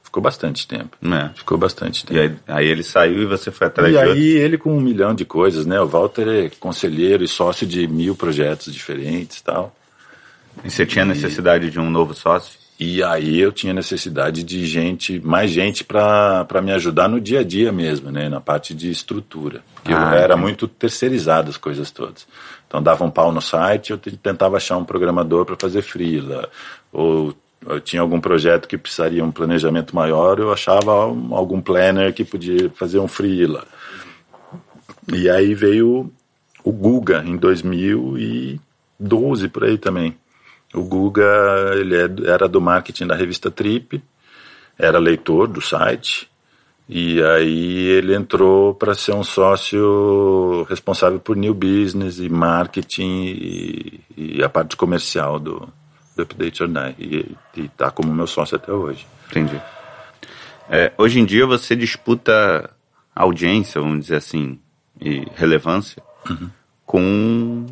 Ficou 0.03 0.23
bastante 0.23 0.67
tempo. 0.67 0.97
É. 1.03 1.29
Ficou 1.36 1.55
bastante 1.58 2.03
tempo. 2.03 2.19
E 2.19 2.21
aí, 2.23 2.36
aí 2.47 2.67
ele 2.67 2.82
saiu 2.82 3.21
e 3.21 3.25
você 3.27 3.51
foi 3.51 3.67
atrás 3.67 3.89
E 3.89 3.91
de 3.91 3.97
outro. 4.03 4.13
aí 4.13 4.27
ele 4.29 4.58
com 4.58 4.75
um 4.75 4.82
milhão 4.82 5.13
de 5.13 5.23
coisas, 5.23 5.67
né? 5.67 5.79
O 5.79 5.88
Walter 5.88 6.27
é 6.27 6.49
conselheiro 6.60 7.23
e 7.23 7.27
sócio 7.27 7.65
de 7.67 7.88
mil 7.88 8.15
projetos 8.15 8.73
diferentes 8.73 9.38
e 9.38 9.43
tal. 9.43 9.75
E 10.63 10.69
você 10.69 10.84
tinha 10.86 11.05
necessidade 11.05 11.69
de 11.69 11.79
um 11.79 11.89
novo 11.91 12.15
sócio? 12.15 12.59
E 12.79 13.03
aí 13.03 13.37
eu 13.39 13.51
tinha 13.51 13.73
necessidade 13.73 14.41
de 14.41 14.65
gente, 14.65 15.19
mais 15.19 15.51
gente 15.51 15.83
para 15.83 16.61
me 16.63 16.71
ajudar 16.71 17.09
no 17.09 17.19
dia 17.19 17.41
a 17.41 17.43
dia 17.43 17.73
mesmo, 17.73 18.09
né? 18.09 18.29
Na 18.29 18.39
parte 18.39 18.73
de 18.73 18.89
estrutura. 18.89 19.61
Porque 19.75 19.91
Ah, 19.91 19.97
eu 19.97 20.07
era 20.17 20.25
entendi. 20.33 20.41
muito 20.41 20.65
terceirizado 20.67 21.49
as 21.49 21.57
coisas 21.57 21.91
todas. 21.91 22.25
Então 22.67 22.81
dava 22.81 23.03
um 23.03 23.11
pau 23.11 23.33
no 23.33 23.41
site, 23.41 23.91
eu 23.91 23.97
te- 23.97 24.15
tentava 24.15 24.55
achar 24.55 24.77
um 24.77 24.85
programador 24.85 25.43
para 25.45 25.57
fazer 25.59 25.81
freela. 25.81 26.47
Ou 26.93 27.33
eu 27.67 27.81
tinha 27.81 28.01
algum 28.01 28.21
projeto 28.21 28.65
que 28.65 28.77
precisaria 28.77 29.25
um 29.25 29.31
planejamento 29.31 29.93
maior, 29.93 30.39
eu 30.39 30.53
achava 30.53 31.05
um- 31.07 31.35
algum 31.35 31.59
planner 31.59 32.13
que 32.13 32.23
podia 32.23 32.69
fazer 32.75 32.99
um 32.99 33.09
freela. 33.09 33.65
E 35.13 35.29
aí 35.29 35.53
veio 35.53 36.09
o 36.63 36.71
Guga 36.71 37.23
em 37.25 37.35
2012 37.35 39.49
por 39.49 39.65
aí 39.65 39.77
também. 39.77 40.15
O 40.73 40.84
Guga 40.84 41.73
ele 41.75 41.95
é- 41.95 42.32
era 42.32 42.47
do 42.47 42.62
marketing 42.62 43.08
da 43.08 43.15
revista 43.15 43.49
Trip, 43.49 44.01
era 44.77 44.99
leitor 44.99 45.47
do 45.47 45.62
site 45.62 46.29
e 46.88 47.21
aí 47.21 47.86
ele 47.88 48.15
entrou 48.15 48.73
para 48.73 48.95
ser 48.95 49.13
um 49.13 49.23
sócio 49.23 50.65
responsável 50.69 51.19
por 51.19 51.36
new 51.36 51.53
business 51.53 52.19
e 52.19 52.29
marketing 52.29 53.25
e, 53.25 53.99
e 54.17 54.43
a 54.43 54.49
parte 54.49 54.75
comercial 54.75 55.39
do, 55.39 55.67
do 56.15 56.23
Update 56.23 56.63
or 56.63 56.69
Die. 56.69 57.36
E 57.55 57.62
está 57.65 57.91
como 57.91 58.13
meu 58.13 58.25
sócio 58.25 58.55
até 58.55 58.71
hoje. 58.71 59.05
Entendi. 59.29 59.62
É, 60.69 60.91
hoje 60.97 61.19
em 61.19 61.25
dia 61.25 61.45
você 61.45 61.75
disputa 61.75 62.69
audiência, 63.15 63.82
vamos 63.82 64.01
dizer 64.01 64.15
assim, 64.17 64.60
e 64.99 65.25
relevância 65.36 66.01
com 66.86 67.65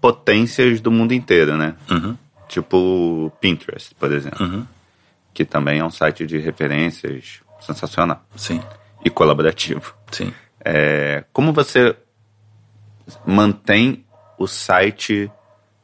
potências 0.00 0.80
do 0.80 0.90
mundo 0.90 1.12
inteiro, 1.12 1.56
né? 1.56 1.74
Uhum. 1.90 2.16
Tipo 2.48 3.32
Pinterest, 3.40 3.94
por 3.94 4.12
exemplo, 4.12 4.44
Uhum. 4.44 4.66
que 5.32 5.44
também 5.44 5.78
é 5.80 5.84
um 5.84 5.90
site 5.90 6.26
de 6.26 6.38
referências 6.38 7.40
sensacional 7.60 8.24
Sim, 8.36 8.62
e 9.04 9.10
colaborativo. 9.10 9.94
sim. 10.12 10.32
É, 10.64 11.24
como 11.32 11.52
você 11.52 11.96
mantém 13.26 14.04
o 14.38 14.46
site, 14.46 15.30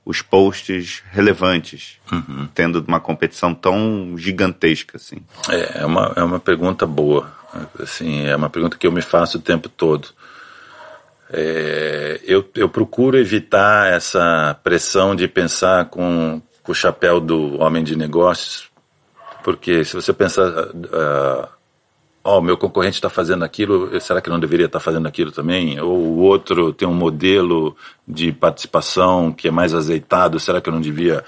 os 0.04 0.22
posts 0.22 1.02
relevantes, 1.12 1.98
Uhum. 2.10 2.48
tendo 2.54 2.84
uma 2.86 3.00
competição 3.00 3.54
tão 3.54 4.14
gigantesca 4.16 4.96
assim? 4.96 5.18
É, 5.48 5.80
é 5.82 5.86
uma, 5.86 6.12
é 6.16 6.22
uma 6.22 6.40
pergunta 6.40 6.86
boa. 6.86 7.30
Assim, 7.80 8.26
é 8.26 8.36
uma 8.36 8.48
pergunta 8.50 8.76
que 8.76 8.86
eu 8.86 8.92
me 8.92 9.02
faço 9.02 9.38
o 9.38 9.40
tempo 9.40 9.68
todo. 9.68 10.08
É, 11.32 12.20
eu, 12.24 12.48
eu 12.56 12.68
procuro 12.68 13.16
evitar 13.18 13.92
essa 13.92 14.58
pressão 14.64 15.14
de 15.14 15.28
pensar 15.28 15.84
com, 15.86 16.40
o 16.70 16.74
chapéu 16.74 17.20
do 17.20 17.61
homem 17.61 17.83
de 17.83 17.96
negócios, 17.96 18.70
porque 19.42 19.85
se 19.85 19.94
você 19.94 20.12
pensar, 20.12 20.68
ah, 20.92 21.48
ó, 22.22 22.38
o 22.38 22.42
meu 22.42 22.56
concorrente 22.56 22.96
está 22.96 23.11
fazendo 23.11 23.44
aquilo, 23.44 24.00
será 24.00 24.20
que 24.20 24.30
não 24.30 24.38
deveria 24.38 24.66
estar 24.66 24.78
fazendo 24.78 25.09
aquilo 25.09 25.33
também? 25.33 25.80
Ou 25.80 25.98
o 25.98 26.18
outro 26.18 26.72
tem 26.72 26.87
um 26.87 26.94
modelo 26.94 27.76
de 28.06 28.33
participação 28.33 29.33
que 29.33 29.48
é 29.48 29.50
mais 29.50 29.74
azeitado, 29.74 30.38
será 30.38 30.61
que 30.61 30.68
eu 30.68 30.72
não 30.72 30.80
devia 30.80 31.24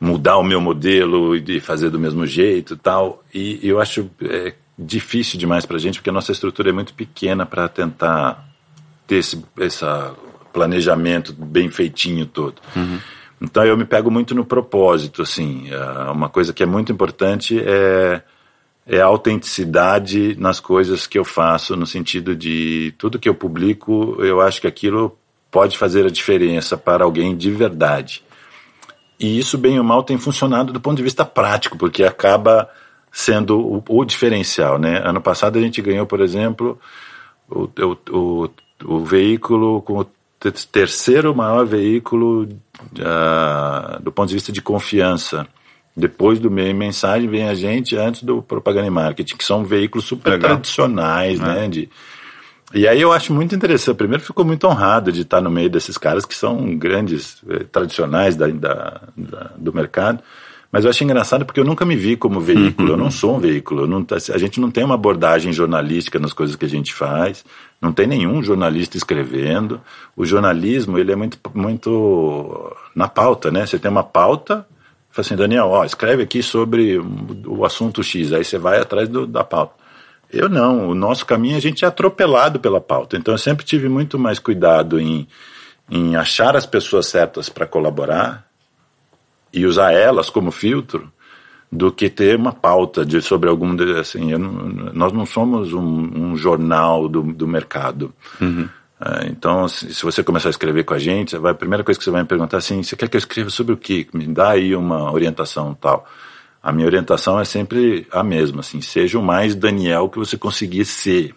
mudar 0.00 0.38
o 0.38 0.44
meu 0.44 0.60
modelo 0.60 1.34
e 1.34 1.60
fazer 1.60 1.90
do 1.90 1.98
mesmo 1.98 2.24
jeito 2.24 2.76
tal? 2.76 3.24
E 3.34 3.58
eu 3.62 3.80
acho 3.80 4.08
é, 4.22 4.54
difícil 4.78 5.38
demais 5.38 5.66
para 5.66 5.76
a 5.76 5.80
gente, 5.80 5.98
porque 5.98 6.10
a 6.10 6.12
nossa 6.12 6.32
estrutura 6.32 6.70
é 6.70 6.72
muito 6.72 6.94
pequena 6.94 7.44
para 7.44 7.68
tentar 7.68 8.48
ter 9.06 9.16
esse 9.16 9.44
essa 9.58 10.14
planejamento 10.52 11.32
bem 11.32 11.70
feitinho 11.70 12.26
todo. 12.26 12.54
Então 13.40 13.64
eu 13.64 13.76
me 13.76 13.84
pego 13.84 14.10
muito 14.10 14.34
no 14.34 14.44
propósito, 14.44 15.22
assim, 15.22 15.72
ah, 15.72 16.12
uma 16.12 16.28
coisa 16.28 16.52
que 16.52 16.62
é 16.62 16.66
muito 16.66 16.92
importante 16.92 17.58
é 17.58 18.22
é 18.86 19.00
a 19.00 19.06
autenticidade 19.06 20.34
nas 20.38 20.58
coisas 20.58 21.06
que 21.06 21.16
eu 21.16 21.24
faço, 21.24 21.76
no 21.76 21.86
sentido 21.86 22.34
de 22.34 22.92
tudo 22.98 23.20
que 23.20 23.28
eu 23.28 23.34
publico, 23.34 24.16
eu 24.18 24.40
acho 24.40 24.60
que 24.60 24.66
aquilo 24.66 25.16
pode 25.48 25.78
fazer 25.78 26.06
a 26.06 26.10
diferença 26.10 26.76
para 26.76 27.04
alguém 27.04 27.36
de 27.36 27.52
verdade. 27.52 28.24
E 29.18 29.38
isso, 29.38 29.56
bem 29.56 29.78
ou 29.78 29.84
mal, 29.84 30.02
tem 30.02 30.18
funcionado 30.18 30.72
do 30.72 30.80
ponto 30.80 30.96
de 30.96 31.04
vista 31.04 31.24
prático, 31.24 31.78
porque 31.78 32.02
acaba 32.02 32.68
sendo 33.12 33.60
o, 33.60 33.84
o 33.88 34.04
diferencial. 34.04 34.78
Né? 34.78 35.00
Ano 35.04 35.20
passado 35.20 35.58
a 35.58 35.62
gente 35.62 35.80
ganhou, 35.82 36.06
por 36.06 36.20
exemplo, 36.20 36.76
o, 37.48 37.64
o, 37.64 37.98
o, 38.10 38.50
o 38.84 39.04
veículo 39.04 39.82
com 39.82 39.98
o 39.98 40.04
te- 40.04 40.66
terceiro 40.66 41.34
maior 41.34 41.66
veículo 41.66 42.48
ah, 43.04 43.98
do 44.02 44.10
ponto 44.12 44.28
de 44.28 44.34
vista 44.34 44.52
de 44.52 44.62
confiança. 44.62 45.46
Depois 45.96 46.38
do 46.38 46.50
meio 46.50 46.74
mensagem 46.74 47.28
vem 47.28 47.48
a 47.48 47.54
gente 47.54 47.96
antes 47.96 48.22
do 48.22 48.40
propaganda 48.40 48.86
e 48.86 48.90
marketing, 48.90 49.36
que 49.36 49.44
são 49.44 49.64
veículos 49.64 50.04
super 50.06 50.30
Legal. 50.34 50.50
tradicionais, 50.50 51.40
né? 51.40 51.68
De, 51.68 51.90
e 52.72 52.86
aí 52.86 53.00
eu 53.00 53.12
acho 53.12 53.32
muito 53.34 53.54
interessante. 53.56 53.96
Primeiro, 53.96 54.22
fico 54.22 54.44
muito 54.44 54.66
honrado 54.68 55.10
de 55.10 55.22
estar 55.22 55.40
no 55.40 55.50
meio 55.50 55.68
desses 55.68 55.98
caras 55.98 56.24
que 56.24 56.34
são 56.36 56.76
grandes, 56.78 57.42
eh, 57.50 57.64
tradicionais 57.70 58.36
da, 58.36 58.46
da- 58.46 59.00
da- 59.16 59.50
do 59.56 59.72
mercado. 59.74 60.22
Mas 60.72 60.84
eu 60.84 60.90
achei 60.90 61.04
engraçado 61.04 61.44
porque 61.44 61.58
eu 61.58 61.64
nunca 61.64 61.84
me 61.84 61.96
vi 61.96 62.16
como 62.16 62.38
veículo, 62.38 62.90
eu 62.90 62.96
não 62.96 63.10
sou 63.10 63.36
um 63.36 63.40
veículo. 63.40 63.88
Não, 63.88 64.06
a 64.08 64.38
gente 64.38 64.60
não 64.60 64.70
tem 64.70 64.84
uma 64.84 64.94
abordagem 64.94 65.52
jornalística 65.52 66.18
nas 66.18 66.32
coisas 66.32 66.54
que 66.54 66.64
a 66.64 66.68
gente 66.68 66.94
faz, 66.94 67.44
não 67.80 67.92
tem 67.92 68.06
nenhum 68.06 68.40
jornalista 68.40 68.96
escrevendo. 68.96 69.80
O 70.16 70.24
jornalismo, 70.24 70.96
ele 70.96 71.10
é 71.10 71.16
muito, 71.16 71.38
muito 71.52 72.76
na 72.94 73.08
pauta, 73.08 73.50
né? 73.50 73.66
Você 73.66 73.80
tem 73.80 73.90
uma 73.90 74.04
pauta, 74.04 74.64
fala 75.10 75.26
assim, 75.26 75.34
Daniel, 75.34 75.66
ó, 75.66 75.84
escreve 75.84 76.22
aqui 76.22 76.40
sobre 76.40 76.98
o 77.46 77.64
assunto 77.64 78.00
X, 78.02 78.32
aí 78.32 78.44
você 78.44 78.56
vai 78.56 78.78
atrás 78.78 79.08
do, 79.08 79.26
da 79.26 79.42
pauta. 79.42 79.74
Eu 80.32 80.48
não, 80.48 80.90
o 80.90 80.94
nosso 80.94 81.26
caminho 81.26 81.56
a 81.56 81.60
gente 81.60 81.84
é 81.84 81.88
atropelado 81.88 82.60
pela 82.60 82.80
pauta. 82.80 83.16
Então 83.16 83.34
eu 83.34 83.38
sempre 83.38 83.64
tive 83.66 83.88
muito 83.88 84.16
mais 84.20 84.38
cuidado 84.38 85.00
em, 85.00 85.26
em 85.90 86.14
achar 86.14 86.54
as 86.54 86.64
pessoas 86.64 87.06
certas 87.06 87.48
para 87.48 87.66
colaborar 87.66 88.49
e 89.52 89.66
usar 89.66 89.92
elas 89.92 90.30
como 90.30 90.50
filtro 90.50 91.10
do 91.70 91.92
que 91.92 92.10
ter 92.10 92.36
uma 92.36 92.52
pauta 92.52 93.06
de, 93.06 93.22
sobre 93.22 93.48
algum 93.48 93.76
assim 93.98 94.36
não, 94.36 94.50
nós 94.92 95.12
não 95.12 95.24
somos 95.24 95.72
um, 95.72 95.80
um 95.80 96.36
jornal 96.36 97.08
do, 97.08 97.22
do 97.22 97.46
mercado. 97.46 98.12
Uhum. 98.40 98.68
é, 99.00 99.28
então 99.28 99.68
se, 99.68 99.94
se, 99.94 100.02
você 100.02 100.22
começar 100.24 100.48
a 100.48 100.50
escrever 100.50 100.84
com 100.84 100.94
a 100.94 100.98
gente 100.98 101.36
vai, 101.36 101.52
a 101.52 101.54
primeira 101.54 101.84
coisa 101.84 101.98
que 101.98 102.04
você 102.04 102.10
vai 102.10 102.22
me 102.22 102.28
perguntar 102.28 102.56
assim 102.56 102.82
você 102.82 102.96
quer 102.96 103.08
que 103.08 103.16
eu 103.16 103.20
escreva 103.20 103.50
sobre 103.50 103.72
o 103.72 103.76
que 103.76 104.08
me 104.12 104.26
dá 104.26 104.50
aí 104.50 104.74
uma 104.74 105.12
orientação 105.12 105.74
tal 105.74 106.06
a 106.62 106.72
minha 106.72 106.86
orientação 106.86 107.40
é 107.40 107.44
sempre 107.44 108.06
a 108.12 108.22
mesma, 108.22 108.60
assim, 108.60 108.82
seja 108.82 109.18
o 109.18 109.22
mais 109.22 109.54
Daniel 109.54 110.10
que 110.10 110.18
você 110.18 110.36
conseguir 110.36 110.84
ser. 110.84 111.34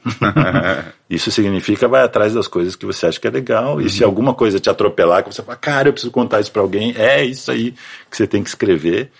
isso 1.10 1.32
significa 1.32 1.88
vai 1.88 2.04
atrás 2.04 2.34
das 2.34 2.48
coisas 2.48 2.76
que 2.76 2.86
você 2.86 3.06
acha 3.06 3.20
que 3.20 3.28
é 3.28 3.32
legal, 3.32 3.76
uhum. 3.76 3.82
e 3.82 3.90
se 3.90 4.04
uhum. 4.04 4.10
alguma 4.10 4.34
coisa 4.34 4.60
te 4.60 4.70
atropelar, 4.70 5.24
que 5.24 5.34
você 5.34 5.42
fala, 5.42 5.58
cara, 5.58 5.88
eu 5.88 5.94
preciso 5.94 6.12
contar 6.12 6.42
isso 6.42 6.52
para 6.52 6.62
alguém, 6.62 6.94
é 6.98 7.24
isso 7.24 7.50
aí 7.52 7.74
que 8.12 8.18
você 8.18 8.28
tem 8.28 8.44
que 8.44 8.50
escrever. 8.50 9.12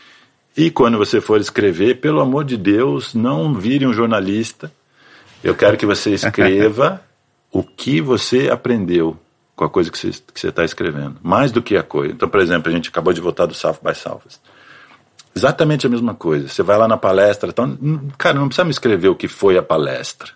E 0.58 0.70
quando 0.70 0.98
você 0.98 1.22
for 1.22 1.40
escrever, 1.40 2.00
pelo 2.02 2.20
amor 2.20 2.44
de 2.44 2.58
Deus, 2.58 3.14
não 3.14 3.54
vire 3.54 3.88
um 3.88 3.94
jornalista. 3.94 4.72
Eu 5.44 5.56
quero 5.56 5.78
que 5.78 5.86
você 5.86 6.12
escreva 6.12 7.02
o 7.52 7.64
que 7.64 8.02
você 8.02 8.50
aprendeu 8.50 9.18
com 9.56 9.64
a 9.64 9.70
coisa 9.70 9.90
que 9.90 9.98
você 9.98 10.48
está 10.48 10.66
escrevendo, 10.66 11.16
mais 11.24 11.52
do 11.52 11.62
que 11.62 11.78
a 11.78 11.84
coisa. 11.84 12.14
Então, 12.14 12.28
por 12.28 12.42
exemplo, 12.42 12.70
a 12.70 12.76
gente 12.76 12.90
acabou 12.90 13.14
de 13.14 13.22
voltar 13.22 13.46
do 13.46 13.54
South 13.54 13.78
by 13.82 13.96
Southwest. 13.96 14.40
Exatamente 15.36 15.88
a 15.88 15.90
mesma 15.90 16.14
coisa. 16.14 16.48
Você 16.48 16.62
vai 16.62 16.78
lá 16.78 16.88
na 16.88 16.98
palestra, 16.98 17.50
então, 17.50 17.78
cara, 18.18 18.38
não 18.38 18.48
precisa 18.48 18.66
me 18.66 18.72
escrever 18.72 19.08
o 19.08 19.16
que 19.16 19.28
foi 19.28 19.58
a 19.58 19.64
palestra. 19.64 20.30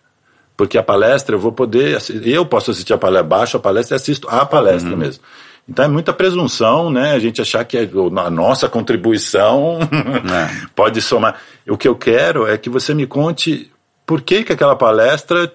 Porque 0.55 0.77
a 0.77 0.83
palestra 0.83 1.35
eu 1.35 1.39
vou 1.39 1.51
poder, 1.51 1.99
eu 2.23 2.45
posso 2.45 2.71
assistir 2.71 2.93
a 2.93 2.97
palestra, 2.97 3.27
baixo 3.27 3.57
a 3.57 3.59
palestra 3.59 3.95
e 3.95 3.97
assisto 3.97 4.27
a 4.27 4.43
palestra 4.43 4.91
uhum. 4.91 4.97
mesmo. 4.97 5.23
Então 5.69 5.85
é 5.85 5.87
muita 5.87 6.13
presunção, 6.13 6.89
né? 6.89 7.11
A 7.11 7.19
gente 7.19 7.41
achar 7.41 7.63
que 7.65 7.77
a 7.77 8.29
nossa 8.29 8.67
contribuição 8.67 9.79
é. 9.83 10.67
pode 10.73 11.01
somar. 11.01 11.39
O 11.67 11.77
que 11.77 11.87
eu 11.87 11.95
quero 11.95 12.47
é 12.47 12.57
que 12.57 12.69
você 12.69 12.93
me 12.93 13.05
conte 13.05 13.69
por 14.05 14.21
que, 14.21 14.43
que 14.43 14.53
aquela 14.53 14.75
palestra 14.75 15.53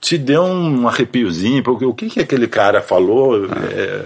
te 0.00 0.18
deu 0.18 0.42
um 0.42 0.86
arrepiozinho, 0.86 1.62
porque 1.62 1.84
o 1.84 1.94
que, 1.94 2.08
que 2.08 2.20
aquele 2.20 2.46
cara 2.46 2.80
falou. 2.80 3.46
É. 3.46 3.48
É, 3.72 4.04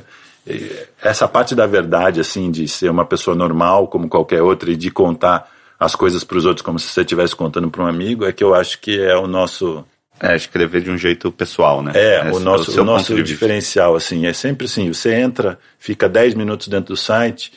essa 1.01 1.28
parte 1.28 1.55
da 1.55 1.66
verdade, 1.66 2.20
assim, 2.20 2.51
de 2.51 2.66
ser 2.66 2.90
uma 2.90 3.05
pessoa 3.05 3.36
normal 3.36 3.86
como 3.86 4.09
qualquer 4.09 4.43
outra 4.43 4.70
e 4.70 4.76
de 4.76 4.90
contar 4.90 5.49
as 5.78 5.95
coisas 5.95 6.24
para 6.24 6.38
os 6.38 6.47
outros 6.47 6.64
como 6.64 6.78
se 6.78 6.88
você 6.88 7.01
estivesse 7.01 7.34
contando 7.34 7.70
para 7.70 7.82
um 7.82 7.86
amigo, 7.86 8.24
é 8.24 8.32
que 8.32 8.43
eu 8.43 8.55
acho 8.55 8.78
que 8.80 9.01
é 9.01 9.16
o 9.16 9.26
nosso. 9.26 9.84
É, 10.20 10.36
escrever 10.36 10.82
de 10.82 10.90
um 10.90 10.97
jeito 10.97 11.32
pessoal, 11.32 11.82
né? 11.82 11.93
É, 11.95 12.30
o 12.30 12.38
nosso, 12.38 12.78
o, 12.78 12.82
o 12.82 12.84
nosso 12.84 13.20
diferencial, 13.24 13.97
assim, 13.97 14.26
é 14.26 14.32
sempre 14.32 14.66
assim, 14.66 14.93
você 14.93 15.14
entra, 15.14 15.59
fica 15.80 16.09
10 16.09 16.34
minutos 16.34 16.68
dentro 16.68 16.95
do 16.95 16.97
site, 16.97 17.53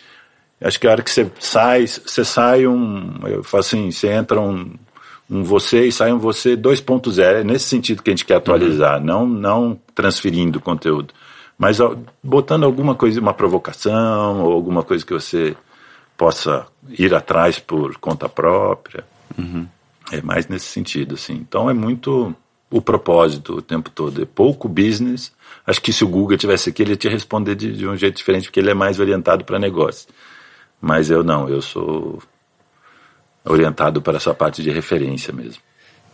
acho 0.60 0.80
que 0.80 0.88
a 0.88 0.92
hora 0.92 1.04
que 1.04 1.12
você 1.12 1.30
sai, 1.40 1.86
você 1.86 2.26
sai 2.26 2.66
um, 2.66 3.20
eu 3.28 3.44
falo 3.44 3.62
assim, 3.62 3.92
você 3.92 4.08
entra 4.08 4.40
um, 4.42 4.74
um 5.30 5.44
você 5.44 5.86
e 5.86 5.92
sai 5.92 6.12
um 6.12 6.18
você 6.18 6.58
2.0, 6.58 7.22
é 7.22 7.44
nesse 7.44 7.66
sentido 7.66 8.02
que 8.02 8.10
a 8.10 8.14
gente 8.14 8.26
quer 8.26 8.36
atualizar, 8.36 9.00
uhum. 9.00 9.06
não, 9.06 9.28
não 9.28 9.80
transferindo 9.94 10.60
conteúdo. 10.60 11.14
Mas 11.58 11.78
botando 12.22 12.66
alguma 12.66 12.96
coisa, 12.96 13.20
uma 13.20 13.34
provocação, 13.34 14.44
ou 14.44 14.52
alguma 14.52 14.84
coisa 14.84 15.06
que 15.06 15.14
você 15.14 15.56
possa 16.18 16.68
ir 16.90 17.14
atrás 17.14 17.60
por 17.60 17.98
conta 17.98 18.28
própria. 18.28 19.06
Uhum. 19.38 19.68
É 20.12 20.22
mais 20.22 20.48
nesse 20.48 20.68
sentido, 20.68 21.16
assim. 21.16 21.34
Então 21.34 21.70
é 21.70 21.74
muito 21.74 22.36
o 22.70 22.82
propósito 22.82 23.58
o 23.58 23.62
tempo 23.62 23.90
todo. 23.90 24.22
É 24.22 24.26
pouco 24.26 24.68
business. 24.68 25.32
Acho 25.66 25.82
que 25.82 25.94
se 25.94 26.04
o 26.04 26.08
Google 26.08 26.38
tivesse 26.38 26.70
aqui, 26.70 26.84
ele 26.84 26.92
ia 26.92 26.98
te 26.98 27.08
responder 27.08 27.56
de, 27.56 27.72
de 27.72 27.88
um 27.88 27.96
jeito 27.96 28.18
diferente, 28.18 28.46
porque 28.46 28.60
ele 28.60 28.72
é 28.72 28.76
mais 28.76 29.00
orientado 29.00 29.46
para 29.46 29.58
negócio. 29.58 30.10
Mas 30.82 31.10
eu 31.10 31.24
não, 31.24 31.48
eu 31.50 31.62
sou 31.62 32.22
orientado 33.46 34.02
para 34.02 34.18
essa 34.18 34.34
parte 34.34 34.62
de 34.62 34.70
referência 34.70 35.34
mesmo. 35.34 35.62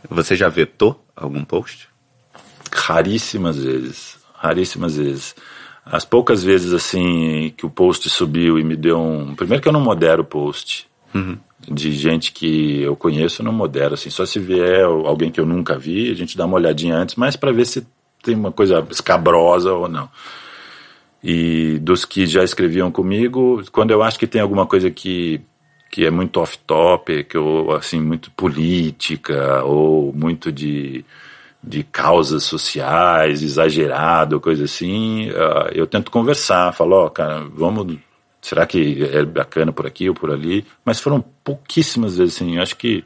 Você 0.09 0.35
já 0.35 0.49
vetou 0.49 1.03
algum 1.15 1.43
post? 1.43 1.89
Raríssimas 2.71 3.57
vezes 3.57 4.20
raríssimas 4.41 4.97
vezes. 4.97 5.35
As 5.85 6.03
poucas 6.03 6.43
vezes 6.43 6.73
assim 6.73 7.53
que 7.55 7.65
o 7.65 7.69
post 7.69 8.09
subiu 8.09 8.57
e 8.57 8.63
me 8.63 8.75
deu 8.75 8.99
um. 8.99 9.35
Primeiro 9.35 9.61
que 9.61 9.67
eu 9.67 9.73
não 9.73 9.81
modero 9.81 10.23
o 10.23 10.25
post. 10.25 10.87
Uhum. 11.13 11.37
De 11.67 11.91
gente 11.91 12.31
que 12.31 12.81
eu 12.81 12.95
conheço, 12.95 13.41
eu 13.41 13.45
não 13.45 13.53
modero. 13.53 13.93
Assim, 13.93 14.09
só 14.09 14.25
se 14.25 14.39
vier 14.39 14.83
alguém 14.83 15.29
que 15.29 15.39
eu 15.39 15.45
nunca 15.45 15.77
vi, 15.77 16.09
a 16.09 16.15
gente 16.15 16.35
dá 16.35 16.45
uma 16.45 16.55
olhadinha 16.55 16.95
antes, 16.95 17.15
mas 17.15 17.35
para 17.35 17.51
ver 17.51 17.65
se 17.65 17.85
tem 18.23 18.35
uma 18.35 18.51
coisa 18.51 18.85
escabrosa 18.89 19.71
ou 19.71 19.87
não. 19.87 20.09
E 21.23 21.77
dos 21.79 22.03
que 22.03 22.25
já 22.25 22.43
escreviam 22.43 22.91
comigo, 22.91 23.63
quando 23.71 23.91
eu 23.91 24.01
acho 24.01 24.17
que 24.17 24.25
tem 24.25 24.41
alguma 24.41 24.65
coisa 24.65 24.89
que, 24.89 25.39
que 25.91 26.03
é 26.03 26.09
muito 26.09 26.39
off-topic, 26.39 27.35
ou 27.35 27.75
assim, 27.75 27.99
muito 27.99 28.31
política, 28.31 29.63
ou 29.63 30.11
muito 30.13 30.51
de 30.51 31.05
de 31.63 31.83
causas 31.83 32.43
sociais, 32.43 33.43
exagerado, 33.43 34.39
coisa 34.39 34.65
assim, 34.65 35.29
uh, 35.29 35.69
eu 35.73 35.85
tento 35.85 36.09
conversar, 36.09 36.73
falo, 36.73 36.95
ó, 36.95 37.05
oh, 37.05 37.09
cara, 37.09 37.45
vamos, 37.53 37.97
será 38.41 38.65
que 38.65 39.03
é 39.03 39.23
bacana 39.23 39.71
por 39.71 39.85
aqui 39.85 40.09
ou 40.09 40.15
por 40.15 40.31
ali? 40.31 40.65
Mas 40.83 40.99
foram 40.99 41.23
pouquíssimas 41.43 42.17
vezes, 42.17 42.35
assim, 42.35 42.57
acho 42.57 42.75
que 42.75 43.03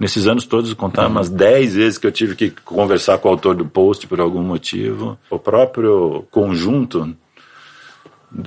nesses 0.00 0.26
anos 0.26 0.46
todos, 0.46 0.72
contar 0.72 1.04
uhum. 1.04 1.10
umas 1.10 1.28
10 1.28 1.74
vezes 1.74 1.98
que 1.98 2.06
eu 2.06 2.12
tive 2.12 2.34
que 2.34 2.50
conversar 2.50 3.18
com 3.18 3.28
o 3.28 3.32
autor 3.32 3.54
do 3.54 3.66
post 3.66 4.06
por 4.06 4.18
algum 4.18 4.42
motivo. 4.42 5.18
O 5.28 5.38
próprio 5.38 6.26
conjunto 6.30 7.14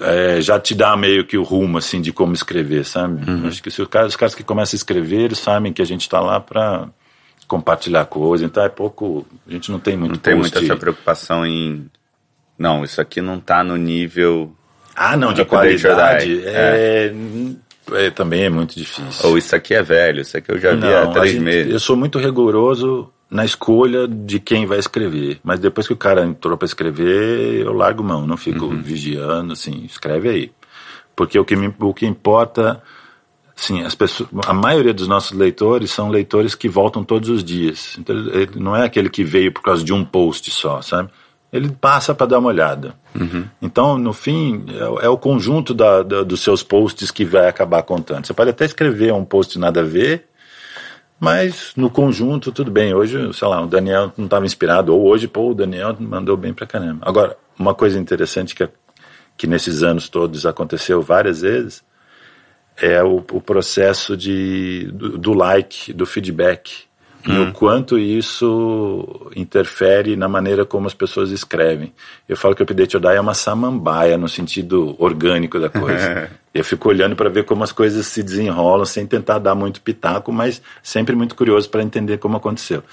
é, 0.01 0.41
já 0.41 0.59
te 0.59 0.73
dá 0.73 0.97
meio 0.97 1.25
que 1.25 1.37
o 1.37 1.43
rumo, 1.43 1.77
assim, 1.77 2.01
de 2.01 2.11
como 2.11 2.33
escrever, 2.33 2.85
sabe? 2.85 3.29
Uhum. 3.29 3.47
Acho 3.47 3.61
que 3.61 3.69
se 3.69 3.83
os 3.83 3.87
caras, 3.87 4.09
os 4.09 4.15
caras 4.15 4.33
que 4.33 4.43
começam 4.43 4.75
a 4.75 4.79
escrever, 4.79 5.25
eles 5.25 5.37
sabem 5.37 5.71
que 5.71 5.81
a 5.81 5.85
gente 5.85 6.01
está 6.01 6.19
lá 6.19 6.39
para 6.39 6.89
compartilhar 7.47 8.05
coisa, 8.05 8.45
então 8.45 8.63
é 8.63 8.69
pouco, 8.69 9.25
a 9.47 9.51
gente 9.51 9.71
não 9.71 9.79
tem 9.79 9.97
muito 9.97 10.13
Não 10.13 10.17
tem 10.19 10.35
muita 10.35 10.59
essa 10.59 10.75
preocupação 10.75 11.45
em 11.45 11.89
não, 12.57 12.83
isso 12.83 13.01
aqui 13.01 13.21
não 13.21 13.37
está 13.37 13.63
no 13.63 13.75
nível 13.77 14.53
Ah, 14.95 15.17
não, 15.17 15.33
de 15.33 15.43
qualidade. 15.43 16.45
É, 16.45 17.13
é. 17.91 18.05
é, 18.05 18.09
também 18.11 18.43
é 18.43 18.49
muito 18.49 18.75
difícil. 18.75 19.29
Ou 19.29 19.37
isso 19.37 19.55
aqui 19.55 19.73
é 19.73 19.81
velho, 19.81 20.21
isso 20.21 20.37
aqui 20.37 20.51
eu 20.51 20.59
já 20.59 20.71
vi 20.71 20.81
não, 20.81 20.97
há 20.97 21.07
três 21.07 21.31
gente, 21.31 21.41
meses. 21.43 21.73
Eu 21.73 21.79
sou 21.79 21.97
muito 21.97 22.19
rigoroso 22.19 23.11
na 23.29 23.43
escolha 23.43 24.07
de 24.07 24.39
quem 24.39 24.65
vai 24.65 24.77
escrever. 24.77 25.39
Mas 25.43 25.59
depois 25.59 25.87
que 25.87 25.93
o 25.93 25.97
cara 25.97 26.23
entrou 26.23 26.55
para 26.55 26.67
escrever, 26.67 27.61
eu 27.61 27.73
largo 27.73 28.03
mão, 28.03 28.27
não 28.27 28.37
fico 28.37 28.65
uhum. 28.65 28.81
vigiando, 28.81 29.53
assim, 29.53 29.83
escreve 29.85 30.29
aí. 30.29 30.51
Porque 31.15 31.37
o 31.37 31.45
que, 31.45 31.55
me, 31.55 31.73
o 31.79 31.93
que 31.93 32.05
importa 32.05 32.81
Sim, 33.63 33.81
as 33.83 33.95
pessoas, 33.95 34.29
a 34.45 34.53
maioria 34.53 34.93
dos 34.93 35.07
nossos 35.07 35.31
leitores 35.31 35.89
são 35.89 36.09
leitores 36.09 36.53
que 36.53 36.67
voltam 36.67 37.01
todos 37.01 37.29
os 37.29 37.41
dias. 37.41 37.95
Então, 37.97 38.13
ele 38.13 38.49
não 38.57 38.75
é 38.75 38.83
aquele 38.83 39.09
que 39.09 39.23
veio 39.23 39.53
por 39.53 39.63
causa 39.63 39.81
de 39.81 39.93
um 39.93 40.03
post 40.03 40.51
só, 40.51 40.81
sabe? 40.81 41.09
Ele 41.49 41.69
passa 41.69 42.13
para 42.13 42.25
dar 42.25 42.39
uma 42.39 42.49
olhada. 42.49 42.93
Uhum. 43.17 43.45
Então, 43.61 43.97
no 43.97 44.11
fim, 44.11 44.65
é, 44.67 45.05
é 45.05 45.07
o 45.07 45.17
conjunto 45.17 45.73
da, 45.73 46.03
da, 46.03 46.23
dos 46.23 46.41
seus 46.41 46.61
posts 46.61 47.09
que 47.09 47.23
vai 47.23 47.47
acabar 47.47 47.83
contando. 47.83 48.27
Você 48.27 48.33
pode 48.33 48.49
até 48.49 48.65
escrever 48.65 49.13
um 49.13 49.23
post 49.23 49.57
nada 49.57 49.79
a 49.79 49.85
ver, 49.85 50.25
mas 51.17 51.71
no 51.77 51.89
conjunto, 51.89 52.51
tudo 52.51 52.69
bem. 52.69 52.93
Hoje, 52.93 53.33
sei 53.33 53.47
lá, 53.47 53.61
o 53.61 53.67
Daniel 53.67 54.11
não 54.17 54.25
estava 54.25 54.45
inspirado, 54.45 54.93
ou 54.93 55.07
hoje, 55.07 55.25
pô, 55.25 55.51
o 55.51 55.55
Daniel 55.55 55.95
mandou 55.97 56.35
bem 56.35 56.53
para 56.53 56.67
caramba. 56.67 56.99
Agora, 57.07 57.37
uma 57.57 57.73
coisa 57.73 57.97
interessante 57.97 58.53
que, 58.53 58.67
que 59.37 59.47
nesses 59.47 59.83
anos 59.83 60.09
todos 60.09 60.45
aconteceu 60.45 61.01
várias 61.01 61.39
vezes 61.39 61.81
é 62.77 63.03
o, 63.03 63.17
o 63.17 63.41
processo 63.41 64.17
de, 64.17 64.89
do, 64.91 65.17
do, 65.17 65.33
like, 65.33 65.93
do 65.93 66.05
feedback, 66.05 66.83
hum. 67.27 67.33
e 67.33 67.39
o 67.39 67.53
quanto 67.53 67.97
isso 67.97 69.31
interfere 69.35 70.15
na 70.15 70.27
maneira 70.27 70.65
como 70.65 70.87
as 70.87 70.93
pessoas 70.93 71.31
escrevem. 71.31 71.93
Eu 72.27 72.35
falo 72.35 72.55
que 72.55 72.61
o 72.61 72.63
Update 72.63 72.97
or 72.97 73.01
Die 73.01 73.15
é 73.15 73.21
uma 73.21 73.33
samambaia 73.33 74.17
no 74.17 74.27
sentido 74.27 74.95
orgânico 74.97 75.59
da 75.59 75.69
coisa. 75.69 76.29
eu 76.53 76.63
fico 76.63 76.89
olhando 76.89 77.15
para 77.15 77.29
ver 77.29 77.45
como 77.45 77.63
as 77.63 77.71
coisas 77.71 78.05
se 78.07 78.23
desenrolam, 78.23 78.85
sem 78.85 79.05
tentar 79.05 79.39
dar 79.39 79.55
muito 79.55 79.81
pitaco, 79.81 80.31
mas 80.31 80.61
sempre 80.81 81.15
muito 81.15 81.35
curioso 81.35 81.69
para 81.69 81.83
entender 81.83 82.17
como 82.17 82.37
aconteceu. 82.37 82.83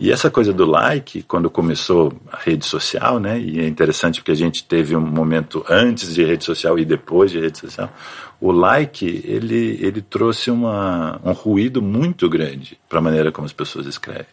E 0.00 0.12
essa 0.12 0.30
coisa 0.30 0.52
do 0.52 0.64
like, 0.64 1.24
quando 1.24 1.50
começou 1.50 2.12
a 2.30 2.36
rede 2.36 2.64
social, 2.64 3.18
né? 3.18 3.40
E 3.40 3.58
é 3.58 3.66
interessante 3.66 4.20
porque 4.20 4.30
a 4.30 4.36
gente 4.36 4.62
teve 4.62 4.94
um 4.94 5.00
momento 5.00 5.64
antes 5.68 6.14
de 6.14 6.24
rede 6.24 6.44
social 6.44 6.78
e 6.78 6.84
depois 6.84 7.32
de 7.32 7.40
rede 7.40 7.58
social. 7.58 7.92
O 8.40 8.52
like, 8.52 9.04
ele, 9.24 9.76
ele 9.82 10.00
trouxe 10.00 10.52
uma, 10.52 11.20
um 11.24 11.32
ruído 11.32 11.82
muito 11.82 12.28
grande 12.28 12.78
para 12.88 13.00
a 13.00 13.02
maneira 13.02 13.32
como 13.32 13.44
as 13.44 13.52
pessoas 13.52 13.86
escrevem. 13.86 14.26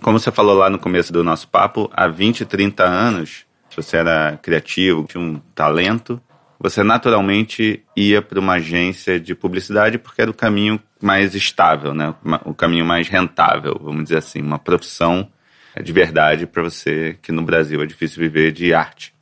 Como 0.00 0.20
você 0.20 0.30
falou 0.30 0.54
lá 0.54 0.70
no 0.70 0.78
começo 0.78 1.12
do 1.12 1.24
nosso 1.24 1.48
papo, 1.48 1.90
há 1.92 2.06
20, 2.06 2.44
30 2.44 2.84
anos, 2.84 3.44
você 3.74 3.96
era 3.96 4.38
criativo, 4.40 5.04
tinha 5.08 5.20
um 5.20 5.40
talento, 5.52 6.20
você 6.64 6.82
naturalmente 6.82 7.84
ia 7.94 8.22
para 8.22 8.40
uma 8.40 8.54
agência 8.54 9.20
de 9.20 9.34
publicidade 9.34 9.98
porque 9.98 10.22
era 10.22 10.30
o 10.30 10.34
caminho 10.34 10.80
mais 10.98 11.34
estável, 11.34 11.92
né? 11.92 12.14
o 12.42 12.54
caminho 12.54 12.86
mais 12.86 13.06
rentável, 13.06 13.78
vamos 13.78 14.04
dizer 14.04 14.16
assim, 14.16 14.40
uma 14.40 14.58
profissão 14.58 15.30
de 15.78 15.92
verdade 15.92 16.46
para 16.46 16.62
você 16.62 17.18
que 17.20 17.30
no 17.30 17.42
Brasil 17.42 17.82
é 17.82 17.86
difícil 17.86 18.18
viver 18.18 18.50
de 18.50 18.72
arte. 18.72 19.12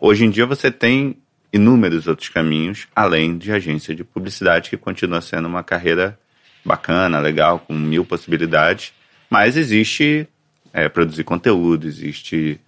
Hoje 0.00 0.24
em 0.24 0.30
dia 0.30 0.46
você 0.46 0.70
tem 0.70 1.18
inúmeros 1.52 2.06
outros 2.06 2.30
caminhos 2.30 2.88
além 2.96 3.36
de 3.36 3.52
agência 3.52 3.94
de 3.94 4.02
publicidade 4.02 4.70
que 4.70 4.78
continua 4.78 5.20
sendo 5.20 5.46
uma 5.46 5.62
carreira 5.62 6.18
bacana, 6.64 7.18
legal, 7.18 7.58
com 7.58 7.74
mil 7.74 8.06
possibilidades, 8.06 8.94
mas 9.28 9.58
existe 9.58 10.26
é, 10.72 10.88
produzir 10.88 11.24
conteúdo, 11.24 11.86
existe 11.86 12.58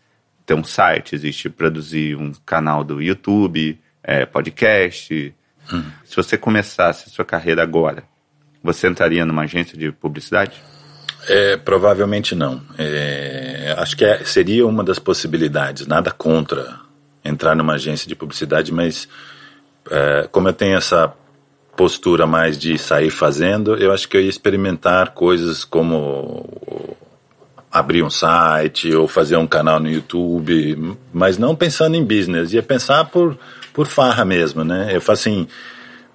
ter 0.45 0.53
um 0.53 0.63
site, 0.63 1.15
existe 1.15 1.49
produzir 1.49 2.15
um 2.15 2.31
canal 2.45 2.85
do 2.85 3.01
YouTube, 3.01 3.81
é, 4.07 4.25
podcast. 4.25 5.35
Hum. 5.73 5.83
Se 6.05 6.15
você 6.15 6.39
começasse 6.39 7.09
a 7.09 7.11
sua 7.11 7.25
carreira 7.25 7.61
agora, 7.63 8.05
você 8.63 8.87
entraria 8.87 9.27
numa 9.27 9.43
agência 9.43 9.77
de 9.77 9.91
publicidade? 9.91 10.63
É, 11.29 11.57
provavelmente 11.57 12.37
não. 12.37 12.63
É, 12.79 13.75
acho 13.77 13.97
que 13.97 14.05
é, 14.05 14.25
seria 14.25 14.65
uma 14.65 14.85
das 14.85 15.01
possibilidades. 15.01 15.87
Nada 15.89 16.13
contra 16.13 16.79
entrar 17.25 17.57
numa 17.57 17.75
agência 17.75 18.09
de 18.09 18.15
publicidade, 18.15 18.73
mas 18.73 19.09
é, 19.91 20.29
como 20.31 20.49
eu 20.49 20.53
tenho 20.53 20.77
essa 20.77 21.13
postura 21.77 22.27
mais 22.27 22.57
de 22.57 22.79
sair 22.79 23.11
fazendo, 23.11 23.75
eu 23.75 23.93
acho 23.93 24.09
que 24.09 24.17
eu 24.17 24.21
ia 24.21 24.29
experimentar 24.29 25.11
coisas 25.11 25.65
como 25.65 26.49
abrir 27.71 28.03
um 28.03 28.09
site 28.09 28.95
ou 28.95 29.07
fazer 29.07 29.37
um 29.37 29.47
canal 29.47 29.79
no 29.79 29.91
YouTube, 29.91 30.97
mas 31.13 31.37
não 31.37 31.55
pensando 31.55 31.97
em 31.97 32.05
business, 32.05 32.53
ia 32.53 32.63
pensar 32.63 33.05
por 33.07 33.37
por 33.77 33.87
farra 33.87 34.25
mesmo, 34.25 34.65
né? 34.65 34.89
Eu 34.91 35.03
falo 35.03 35.19
assim, 35.19 35.47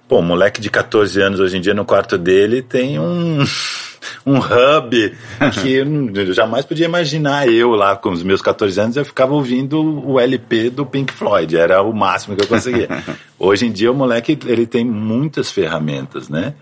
pô, 0.08 0.18
um 0.18 0.22
moleque 0.22 0.60
de 0.60 0.68
14 0.68 1.22
anos 1.22 1.38
hoje 1.38 1.58
em 1.58 1.60
dia 1.60 1.72
no 1.72 1.84
quarto 1.84 2.18
dele 2.18 2.60
tem 2.60 2.98
um, 2.98 3.38
um 4.26 4.38
hub 4.38 5.14
que 5.54 5.76
eu 5.76 6.34
jamais 6.34 6.64
podia 6.64 6.86
imaginar 6.86 7.46
eu 7.46 7.70
lá 7.70 7.94
com 7.94 8.10
os 8.10 8.24
meus 8.24 8.42
14 8.42 8.80
anos, 8.80 8.96
eu 8.96 9.04
ficava 9.04 9.32
ouvindo 9.32 9.80
o 9.80 10.18
LP 10.18 10.70
do 10.70 10.84
Pink 10.84 11.12
Floyd, 11.12 11.56
era 11.56 11.80
o 11.82 11.92
máximo 11.92 12.34
que 12.34 12.42
eu 12.42 12.48
conseguia. 12.48 12.88
hoje 13.38 13.66
em 13.66 13.70
dia 13.70 13.92
o 13.92 13.94
moleque, 13.94 14.36
ele 14.44 14.66
tem 14.66 14.84
muitas 14.84 15.52
ferramentas, 15.52 16.28
né? 16.28 16.54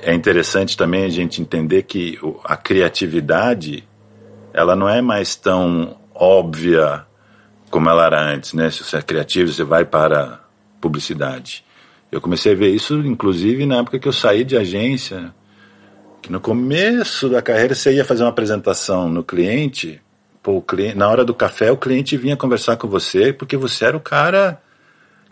É 0.00 0.12
interessante 0.12 0.76
também 0.76 1.04
a 1.04 1.08
gente 1.08 1.40
entender 1.40 1.84
que 1.84 2.18
a 2.42 2.56
criatividade, 2.56 3.84
ela 4.52 4.74
não 4.74 4.88
é 4.88 5.00
mais 5.00 5.36
tão 5.36 5.94
óbvia 6.12 7.06
como 7.72 7.88
ela 7.88 8.04
era 8.04 8.22
antes, 8.22 8.52
né? 8.52 8.70
Se 8.70 8.84
você 8.84 8.98
é 8.98 9.02
criativo, 9.02 9.50
você 9.50 9.64
vai 9.64 9.82
para 9.82 10.40
publicidade. 10.78 11.64
Eu 12.12 12.20
comecei 12.20 12.52
a 12.52 12.54
ver 12.54 12.68
isso, 12.68 12.94
inclusive, 12.98 13.64
na 13.64 13.78
época 13.78 13.98
que 13.98 14.06
eu 14.06 14.12
saí 14.12 14.44
de 14.44 14.58
agência, 14.58 15.34
que 16.20 16.30
no 16.30 16.38
começo 16.38 17.30
da 17.30 17.40
carreira 17.40 17.74
você 17.74 17.94
ia 17.94 18.04
fazer 18.04 18.24
uma 18.24 18.28
apresentação 18.28 19.08
no 19.08 19.24
cliente, 19.24 20.02
pô, 20.42 20.60
cliente, 20.60 20.98
na 20.98 21.08
hora 21.08 21.24
do 21.24 21.34
café 21.34 21.72
o 21.72 21.76
cliente 21.78 22.14
vinha 22.14 22.36
conversar 22.36 22.76
com 22.76 22.86
você 22.86 23.32
porque 23.32 23.56
você 23.56 23.86
era 23.86 23.96
o 23.96 24.00
cara 24.00 24.60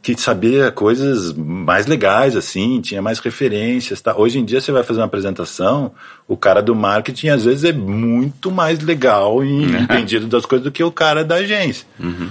que 0.02 0.18
sabia 0.18 0.70
coisas 0.70 1.32
mais 1.34 1.86
legais, 1.86 2.34
assim, 2.34 2.80
tinha 2.80 3.02
mais 3.02 3.18
referências. 3.18 4.00
Tá? 4.00 4.16
Hoje 4.16 4.38
em 4.38 4.44
dia 4.44 4.60
você 4.60 4.72
vai 4.72 4.82
fazer 4.82 5.00
uma 5.00 5.06
apresentação, 5.06 5.92
o 6.26 6.36
cara 6.36 6.62
do 6.62 6.74
marketing 6.74 7.28
às 7.28 7.44
vezes 7.44 7.64
é 7.64 7.72
muito 7.72 8.50
mais 8.50 8.80
legal 8.80 9.44
e 9.44 9.64
entendido 9.76 10.26
das 10.26 10.46
coisas 10.46 10.64
do 10.64 10.72
que 10.72 10.82
o 10.82 10.90
cara 10.90 11.24
da 11.24 11.36
agência. 11.36 11.86
Uhum. 11.98 12.30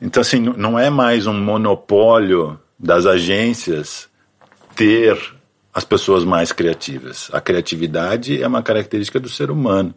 Então, 0.00 0.20
assim, 0.20 0.40
não 0.56 0.78
é 0.78 0.90
mais 0.90 1.26
um 1.26 1.34
monopólio 1.34 2.58
das 2.78 3.06
agências 3.06 4.08
ter 4.74 5.18
as 5.74 5.84
pessoas 5.84 6.24
mais 6.24 6.52
criativas. 6.52 7.28
A 7.32 7.40
criatividade 7.40 8.40
é 8.40 8.46
uma 8.46 8.62
característica 8.62 9.18
do 9.18 9.28
ser 9.28 9.50
humano 9.50 9.94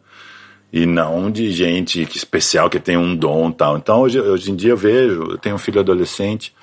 e 0.73 0.85
não 0.85 1.29
de 1.29 1.51
gente 1.51 2.01
especial 2.01 2.69
que 2.69 2.79
tem 2.79 2.97
um 2.97 3.15
dom 3.15 3.51
tal. 3.51 3.77
Então, 3.77 4.01
hoje, 4.01 4.19
hoje 4.19 4.51
em 4.51 4.55
dia 4.55 4.71
eu 4.71 4.77
vejo, 4.77 5.31
eu 5.31 5.37
tenho 5.37 5.55
um 5.55 5.59
filho 5.59 5.79
adolescente 5.79 6.53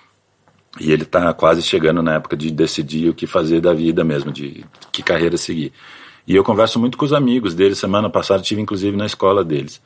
e 0.81 0.93
ele 0.93 1.03
está 1.03 1.33
quase 1.33 1.63
chegando 1.63 2.03
na 2.03 2.15
época 2.15 2.37
de 2.37 2.51
decidir 2.51 3.09
o 3.09 3.15
que 3.15 3.27
fazer 3.27 3.61
da 3.61 3.73
vida 3.73 4.05
mesmo, 4.05 4.33
de 4.33 4.65
que 4.93 5.03
carreira 5.03 5.37
seguir. 5.37 5.73
E 6.27 6.35
eu 6.35 6.45
converso 6.45 6.79
muito 6.79 6.99
com 6.99 7.05
os 7.05 7.13
amigos 7.13 7.55
dele. 7.55 7.75
Semana 7.75 8.11
passada 8.11 8.43
tive 8.43 8.61
inclusive 8.61 8.97
na 8.97 9.07
escola 9.07 9.43
deles. 9.43 9.81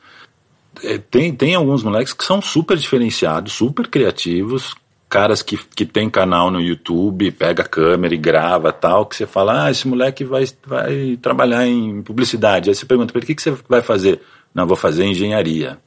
É, 0.83 0.97
tem, 0.97 1.33
tem 1.33 1.55
alguns 1.55 1.83
moleques 1.83 2.13
que 2.13 2.25
são 2.25 2.41
super 2.41 2.75
diferenciados, 2.75 3.53
super 3.53 3.87
criativos, 3.87 4.75
caras 5.07 5.41
que, 5.41 5.57
que 5.57 5.85
tem 5.85 6.09
canal 6.09 6.49
no 6.49 6.59
YouTube, 6.59 7.31
pega 7.31 7.63
a 7.63 7.67
câmera 7.67 8.13
e 8.13 8.17
grava 8.17 8.73
tal, 8.73 9.05
que 9.05 9.15
você 9.15 9.27
fala, 9.27 9.65
ah, 9.65 9.71
esse 9.71 9.87
moleque 9.87 10.25
vai, 10.25 10.43
vai 10.65 11.17
trabalhar 11.21 11.67
em 11.67 12.01
publicidade. 12.01 12.69
Aí 12.69 12.75
você 12.75 12.85
pergunta, 12.85 13.13
para 13.13 13.21
que, 13.21 13.35
que 13.35 13.41
você 13.41 13.51
vai 13.69 13.81
fazer? 13.81 14.19
Não, 14.53 14.67
vou 14.67 14.75
fazer 14.75 15.05
engenharia. 15.05 15.77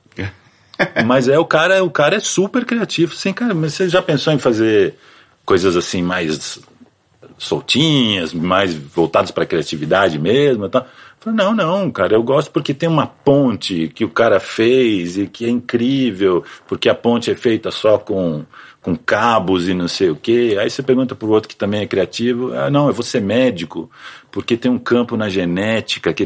Mas 1.07 1.29
é 1.29 1.39
o 1.39 1.45
cara, 1.45 1.83
o 1.83 1.91
cara 1.91 2.17
é 2.17 2.21
super 2.21 2.65
criativo, 2.65 3.13
assim, 3.13 3.33
cara, 3.33 3.55
mas 3.55 3.75
você 3.75 3.89
já 3.89 4.03
pensou 4.03 4.33
em 4.33 4.39
fazer 4.39 4.95
coisas 5.45 5.77
assim 5.77 6.03
mais 6.03 6.61
soltinhas, 7.39 8.33
mais 8.33 8.75
voltadas 8.75 9.31
para 9.31 9.47
criatividade 9.47 10.19
mesmo, 10.19 10.69
tal? 10.69 10.87
Falei, 11.19 11.45
não, 11.45 11.55
não, 11.55 11.91
cara, 11.91 12.15
eu 12.15 12.23
gosto 12.23 12.51
porque 12.51 12.73
tem 12.73 12.89
uma 12.89 13.07
ponte 13.07 13.89
que 13.89 14.05
o 14.05 14.11
cara 14.11 14.39
fez 14.39 15.17
e 15.17 15.27
que 15.27 15.45
é 15.45 15.49
incrível, 15.49 16.45
porque 16.69 16.89
a 16.89 16.95
ponte 16.95 17.31
é 17.31 17.35
feita 17.35 17.71
só 17.71 17.99
com, 17.99 18.45
com 18.81 18.95
cabos 18.97 19.69
e 19.69 19.75
não 19.75 19.89
sei 19.89 20.11
o 20.11 20.17
quê. 20.17 20.57
Aí 20.61 20.71
você 20.71 20.83
pergunta 20.83 21.15
para 21.15 21.27
o 21.27 21.31
outro 21.31 21.49
que 21.49 21.57
também 21.57 21.81
é 21.81 21.87
criativo, 21.87 22.53
ah, 22.55 22.71
não, 22.71 22.87
eu 22.87 22.93
vou 22.93 23.03
ser 23.03 23.21
médico, 23.21 23.91
porque 24.31 24.57
tem 24.57 24.71
um 24.71 24.79
campo 24.79 25.17
na 25.17 25.29
genética 25.29 26.13
que. 26.13 26.25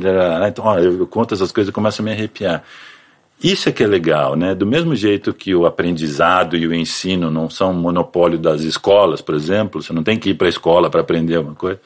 Então, 0.49 0.67
ó, 0.67 0.79
eu 0.79 1.07
conto 1.07 1.33
essas 1.33 1.51
coisas 1.51 1.71
e 1.71 1.73
começo 1.73 2.03
a 2.03 2.05
me 2.05 2.13
arrepiar. 2.13 2.63
Isso 3.43 3.69
é 3.69 3.73
que 3.73 3.83
é 3.83 3.87
legal, 3.87 4.37
né? 4.37 4.55
Do 4.55 4.67
mesmo 4.67 4.95
jeito 4.95 5.33
que 5.33 5.55
o 5.55 5.65
aprendizado 5.65 6.57
e 6.57 6.67
o 6.67 6.75
ensino 6.75 7.31
não 7.31 7.49
são 7.49 7.73
monopólio 7.73 8.39
das 8.39 8.61
escolas, 8.61 9.23
por 9.23 9.35
exemplo, 9.35 9.83
você 9.83 9.93
não 9.93 10.03
tem 10.03 10.19
que 10.19 10.31
ir 10.31 10.35
para 10.35 10.47
a 10.47 10.51
escola 10.51 10.91
para 10.91 11.01
aprender 11.01 11.37
alguma 11.37 11.55
coisa. 11.55 11.81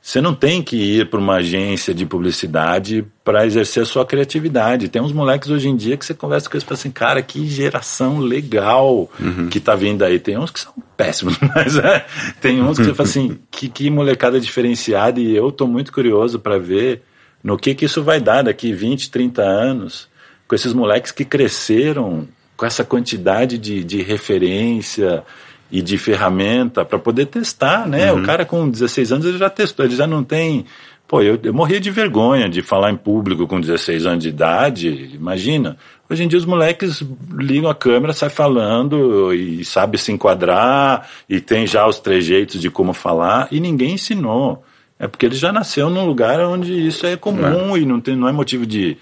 Você 0.00 0.20
não 0.20 0.34
tem 0.34 0.62
que 0.62 0.76
ir 0.76 1.10
para 1.10 1.18
uma 1.18 1.34
agência 1.34 1.92
de 1.92 2.06
publicidade 2.06 3.04
para 3.24 3.44
exercer 3.44 3.82
a 3.82 3.86
sua 3.86 4.06
criatividade. 4.06 4.88
Tem 4.88 5.02
uns 5.02 5.12
moleques 5.12 5.50
hoje 5.50 5.68
em 5.68 5.74
dia 5.74 5.96
que 5.96 6.06
você 6.06 6.14
conversa 6.14 6.48
com 6.48 6.56
eles 6.56 6.62
e 6.62 6.66
fala 6.66 6.78
assim, 6.78 6.90
cara, 6.92 7.20
que 7.20 7.44
geração 7.46 8.20
legal 8.20 9.10
uhum. 9.18 9.48
que 9.48 9.58
tá 9.58 9.74
vindo 9.74 10.04
aí. 10.04 10.20
Tem 10.20 10.38
uns 10.38 10.52
que 10.52 10.60
são 10.60 10.72
péssimos, 10.96 11.36
mas 11.54 11.76
é, 11.76 12.06
tem 12.40 12.62
uns 12.62 12.78
que 12.78 12.84
você 12.84 12.94
fala 12.94 13.08
assim, 13.08 13.38
que, 13.50 13.68
que 13.68 13.90
molecada 13.90 14.38
diferenciada 14.38 15.18
e 15.18 15.34
eu 15.34 15.50
tô 15.50 15.66
muito 15.66 15.92
curioso 15.92 16.38
para 16.38 16.56
ver 16.56 17.02
no 17.42 17.58
que 17.58 17.74
que 17.74 17.84
isso 17.84 18.00
vai 18.00 18.20
dar 18.20 18.44
daqui 18.44 18.72
20, 18.72 19.10
30 19.10 19.42
anos 19.42 20.08
com 20.46 20.54
esses 20.54 20.72
moleques 20.72 21.12
que 21.12 21.24
cresceram 21.24 22.28
com 22.56 22.64
essa 22.64 22.84
quantidade 22.84 23.58
de, 23.58 23.84
de 23.84 24.02
referência 24.02 25.22
e 25.70 25.82
de 25.82 25.98
ferramenta 25.98 26.84
para 26.84 26.98
poder 26.98 27.26
testar, 27.26 27.86
né? 27.86 28.12
Uhum. 28.12 28.22
O 28.22 28.24
cara 28.24 28.44
com 28.44 28.68
16 28.68 29.12
anos 29.12 29.26
ele 29.26 29.38
já 29.38 29.50
testou, 29.50 29.84
ele 29.84 29.96
já 29.96 30.06
não 30.06 30.24
tem. 30.24 30.64
Pô, 31.06 31.22
eu, 31.22 31.38
eu 31.42 31.54
morria 31.54 31.78
de 31.78 31.90
vergonha 31.90 32.48
de 32.48 32.62
falar 32.62 32.90
em 32.90 32.96
público 32.96 33.46
com 33.46 33.60
16 33.60 34.06
anos 34.06 34.22
de 34.22 34.28
idade, 34.28 35.10
imagina. 35.14 35.76
Hoje 36.08 36.24
em 36.24 36.28
dia 36.28 36.38
os 36.38 36.44
moleques 36.44 37.02
ligam 37.36 37.68
a 37.68 37.74
câmera, 37.74 38.12
sai 38.12 38.28
falando 38.28 39.34
e 39.34 39.64
sabe 39.64 39.98
se 39.98 40.12
enquadrar 40.12 41.08
e 41.28 41.40
tem 41.40 41.66
já 41.66 41.86
os 41.86 41.98
trejeitos 41.98 42.60
de 42.60 42.70
como 42.70 42.92
falar 42.92 43.48
e 43.50 43.60
ninguém 43.60 43.94
ensinou. 43.94 44.64
É 44.98 45.06
porque 45.06 45.26
ele 45.26 45.34
já 45.34 45.52
nasceu 45.52 45.90
num 45.90 46.06
lugar 46.06 46.40
onde 46.40 46.72
isso 46.86 47.06
é 47.06 47.16
comum 47.16 47.76
é. 47.76 47.80
e 47.80 47.84
não, 47.84 48.00
tem, 48.00 48.16
não 48.16 48.28
é 48.28 48.32
motivo 48.32 48.64
de 48.64 48.96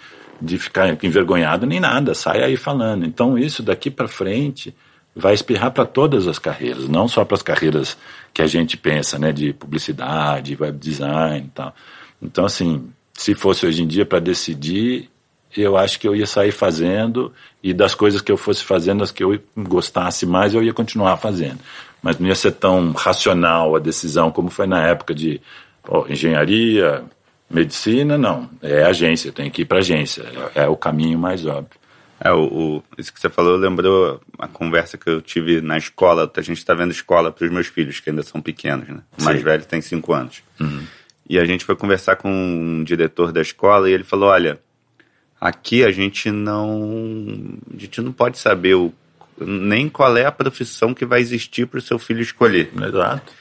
de 0.45 0.59
ficar 0.59 1.03
envergonhado 1.03 1.67
nem 1.67 1.81
nada, 1.81 2.15
sai 2.15 2.43
aí 2.43 2.57
falando. 2.57 3.05
Então 3.05 3.39
isso 3.39 3.63
daqui 3.63 3.91
para 3.91 4.07
frente 4.07 4.75
vai 5.17 5.35
espirrar 5.35 5.71
para 5.71 5.87
todas 5.87 6.27
as 6.27 6.39
carreiras, 6.39 6.89
não 6.89 7.07
só 7.09 7.25
para 7.25 7.37
as 7.37 7.43
carreiras 7.43 7.97
que 8.33 8.43
a 8.43 8.47
gente 8.47 8.77
pensa, 8.77 9.19
né, 9.19 9.33
de 9.33 9.53
publicidade, 9.53 10.57
web 10.59 10.77
design 10.79 11.47
e 11.47 11.51
tal. 11.51 11.75
Então 12.21 12.45
assim, 12.45 12.89
se 13.13 13.35
fosse 13.35 13.67
hoje 13.67 13.83
em 13.83 13.87
dia 13.87 14.05
para 14.05 14.19
decidir, 14.19 15.09
eu 15.57 15.77
acho 15.77 16.01
que 16.01 16.09
eu 16.09 16.17
ia 16.17 16.27
sair 16.27 16.51
fazendo 16.51 17.33
e 17.63 17.73
das 17.73 17.95
coisas 17.95 18.21
que 18.21 18.31
eu 18.31 18.37
fosse 18.37 18.65
fazendo, 18.65 19.05
as 19.05 19.11
que 19.11 19.23
eu 19.23 19.41
gostasse 19.57 20.27
mais, 20.27 20.53
eu 20.53 20.63
ia 20.63 20.73
continuar 20.73 21.17
fazendo. 21.17 21.61
Mas 22.03 22.19
não 22.19 22.29
ia 22.29 22.35
ser 22.35 22.53
tão 22.53 22.93
racional 22.93 23.77
a 23.77 23.79
decisão 23.79 24.31
como 24.31 24.51
foi 24.51 24.67
na 24.67 24.87
época 24.87 25.15
de 25.15 25.41
engenharia, 26.09 27.05
Medicina, 27.55 28.19
não. 28.19 28.51
É 28.63 28.83
agência, 28.85 29.33
tenho 29.33 29.51
que 29.51 29.63
ir 29.63 29.65
para 29.65 29.79
agência. 29.79 30.25
É, 30.55 30.63
é, 30.63 30.69
o 30.69 30.77
caminho 30.77 31.19
mais 31.19 31.47
óbvio. 31.47 31.79
É, 32.21 32.33
o, 32.33 32.45
o, 32.45 32.85
isso 32.97 33.13
que 33.13 33.21
você 33.21 33.29
falou 33.29 33.57
lembrou 33.57 34.21
a 34.39 34.49
conversa 34.49 34.97
que 34.97 35.09
eu 35.09 35.21
tive 35.21 35.61
na 35.61 35.77
escola. 35.77 36.31
A 36.35 36.41
gente 36.41 36.59
está 36.59 36.75
vendo 36.75 36.91
escola 36.91 37.31
para 37.31 37.45
os 37.45 37.53
meus 37.53 37.67
filhos, 37.67 38.01
que 38.01 38.11
ainda 38.11 38.23
são 38.23 38.41
pequenos, 38.41 38.89
né? 38.89 39.01
O 39.19 39.23
mais 39.23 39.39
Sim. 39.39 39.45
velho 39.45 39.65
tem 39.65 39.81
cinco 39.81 40.13
anos. 40.13 40.43
Uhum. 40.59 40.85
E 41.29 41.39
a 41.39 41.45
gente 41.45 41.65
foi 41.65 41.77
conversar 41.77 42.17
com 42.17 42.31
um 42.31 42.85
diretor 42.85 43.33
da 43.33 43.41
escola 43.41 43.89
e 43.89 43.93
ele 43.93 44.05
falou: 44.05 44.29
olha, 44.31 44.59
aqui 45.41 45.85
a 45.85 45.91
gente 45.91 46.31
não. 46.31 47.59
A 47.75 47.79
gente 47.79 48.01
não 48.01 48.13
pode 48.13 48.39
saber 48.39 48.75
o, 48.75 48.93
nem 49.39 49.89
qual 49.89 50.17
é 50.17 50.25
a 50.25 50.33
profissão 50.33 50.95
que 50.95 51.05
vai 51.05 51.21
existir 51.21 51.67
para 51.67 51.79
o 51.79 51.83
seu 51.83 51.99
filho 51.99 52.21
escolher. 52.21 52.71
Exato. 52.75 53.33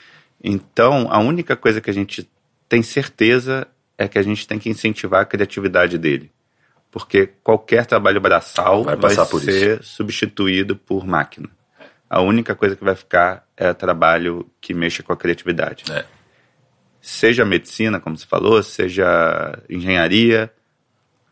Então, 0.43 1.07
a 1.09 1.19
única 1.19 1.55
coisa 1.55 1.79
que 1.79 1.89
a 1.89 1.93
gente 1.93 2.27
tem 2.67 2.81
certeza 2.81 3.67
é 3.97 4.07
que 4.07 4.17
a 4.17 4.23
gente 4.23 4.47
tem 4.47 4.59
que 4.59 4.69
incentivar 4.69 5.21
a 5.21 5.25
criatividade 5.25 5.97
dele. 5.97 6.31
Porque 6.91 7.27
qualquer 7.43 7.85
trabalho 7.85 8.21
braçal 8.21 8.83
vai, 8.83 8.95
vai 8.95 9.15
ser 9.15 9.81
isso. 9.81 9.95
substituído 9.95 10.75
por 10.75 11.05
máquina. 11.05 11.49
A 12.09 12.21
única 12.21 12.53
coisa 12.53 12.75
que 12.75 12.83
vai 12.83 12.95
ficar 12.95 13.47
é 13.57 13.73
trabalho 13.73 14.47
que 14.61 14.73
mexa 14.73 15.01
com 15.01 15.11
a 15.11 15.17
criatividade. 15.17 15.85
É. 15.91 16.05
Seja 17.01 17.43
medicina, 17.43 17.99
como 17.99 18.15
você 18.15 18.27
falou, 18.27 18.61
seja 18.61 19.57
engenharia, 19.67 20.51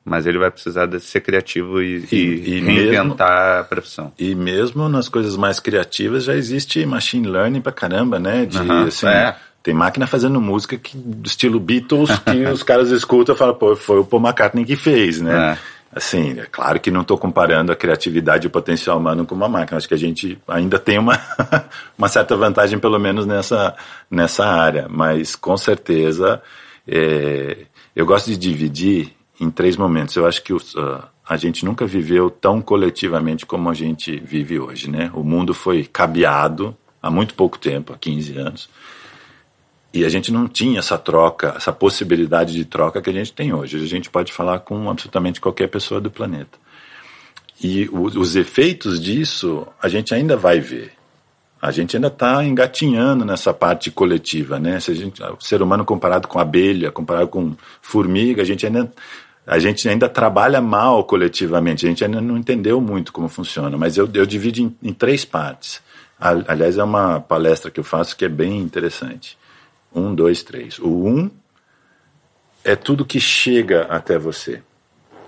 mas 0.03 0.25
ele 0.25 0.39
vai 0.39 0.49
precisar 0.49 0.87
de 0.87 0.99
ser 0.99 1.21
criativo 1.21 1.81
e, 1.81 2.07
e, 2.11 2.15
e 2.15 2.59
reinventar 2.59 3.47
mesmo, 3.47 3.61
a 3.61 3.63
profissão. 3.63 4.13
E 4.17 4.33
mesmo 4.33 4.89
nas 4.89 5.07
coisas 5.07 5.37
mais 5.37 5.59
criativas 5.59 6.23
já 6.23 6.33
existe 6.33 6.83
machine 6.85 7.27
learning 7.27 7.61
pra 7.61 7.71
caramba, 7.71 8.19
né? 8.19 8.45
De, 8.47 8.57
assim, 8.57 9.07
é. 9.07 9.35
Tem 9.63 9.73
máquina 9.73 10.07
fazendo 10.07 10.41
música 10.41 10.77
que, 10.77 10.97
estilo 11.23 11.59
Beatles 11.59 12.09
que 12.19 12.45
os 12.49 12.63
caras 12.63 12.89
escutam 12.89 13.35
e 13.35 13.37
falam, 13.37 13.55
pô, 13.55 13.75
foi 13.75 13.99
o 13.99 14.05
Paul 14.05 14.23
McCartney 14.23 14.65
que 14.65 14.75
fez, 14.75 15.21
né? 15.21 15.53
É. 15.53 15.81
Assim, 15.93 16.39
é 16.39 16.45
claro 16.45 16.79
que 16.79 16.89
não 16.89 17.01
estou 17.01 17.17
comparando 17.17 17.71
a 17.71 17.75
criatividade 17.75 18.45
e 18.45 18.47
o 18.47 18.51
potencial 18.51 18.97
humano 18.97 19.25
com 19.25 19.35
uma 19.35 19.49
máquina. 19.49 19.77
Acho 19.77 19.89
que 19.89 19.93
a 19.93 19.99
gente 19.99 20.39
ainda 20.47 20.79
tem 20.79 20.97
uma, 20.97 21.19
uma 21.97 22.07
certa 22.07 22.35
vantagem, 22.35 22.79
pelo 22.79 22.97
menos 22.97 23.25
nessa, 23.25 23.75
nessa 24.09 24.45
área. 24.45 24.87
Mas, 24.89 25.35
com 25.35 25.57
certeza, 25.57 26.41
é, 26.87 27.65
eu 27.93 28.05
gosto 28.05 28.27
de 28.27 28.37
dividir 28.37 29.13
em 29.39 29.51
três 29.51 29.75
momentos. 29.75 30.15
Eu 30.15 30.25
acho 30.25 30.41
que 30.41 30.53
uh, 30.53 30.61
a 31.27 31.35
gente 31.35 31.65
nunca 31.65 31.85
viveu 31.85 32.29
tão 32.29 32.61
coletivamente 32.61 33.45
como 33.45 33.69
a 33.69 33.73
gente 33.73 34.17
vive 34.17 34.59
hoje, 34.59 34.89
né? 34.89 35.11
O 35.13 35.23
mundo 35.23 35.53
foi 35.53 35.83
cabeado 35.83 36.75
há 37.03 37.11
muito 37.11 37.33
pouco 37.33 37.59
tempo, 37.59 37.91
há 37.91 37.97
15 37.97 38.37
anos 38.37 38.69
e 39.93 40.05
a 40.05 40.09
gente 40.09 40.31
não 40.31 40.47
tinha 40.47 40.79
essa 40.79 40.97
troca, 40.97 41.53
essa 41.57 41.73
possibilidade 41.73 42.53
de 42.53 42.63
troca 42.63 43.01
que 43.01 43.09
a 43.09 43.13
gente 43.13 43.33
tem 43.33 43.53
hoje. 43.53 43.77
A 43.77 43.87
gente 43.87 44.09
pode 44.09 44.31
falar 44.31 44.59
com 44.59 44.89
absolutamente 44.89 45.41
qualquer 45.41 45.67
pessoa 45.67 45.99
do 45.99 46.09
planeta. 46.09 46.57
E 47.63 47.89
os 47.91 48.35
efeitos 48.35 48.99
disso 48.99 49.67
a 49.81 49.87
gente 49.87 50.13
ainda 50.13 50.35
vai 50.35 50.59
ver. 50.59 50.93
A 51.61 51.69
gente 51.69 51.95
ainda 51.95 52.07
está 52.07 52.43
engatinhando 52.43 53.23
nessa 53.23 53.53
parte 53.53 53.91
coletiva, 53.91 54.59
né? 54.59 54.79
Se 54.79 54.91
a 54.91 54.95
gente, 54.95 55.21
o 55.21 55.39
ser 55.39 55.61
humano 55.61 55.85
comparado 55.85 56.27
com 56.27 56.39
abelha, 56.39 56.91
comparado 56.91 57.27
com 57.27 57.55
formiga, 57.81 58.41
a 58.41 58.45
gente 58.45 58.65
ainda 58.65 58.91
a 59.45 59.59
gente 59.59 59.87
ainda 59.89 60.07
trabalha 60.07 60.61
mal 60.61 61.03
coletivamente. 61.03 61.85
A 61.85 61.89
gente 61.89 62.03
ainda 62.03 62.21
não 62.21 62.37
entendeu 62.37 62.79
muito 62.79 63.11
como 63.11 63.27
funciona. 63.27 63.77
Mas 63.77 63.97
eu, 63.97 64.09
eu 64.13 64.25
divido 64.25 64.61
em, 64.61 64.75
em 64.81 64.93
três 64.93 65.25
partes. 65.25 65.81
Aliás, 66.19 66.77
é 66.77 66.83
uma 66.83 67.19
palestra 67.19 67.69
que 67.69 67.79
eu 67.79 67.83
faço 67.83 68.15
que 68.15 68.23
é 68.23 68.29
bem 68.29 68.59
interessante. 68.59 69.37
Um, 69.93 70.15
dois, 70.15 70.43
três. 70.43 70.79
O 70.79 70.89
um 70.89 71.29
é 72.63 72.75
tudo 72.75 73.05
que 73.05 73.19
chega 73.19 73.83
até 73.83 74.17
você. 74.17 74.61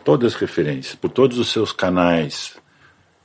Todas 0.04 0.34
as 0.34 0.40
referências, 0.40 0.96
por 0.96 1.10
todos 1.10 1.38
os 1.38 1.52
seus 1.52 1.72
canais 1.72 2.56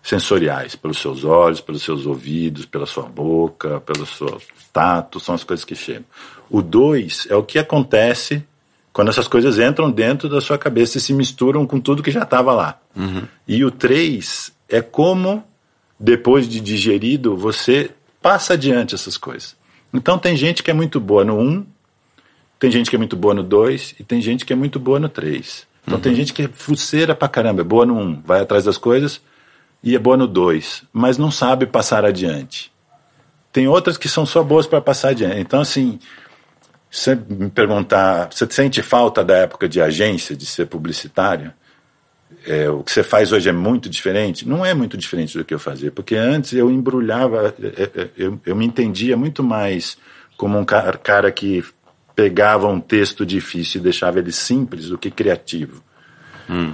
sensoriais, 0.03 0.75
pelos 0.75 0.99
seus 0.99 1.25
olhos, 1.25 1.61
pelos 1.61 1.83
seus 1.83 2.07
ouvidos, 2.07 2.65
pela 2.65 2.87
sua 2.87 3.05
boca, 3.05 3.81
pelo 3.81 4.07
seu 4.07 4.41
tato, 4.73 5.21
são 5.21 5.35
as 5.35 5.45
coisas 5.45 5.65
que 5.65 5.75
chegam. 5.75 6.05
O 6.49 6.63
dois 6.63 7.27
é 7.29 7.35
o 7.35 7.43
que 7.43 7.59
acontece 7.59 8.45
quando 8.93 9.09
essas 9.11 9.29
coisas 9.29 9.59
entram 9.59 9.91
dentro 9.91 10.29
da 10.29 10.41
sua 10.41 10.57
cabeça 10.57 10.99
e 10.99 11.01
se 11.01 11.13
misturam 11.13 11.67
com 11.67 11.79
tudo 11.79 12.03
que 12.03 12.11
já 12.11 12.23
estava 12.23 12.53
lá. 12.53 12.81
Uhum. 12.97 13.29
E 13.47 13.65
o 13.65 13.71
três 13.71 14.53
é 14.69 14.81
como, 14.81 15.45
depois 15.99 16.49
de 16.49 16.61
digerido, 16.61 17.37
você 17.37 17.91
passa 18.23 18.55
adiante 18.55 18.95
essas 18.95 19.17
coisas. 19.17 19.58
Então 19.93 20.19
tem 20.19 20.37
gente 20.37 20.63
que 20.63 20.71
é 20.71 20.75
muito 20.75 21.01
boa 21.01 21.25
no 21.25 21.37
1, 21.39 21.41
um, 21.41 21.67
tem 22.59 22.71
gente 22.71 22.91
que 22.91 22.97
é 22.97 22.99
muito 22.99 23.17
boa 23.17 23.35
no 23.35 23.43
2 23.43 23.95
e 24.01 24.05
tem 24.05 24.21
gente 24.21 24.45
que 24.45 24.53
é 24.53 24.57
muito 24.57 24.79
boa 24.79 24.99
no 24.99 25.09
3. 25.09 25.67
Então 25.83 25.97
uhum. 25.97 26.01
tem 26.01 26.15
gente 26.15 26.33
que 26.33 26.43
é 26.43 26.49
fuceira 26.49 27.15
pra 27.15 27.29
caramba, 27.29 27.63
é 27.63 27.65
boa 27.65 27.87
no 27.87 27.95
1, 27.95 28.01
um, 28.01 28.21
vai 28.23 28.41
atrás 28.41 28.65
das 28.65 28.77
coisas 28.77 29.21
e 29.83 29.95
é 29.95 29.99
boa 29.99 30.17
no 30.17 30.27
2, 30.27 30.85
mas 30.93 31.17
não 31.17 31.31
sabe 31.31 31.67
passar 31.67 32.05
adiante. 32.05 32.73
Tem 33.53 33.67
outras 33.67 33.97
que 33.97 34.09
são 34.09 34.27
só 34.27 34.43
boas 34.43 34.67
para 34.67 34.81
passar 34.81 35.11
adiante. 35.11 35.41
Então, 35.41 35.61
assim, 35.61 35.99
você 36.91 37.15
me 37.15 37.49
perguntar, 37.49 38.29
você 38.31 38.47
sente 38.51 38.83
falta 38.83 39.25
da 39.25 39.37
época 39.37 39.69
de 39.69 39.81
agência, 39.81 40.37
de 40.37 40.47
ser 40.47 40.67
publicitário? 40.67 41.53
É, 42.47 42.69
o 42.69 42.83
que 42.83 42.93
você 42.93 43.03
faz 43.03 43.33
hoje 43.33 43.49
é 43.49 43.53
muito 43.53 43.89
diferente? 43.89 44.49
Não 44.49 44.65
é 44.65 44.75
muito 44.75 44.97
diferente 44.97 45.37
do 45.37 45.45
que 45.45 45.55
eu 45.55 45.59
fazia, 45.59 45.91
porque 45.91 46.15
antes 46.15 46.53
eu 46.53 46.71
embrulhava, 46.71 47.55
é, 47.63 47.83
é, 47.83 48.09
eu, 48.17 48.41
eu 48.45 48.57
me 48.57 48.67
entendia 48.67 49.17
muito 49.17 49.43
mais 49.43 49.99
como 50.37 50.59
um 50.59 50.65
cara 50.65 51.31
que 51.33 51.65
pegava 52.15 52.67
um 52.67 52.81
texto 52.81 53.25
difícil 53.25 53.81
e 53.81 53.85
deixava 53.85 54.19
ele 54.19 54.33
simples 54.33 54.89
do 54.89 54.99
que 54.99 55.11
criativo. 55.11 55.83
Hum. 56.49 56.73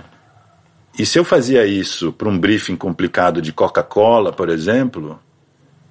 E 0.98 1.04
se 1.04 1.18
eu 1.18 1.24
fazia 1.24 1.66
isso 1.66 2.12
para 2.12 2.28
um 2.28 2.38
briefing 2.38 2.76
complicado 2.76 3.42
de 3.42 3.52
Coca-Cola, 3.52 4.32
por 4.32 4.48
exemplo, 4.48 5.18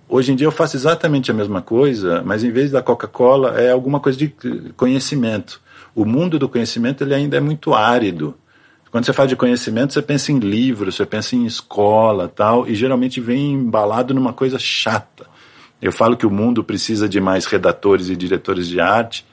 hoje 0.07 0.31
em 0.31 0.35
dia 0.35 0.47
eu 0.47 0.51
faço 0.51 0.77
exatamente 0.77 1.29
a 1.29 1.33
mesma 1.33 1.61
coisa, 1.61 2.23
mas 2.23 2.43
em 2.43 2.51
vez 2.51 2.71
da 2.71 2.81
Coca-Cola 2.81 3.59
é 3.59 3.69
alguma 3.69 3.99
coisa 3.99 4.17
de 4.17 4.33
conhecimento. 4.77 5.61
O 5.93 6.05
mundo 6.05 6.39
do 6.39 6.47
conhecimento 6.47 7.03
ele 7.03 7.13
ainda 7.13 7.37
é 7.37 7.41
muito 7.41 7.73
árido. 7.73 8.35
Quando 8.93 9.05
você 9.05 9.11
fala 9.11 9.27
de 9.27 9.35
conhecimento, 9.35 9.91
você 9.91 10.03
pensa 10.03 10.31
em 10.31 10.37
livros, 10.37 10.93
você 10.93 11.03
pensa 11.03 11.35
em 11.35 11.47
escola 11.47 12.27
tal, 12.27 12.67
e 12.67 12.75
geralmente 12.75 13.19
vem 13.19 13.53
embalado 13.53 14.13
numa 14.13 14.31
coisa 14.31 14.59
chata. 14.59 15.25
Eu 15.81 15.91
falo 15.91 16.15
que 16.15 16.27
o 16.27 16.29
mundo 16.29 16.63
precisa 16.63 17.09
de 17.09 17.19
mais 17.19 17.47
redatores 17.47 18.09
e 18.09 18.15
diretores 18.15 18.67
de 18.67 18.79
arte 18.79 19.25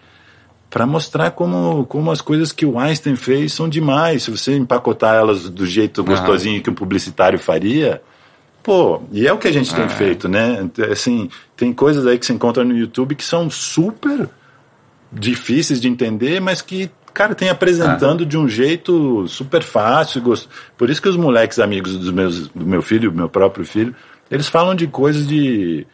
para 0.71 0.87
mostrar 0.87 1.33
como, 1.33 1.85
como 1.85 2.11
as 2.11 2.23
coisas 2.23 2.53
que 2.53 2.65
o 2.65 2.79
Einstein 2.79 3.17
fez 3.17 3.53
são 3.53 3.69
demais. 3.69 4.23
Se 4.23 4.31
você 4.31 4.57
empacotar 4.57 5.17
elas 5.17 5.51
do 5.51 5.67
jeito 5.67 6.03
gostosinho 6.03 6.63
que 6.63 6.71
um 6.71 6.75
publicitário 6.75 7.39
faria, 7.39 8.01
pô, 8.63 9.03
e 9.13 9.27
é 9.27 9.33
o 9.35 9.37
que 9.37 9.47
a 9.47 9.53
gente 9.53 9.75
tem 9.75 9.91
feito, 9.91 10.27
né? 10.27 10.71
Assim, 10.91 11.29
tem 11.55 11.71
coisas 11.71 12.07
aí 12.07 12.19
que 12.19 12.25
você 12.25 12.33
encontra 12.33 12.65
no 12.65 12.75
YouTube 12.75 13.15
que 13.15 13.25
são 13.25 13.51
super 13.51 14.27
difíceis 15.13 15.79
de 15.83 15.87
entender, 15.87 16.41
mas 16.41 16.63
que 16.63 16.91
cara, 17.21 17.35
tem 17.35 17.51
apresentando 17.51 18.23
ah. 18.23 18.27
de 18.27 18.39
um 18.39 18.49
jeito 18.49 19.29
super 19.29 19.63
fácil. 19.63 20.23
Gost... 20.23 20.49
Por 20.77 20.89
isso 20.89 21.03
que 21.03 21.09
os 21.09 21.17
moleques 21.17 21.59
amigos 21.59 21.97
dos 21.97 22.11
meus, 22.11 22.49
do 22.49 22.65
meu 22.65 22.81
filho, 22.81 23.11
do 23.11 23.17
meu 23.17 23.29
próprio 23.29 23.65
filho, 23.65 23.95
eles 24.31 24.49
falam 24.49 24.75
de 24.75 24.87
coisas 24.87 25.27
de 25.27 25.87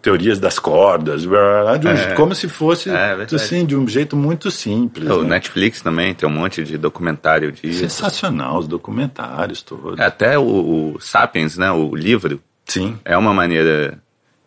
teorias 0.00 0.40
das 0.40 0.58
cordas, 0.58 1.22
de 1.22 1.28
um, 1.28 1.36
é. 1.36 2.14
como 2.14 2.34
se 2.34 2.48
fosse 2.48 2.90
é, 2.90 3.16
assim, 3.32 3.64
de 3.64 3.76
um 3.76 3.86
jeito 3.86 4.16
muito 4.16 4.50
simples. 4.50 5.08
O 5.08 5.22
né? 5.22 5.30
Netflix 5.30 5.80
também 5.80 6.12
tem 6.12 6.28
um 6.28 6.32
monte 6.32 6.64
de 6.64 6.76
documentário 6.76 7.52
disso. 7.52 7.78
Sensacional, 7.78 8.58
os 8.58 8.66
documentários 8.66 9.62
todos. 9.62 10.00
É, 10.00 10.04
até 10.04 10.36
o, 10.36 10.94
o 10.96 11.00
Sapiens, 11.00 11.56
né, 11.56 11.70
o 11.70 11.94
livro, 11.94 12.42
Sim. 12.66 12.98
é 13.04 13.16
uma 13.16 13.32
maneira 13.32 14.01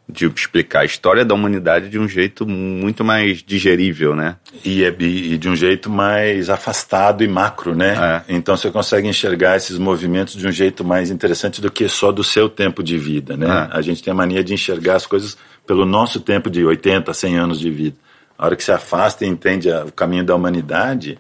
de 0.08 0.28
explicar 0.28 0.82
a 0.82 0.86
história 0.86 1.26
da 1.26 1.34
humanidade 1.34 1.90
de 1.90 1.98
um 1.98 2.08
jeito 2.08 2.46
muito 2.48 3.04
mais 3.04 3.42
digerível, 3.42 4.16
né? 4.16 4.36
E, 4.64 4.84
é, 4.84 4.96
e 5.00 5.38
de 5.38 5.50
um 5.50 5.56
jeito 5.56 5.90
mais 5.90 6.48
afastado 6.50 7.24
e 7.24 7.28
macro, 7.28 7.76
né? 7.76 8.24
É. 8.28 8.36
Então 8.36 8.56
você 8.56 8.70
consegue 8.70 9.08
enxergar 9.08 9.58
esses 9.58 9.80
movimentos 9.80 10.36
de 10.36 10.48
um 10.48 10.52
jeito 10.52 10.84
mais 10.84 11.10
interessante 11.10 11.60
do 11.60 11.72
que 11.72 11.90
só 11.90 12.12
do 12.12 12.24
seu 12.24 12.48
tempo 12.48 12.84
de 12.84 12.98
vida, 13.00 13.36
né? 13.36 13.48
É. 13.72 13.78
A 13.78 13.82
gente 13.82 14.04
tem 14.04 14.12
a 14.12 14.16
mania 14.16 14.44
de 14.44 14.54
enxergar 14.54 14.96
as 14.96 15.08
coisas 15.08 15.38
pelo 15.66 15.86
nosso 15.86 16.20
tempo 16.20 16.52
de 16.52 16.64
80, 16.64 17.12
100 17.12 17.38
anos 17.38 17.60
de 17.60 17.72
vida. 17.72 17.98
A 18.38 18.46
hora 18.46 18.56
que 18.56 18.64
se 18.64 18.72
afasta 18.72 19.26
e 19.26 19.28
entende 19.28 19.70
o 19.72 19.92
caminho 19.92 20.24
da 20.24 20.36
humanidade, 20.36 21.18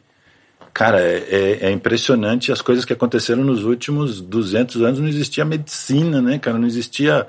cara, 0.72 1.00
é, 1.02 1.26
é, 1.30 1.66
é 1.68 1.72
impressionante 1.72 2.52
as 2.52 2.62
coisas 2.62 2.86
que 2.86 2.94
aconteceram 2.94 3.44
nos 3.44 3.64
últimos 3.64 4.22
200 4.22 4.84
anos. 4.84 5.00
Não 5.00 5.08
existia 5.08 5.44
medicina, 5.44 6.22
né, 6.22 6.38
cara? 6.38 6.60
Não 6.60 6.68
existia 6.68 7.26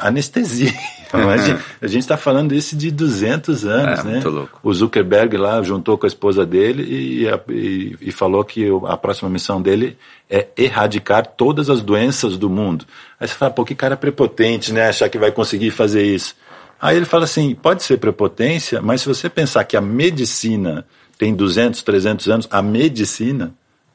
anestesia. 0.00 0.72
a 1.80 1.86
gente 1.86 2.02
está 2.02 2.16
falando 2.16 2.54
isso 2.54 2.76
de 2.76 2.90
200 2.90 3.64
anos, 3.64 4.00
é, 4.00 4.04
né? 4.04 4.22
O 4.62 4.72
Zuckerberg 4.72 5.36
lá 5.36 5.62
juntou 5.62 5.98
com 5.98 6.06
a 6.06 6.08
esposa 6.08 6.46
dele 6.46 6.82
e, 6.82 7.26
e, 7.52 7.96
e, 8.00 8.12
falou 8.12 8.44
que 8.44 8.66
a 8.86 8.96
próxima 8.96 9.28
missão 9.28 9.60
dele 9.60 9.96
é 10.28 10.48
erradicar 10.56 11.26
todas 11.26 11.68
as 11.68 11.82
doenças 11.82 12.36
do 12.36 12.48
mundo. 12.48 12.84
Aí 13.18 13.26
você 13.26 13.34
fala, 13.34 13.50
pô, 13.50 13.64
que 13.64 13.74
cara 13.74 13.96
prepotente, 13.96 14.72
né? 14.72 14.88
Achar 14.88 15.08
que 15.08 15.18
vai 15.18 15.32
conseguir 15.32 15.70
fazer 15.70 16.04
isso. 16.04 16.36
Aí 16.80 16.96
ele 16.96 17.06
fala 17.06 17.24
assim: 17.24 17.54
pode 17.54 17.82
ser 17.82 17.98
prepotência, 17.98 18.80
mas 18.80 19.02
se 19.02 19.08
você 19.08 19.28
pensar 19.28 19.64
que 19.64 19.76
a 19.76 19.80
medicina 19.80 20.86
tem 21.20 21.34
200, 21.34 21.82
300 21.82 22.28
anos. 22.30 22.48
A 22.50 22.62
medicina, 22.62 23.52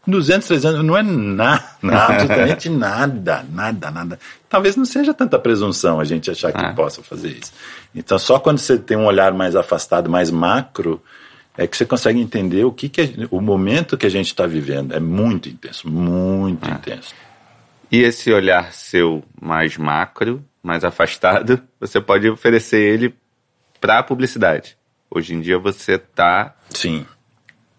200, 0.08 0.48
300 0.48 0.66
anos, 0.76 0.86
não 0.86 0.98
é 0.98 1.04
nada, 1.04 1.64
absolutamente 1.84 2.70
nada, 2.70 3.46
nada, 3.52 3.92
nada. 3.92 4.20
Talvez 4.48 4.76
não 4.76 4.86
seja 4.86 5.14
tanta 5.14 5.40
presunção 5.40 6.00
a 6.00 6.04
gente 6.04 6.30
achar 6.30 6.52
que 6.52 6.64
ah. 6.64 6.74
possa 6.74 7.02
fazer 7.02 7.30
isso. 7.30 7.52
Então, 7.94 8.20
só 8.20 8.40
quando 8.40 8.60
você 8.60 8.78
tem 8.78 8.98
um 8.98 9.06
olhar 9.06 9.34
mais 9.34 9.56
afastado, 9.56 10.10
mais 10.10 10.30
macro, 10.30 11.02
é 11.58 11.66
que 11.66 11.76
você 11.76 11.86
consegue 11.86 12.20
entender 12.20 12.64
o 12.66 12.72
que, 12.72 12.90
que 12.90 13.02
é, 13.02 13.10
o 13.32 13.42
momento 13.42 13.98
que 13.98 14.06
a 14.06 14.10
gente 14.10 14.28
está 14.28 14.46
vivendo. 14.46 14.94
É 14.94 15.00
muito 15.00 15.50
intenso, 15.50 15.90
muito 15.90 16.70
ah. 16.70 16.74
intenso. 16.74 17.14
E 17.92 18.02
esse 18.02 18.32
olhar 18.32 18.74
seu 18.74 19.24
mais 19.42 19.78
macro, 19.78 20.44
mais 20.62 20.84
afastado, 20.84 21.62
você 21.80 22.00
pode 22.00 22.30
oferecer 22.30 22.80
ele 22.80 23.16
para 23.80 24.00
a 24.00 24.04
publicidade. 24.04 24.78
Hoje 25.10 25.34
em 25.34 25.42
dia 25.42 25.58
você 25.58 25.94
está 25.94 26.56
sim 26.70 27.06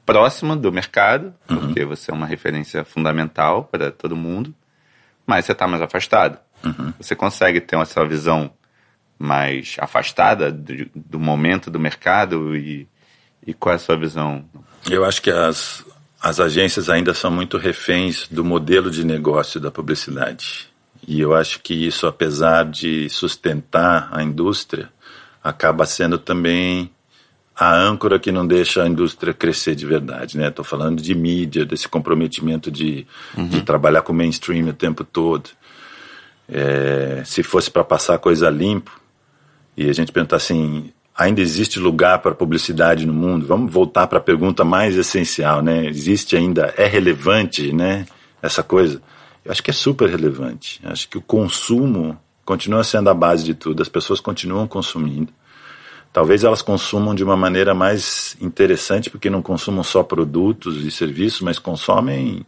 próximo 0.06 0.54
do 0.54 0.72
mercado, 0.72 1.34
uhum. 1.50 1.58
porque 1.58 1.84
você 1.84 2.12
é 2.12 2.14
uma 2.14 2.26
referência 2.26 2.84
fundamental 2.84 3.64
para 3.64 3.90
todo 3.90 4.16
mundo, 4.16 4.54
mas 5.26 5.44
você 5.44 5.52
está 5.52 5.66
mais 5.66 5.82
afastado. 5.82 6.38
Uhum. 6.64 6.92
Você 6.98 7.16
consegue 7.16 7.60
ter 7.60 7.76
essa 7.76 8.06
visão 8.06 8.50
mais 9.18 9.76
afastada 9.80 10.52
do, 10.52 10.88
do, 10.94 11.18
momento 11.18 11.70
do 11.70 11.80
mercado 11.80 12.56
e, 12.56 12.88
e 13.44 13.52
qual 13.52 13.72
é 13.72 13.76
a 13.76 13.78
sua 13.78 13.96
visão? 13.96 14.44
Eu 14.88 15.04
acho 15.04 15.20
que 15.20 15.30
as, 15.30 15.84
as 16.22 16.38
agências 16.38 16.88
ainda 16.88 17.12
são 17.12 17.30
muito 17.30 17.58
reféns 17.58 18.28
do 18.28 18.44
modelo 18.44 18.90
de 18.90 19.04
negócio 19.04 19.58
da 19.58 19.70
publicidade. 19.70 20.68
E 21.06 21.20
eu 21.20 21.34
acho 21.34 21.60
que 21.60 21.74
isso, 21.74 22.06
apesar 22.06 22.64
de 22.64 23.08
sustentar 23.08 24.08
a 24.12 24.22
indústria, 24.22 24.88
acaba 25.42 25.86
sendo 25.86 26.18
também 26.18 26.90
a 27.58 27.74
âncora 27.74 28.18
que 28.18 28.30
não 28.30 28.46
deixa 28.46 28.82
a 28.82 28.88
indústria 28.88 29.32
crescer 29.32 29.74
de 29.74 29.86
verdade, 29.86 30.36
né? 30.36 30.48
Estou 30.48 30.64
falando 30.64 31.00
de 31.00 31.14
mídia, 31.14 31.64
desse 31.64 31.88
comprometimento 31.88 32.70
de, 32.70 33.06
uhum. 33.36 33.48
de 33.48 33.62
trabalhar 33.62 34.02
com 34.02 34.12
o 34.12 34.16
mainstream 34.16 34.68
o 34.68 34.74
tempo 34.74 35.02
todo. 35.02 35.48
É, 36.48 37.22
se 37.24 37.42
fosse 37.42 37.70
para 37.70 37.82
passar 37.82 38.18
coisa 38.18 38.50
limpo, 38.50 39.00
e 39.76 39.88
a 39.88 39.92
gente 39.92 40.12
perguntar 40.12 40.36
assim, 40.36 40.92
ainda 41.16 41.40
existe 41.40 41.78
lugar 41.78 42.18
para 42.18 42.34
publicidade 42.34 43.06
no 43.06 43.12
mundo? 43.12 43.46
Vamos 43.46 43.72
voltar 43.72 44.06
para 44.06 44.18
a 44.18 44.22
pergunta 44.22 44.62
mais 44.62 44.94
essencial, 44.96 45.62
né? 45.62 45.86
Existe 45.86 46.36
ainda, 46.36 46.74
é 46.76 46.86
relevante, 46.86 47.72
né? 47.72 48.06
Essa 48.42 48.62
coisa. 48.62 49.00
Eu 49.44 49.50
acho 49.50 49.62
que 49.62 49.70
é 49.70 49.74
super 49.74 50.10
relevante. 50.10 50.80
Eu 50.82 50.90
acho 50.90 51.08
que 51.08 51.16
o 51.16 51.22
consumo 51.22 52.18
continua 52.44 52.84
sendo 52.84 53.08
a 53.08 53.14
base 53.14 53.44
de 53.44 53.54
tudo. 53.54 53.80
As 53.80 53.88
pessoas 53.88 54.20
continuam 54.20 54.66
consumindo. 54.66 55.32
Talvez 56.12 56.44
elas 56.44 56.62
consumam 56.62 57.14
de 57.14 57.22
uma 57.22 57.36
maneira 57.36 57.74
mais 57.74 58.36
interessante, 58.40 59.10
porque 59.10 59.28
não 59.28 59.42
consumam 59.42 59.84
só 59.84 60.02
produtos 60.02 60.84
e 60.84 60.90
serviços, 60.90 61.42
mas 61.42 61.58
consomem 61.58 62.44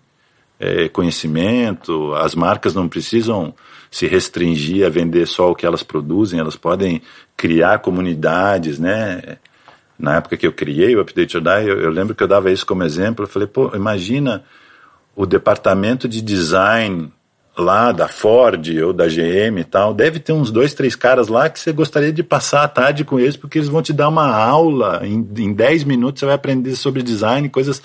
é, 0.59 0.89
conhecimento. 0.89 2.15
As 2.15 2.35
marcas 2.35 2.75
não 2.75 2.89
precisam 2.89 3.55
se 3.91 4.07
restringir 4.07 4.87
a 4.87 4.91
vender 4.91 5.27
só 5.27 5.51
o 5.51 5.55
que 5.55 5.67
elas 5.67 5.83
produzem, 5.83 6.41
elas 6.41 6.57
podem 6.57 7.03
criar 7.37 7.79
comunidades, 7.79 8.79
né? 8.79 9.39
Na 9.99 10.17
época 10.17 10.37
que 10.37 10.47
eu 10.47 10.53
criei 10.53 10.95
o 10.95 11.01
Update 11.01 11.37
or 11.37 11.43
Die, 11.43 11.69
eu, 11.69 11.81
eu 11.81 11.91
lembro 11.91 12.15
que 12.15 12.23
eu 12.23 12.29
dava 12.29 12.51
isso 12.51 12.65
como 12.65 12.85
exemplo. 12.85 13.25
Eu 13.25 13.29
falei, 13.29 13.49
pô, 13.49 13.75
imagina 13.75 14.45
o 15.17 15.27
departamento 15.27 16.09
de 16.09 16.23
design 16.23 17.13
lá 17.59 17.91
da 17.91 18.07
Ford 18.07 18.69
ou 18.85 18.93
da 18.93 19.07
GM 19.09 19.59
e 19.59 19.65
tal, 19.65 19.93
deve 19.93 20.21
ter 20.21 20.33
uns 20.33 20.51
dois, 20.51 20.75
três 20.75 20.95
caras 20.95 21.27
lá 21.27 21.51
que 21.51 21.59
você 21.59 21.73
gostaria 21.73 22.13
de 22.13 22.23
passar 22.23 22.63
a 22.63 22.69
tarde 22.69 23.05
com 23.05 23.19
eles, 23.19 23.37
porque 23.37 23.59
eles 23.59 23.69
vão 23.69 23.83
te 23.83 23.93
dar 23.93 24.09
uma 24.09 24.33
aula, 24.33 25.01
em, 25.05 25.29
em 25.37 25.53
10 25.53 25.85
minutos 25.85 26.21
você 26.21 26.27
vai 26.27 26.37
aprender 26.37 26.77
sobre 26.77 27.03
design, 27.03 27.49
coisas 27.49 27.83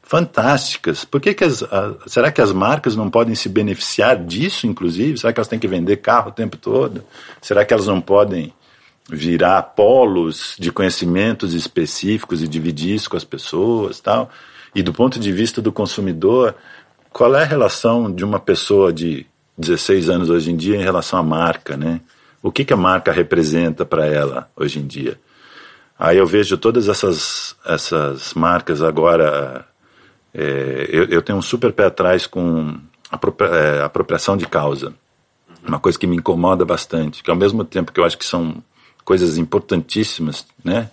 fantásticas. 0.00 1.04
Por 1.04 1.20
que, 1.20 1.34
que 1.34 1.42
as, 1.42 1.64
a, 1.64 1.96
será 2.06 2.30
que 2.30 2.40
as 2.40 2.52
marcas 2.52 2.94
não 2.94 3.10
podem 3.10 3.34
se 3.34 3.48
beneficiar 3.48 4.16
disso, 4.24 4.68
inclusive? 4.68 5.18
Será 5.18 5.32
que 5.32 5.40
elas 5.40 5.48
têm 5.48 5.58
que 5.58 5.66
vender 5.66 5.96
carro 5.96 6.28
o 6.28 6.32
tempo 6.32 6.56
todo? 6.56 7.02
Será 7.42 7.64
que 7.64 7.74
elas 7.74 7.88
não 7.88 8.00
podem 8.00 8.54
virar 9.10 9.60
polos 9.62 10.54
de 10.58 10.70
conhecimentos 10.70 11.54
específicos 11.54 12.42
e 12.42 12.48
dividir 12.48 12.94
isso 12.94 13.10
com 13.10 13.16
as 13.16 13.24
pessoas 13.24 13.98
tal? 13.98 14.30
E 14.76 14.82
do 14.82 14.92
ponto 14.92 15.18
de 15.18 15.32
vista 15.32 15.60
do 15.60 15.72
consumidor, 15.72 16.54
qual 17.16 17.34
é 17.34 17.44
a 17.44 17.46
relação 17.46 18.12
de 18.12 18.22
uma 18.22 18.38
pessoa 18.38 18.92
de 18.92 19.24
16 19.56 20.10
anos 20.10 20.28
hoje 20.28 20.52
em 20.52 20.56
dia 20.56 20.76
em 20.76 20.82
relação 20.82 21.18
à 21.18 21.22
marca, 21.22 21.74
né? 21.74 22.02
O 22.42 22.52
que, 22.52 22.62
que 22.62 22.74
a 22.74 22.76
marca 22.76 23.10
representa 23.10 23.86
para 23.86 24.04
ela 24.04 24.50
hoje 24.54 24.80
em 24.80 24.86
dia? 24.86 25.18
Aí 25.98 26.18
eu 26.18 26.26
vejo 26.26 26.58
todas 26.58 26.90
essas, 26.90 27.56
essas 27.64 28.34
marcas 28.34 28.82
agora. 28.82 29.64
É, 30.34 30.90
eu, 30.92 31.04
eu, 31.04 31.22
tenho 31.22 31.38
um 31.38 31.42
super 31.42 31.72
pé 31.72 31.86
atrás 31.86 32.26
com 32.26 32.78
apropria, 33.10 33.48
é, 33.48 33.82
apropriação 33.82 34.36
de 34.36 34.44
causa. 34.46 34.92
Uma 35.66 35.80
coisa 35.80 35.98
que 35.98 36.06
me 36.06 36.16
incomoda 36.16 36.66
bastante, 36.66 37.22
que 37.22 37.30
ao 37.30 37.36
mesmo 37.36 37.64
tempo 37.64 37.92
que 37.92 37.98
eu 37.98 38.04
acho 38.04 38.18
que 38.18 38.26
são 38.26 38.62
coisas 39.06 39.38
importantíssimas, 39.38 40.46
né? 40.62 40.90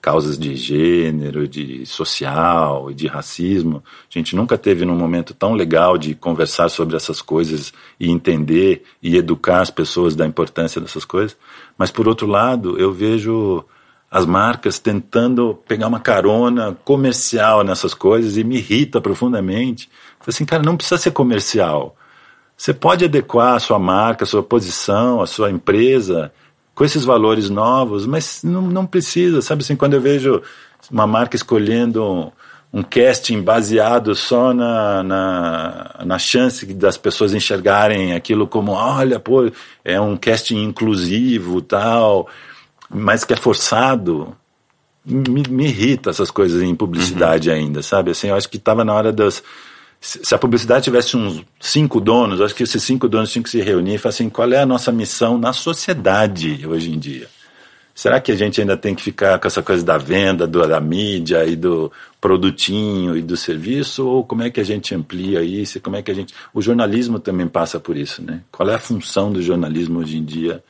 Causas 0.00 0.38
de 0.38 0.56
gênero, 0.56 1.46
de 1.46 1.84
social, 1.84 2.92
de 2.92 3.06
racismo. 3.06 3.82
A 3.86 4.18
gente 4.18 4.34
nunca 4.34 4.56
teve 4.56 4.84
num 4.84 4.96
momento 4.96 5.34
tão 5.34 5.52
legal 5.52 5.98
de 5.98 6.14
conversar 6.14 6.68
sobre 6.68 6.96
essas 6.96 7.20
coisas 7.20 7.72
e 7.98 8.10
entender 8.10 8.84
e 9.02 9.16
educar 9.16 9.60
as 9.60 9.70
pessoas 9.70 10.16
da 10.16 10.26
importância 10.26 10.80
dessas 10.80 11.04
coisas. 11.04 11.36
Mas 11.76 11.90
por 11.90 12.08
outro 12.08 12.26
lado, 12.26 12.78
eu 12.78 12.92
vejo 12.92 13.64
as 14.10 14.26
marcas 14.26 14.78
tentando 14.78 15.54
pegar 15.68 15.86
uma 15.86 16.00
carona 16.00 16.76
comercial 16.84 17.62
nessas 17.62 17.94
coisas 17.94 18.36
e 18.36 18.42
me 18.42 18.56
irrita 18.56 19.00
profundamente. 19.00 19.88
Falei 20.18 20.34
assim, 20.34 20.44
cara, 20.44 20.62
não 20.62 20.76
precisa 20.76 20.98
ser 20.98 21.12
comercial. 21.12 21.94
Você 22.56 22.74
pode 22.74 23.04
adequar 23.04 23.54
a 23.54 23.60
sua 23.60 23.78
marca, 23.78 24.24
a 24.24 24.26
sua 24.26 24.42
posição, 24.42 25.22
a 25.22 25.26
sua 25.26 25.50
empresa 25.50 26.32
com 26.80 26.84
esses 26.86 27.04
valores 27.04 27.50
novos, 27.50 28.06
mas 28.06 28.40
não, 28.42 28.62
não 28.62 28.86
precisa, 28.86 29.42
sabe 29.42 29.62
assim, 29.62 29.76
quando 29.76 29.92
eu 29.92 30.00
vejo 30.00 30.40
uma 30.90 31.06
marca 31.06 31.36
escolhendo 31.36 32.02
um, 32.02 32.32
um 32.72 32.82
casting 32.82 33.42
baseado 33.42 34.14
só 34.14 34.54
na, 34.54 35.02
na, 35.02 35.96
na, 36.06 36.18
chance 36.18 36.64
das 36.72 36.96
pessoas 36.96 37.34
enxergarem 37.34 38.14
aquilo 38.14 38.46
como, 38.46 38.72
olha, 38.72 39.20
pô, 39.20 39.52
é 39.84 40.00
um 40.00 40.16
casting 40.16 40.64
inclusivo 40.64 41.60
tal, 41.60 42.26
mas 42.88 43.26
que 43.26 43.34
é 43.34 43.36
forçado, 43.36 44.34
me, 45.04 45.42
me 45.50 45.66
irrita 45.66 46.08
essas 46.08 46.30
coisas 46.30 46.62
em 46.62 46.74
publicidade 46.74 47.50
uhum. 47.50 47.56
ainda, 47.56 47.82
sabe? 47.82 48.12
Assim, 48.12 48.28
eu 48.28 48.36
acho 48.36 48.48
que 48.48 48.56
estava 48.56 48.86
na 48.86 48.94
hora 48.94 49.12
das 49.12 49.42
se 50.00 50.34
a 50.34 50.38
publicidade 50.38 50.84
tivesse 50.84 51.14
uns 51.14 51.44
cinco 51.60 52.00
donos, 52.00 52.40
acho 52.40 52.54
que 52.54 52.62
esses 52.62 52.82
cinco 52.82 53.06
donos 53.06 53.30
tinham 53.30 53.42
que 53.42 53.50
se 53.50 53.60
reunir 53.60 53.96
e 53.96 53.98
falar 53.98 54.10
assim: 54.10 54.30
qual 54.30 54.50
é 54.50 54.58
a 54.58 54.66
nossa 54.66 54.90
missão 54.90 55.36
na 55.36 55.52
sociedade 55.52 56.66
hoje 56.66 56.90
em 56.90 56.98
dia? 56.98 57.28
Será 57.94 58.18
que 58.18 58.32
a 58.32 58.34
gente 58.34 58.58
ainda 58.58 58.78
tem 58.78 58.94
que 58.94 59.02
ficar 59.02 59.38
com 59.38 59.46
essa 59.46 59.62
coisa 59.62 59.84
da 59.84 59.98
venda, 59.98 60.46
do, 60.46 60.66
da 60.66 60.80
mídia 60.80 61.44
e 61.44 61.54
do 61.54 61.92
produtinho 62.18 63.14
e 63.14 63.20
do 63.20 63.36
serviço? 63.36 64.06
Ou 64.06 64.24
como 64.24 64.42
é 64.42 64.48
que 64.48 64.58
a 64.58 64.64
gente 64.64 64.94
amplia 64.94 65.42
isso? 65.42 65.78
Como 65.80 65.96
é 65.96 66.02
que 66.02 66.10
a 66.10 66.14
gente. 66.14 66.32
O 66.54 66.62
jornalismo 66.62 67.18
também 67.18 67.46
passa 67.46 67.78
por 67.78 67.94
isso, 67.94 68.22
né? 68.22 68.40
Qual 68.50 68.70
é 68.70 68.74
a 68.74 68.78
função 68.78 69.30
do 69.30 69.42
jornalismo 69.42 69.98
hoje 69.98 70.16
em 70.16 70.24
dia? 70.24 70.64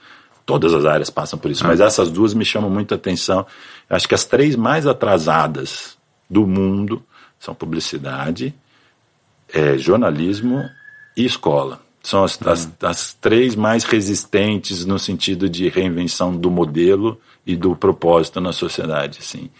Todas 0.45 0.75
as 0.75 0.85
áreas 0.85 1.09
passam 1.09 1.39
por 1.39 1.53
isso, 1.53 1.65
mas 1.65 1.79
essas 1.79 2.11
duas 2.11 2.35
me 2.35 2.45
chamam 2.45 2.69
muita 2.69 2.97
atenção. 2.97 3.47
acho 3.89 4.09
que 4.09 4.15
as 4.17 4.25
três 4.25 4.57
mais 4.57 4.85
atrasadas 4.85 5.97
do 6.29 6.45
mundo 6.45 7.01
são 7.39 7.55
publicidade, 7.55 8.53
é, 9.53 9.79
jornalismo 9.79 10.69
e 11.17 11.25
escola. 11.25 11.81
São 12.03 12.25
as, 12.25 12.41
as, 12.47 12.65
uhum. 12.65 12.73
as, 12.83 13.15
três 13.15 13.55
mais 13.55 13.85
resistentes 13.85 14.87
no 14.87 14.99
sentido 14.99 15.49
de 15.49 15.69
reinvenção 15.69 16.35
do 16.35 16.51
modelo 16.51 17.21
e 17.47 17.55
do 17.55 17.77
propósito 17.77 18.41
na 18.41 18.53
sociedade. 18.53 19.19
Assim. 19.21 19.51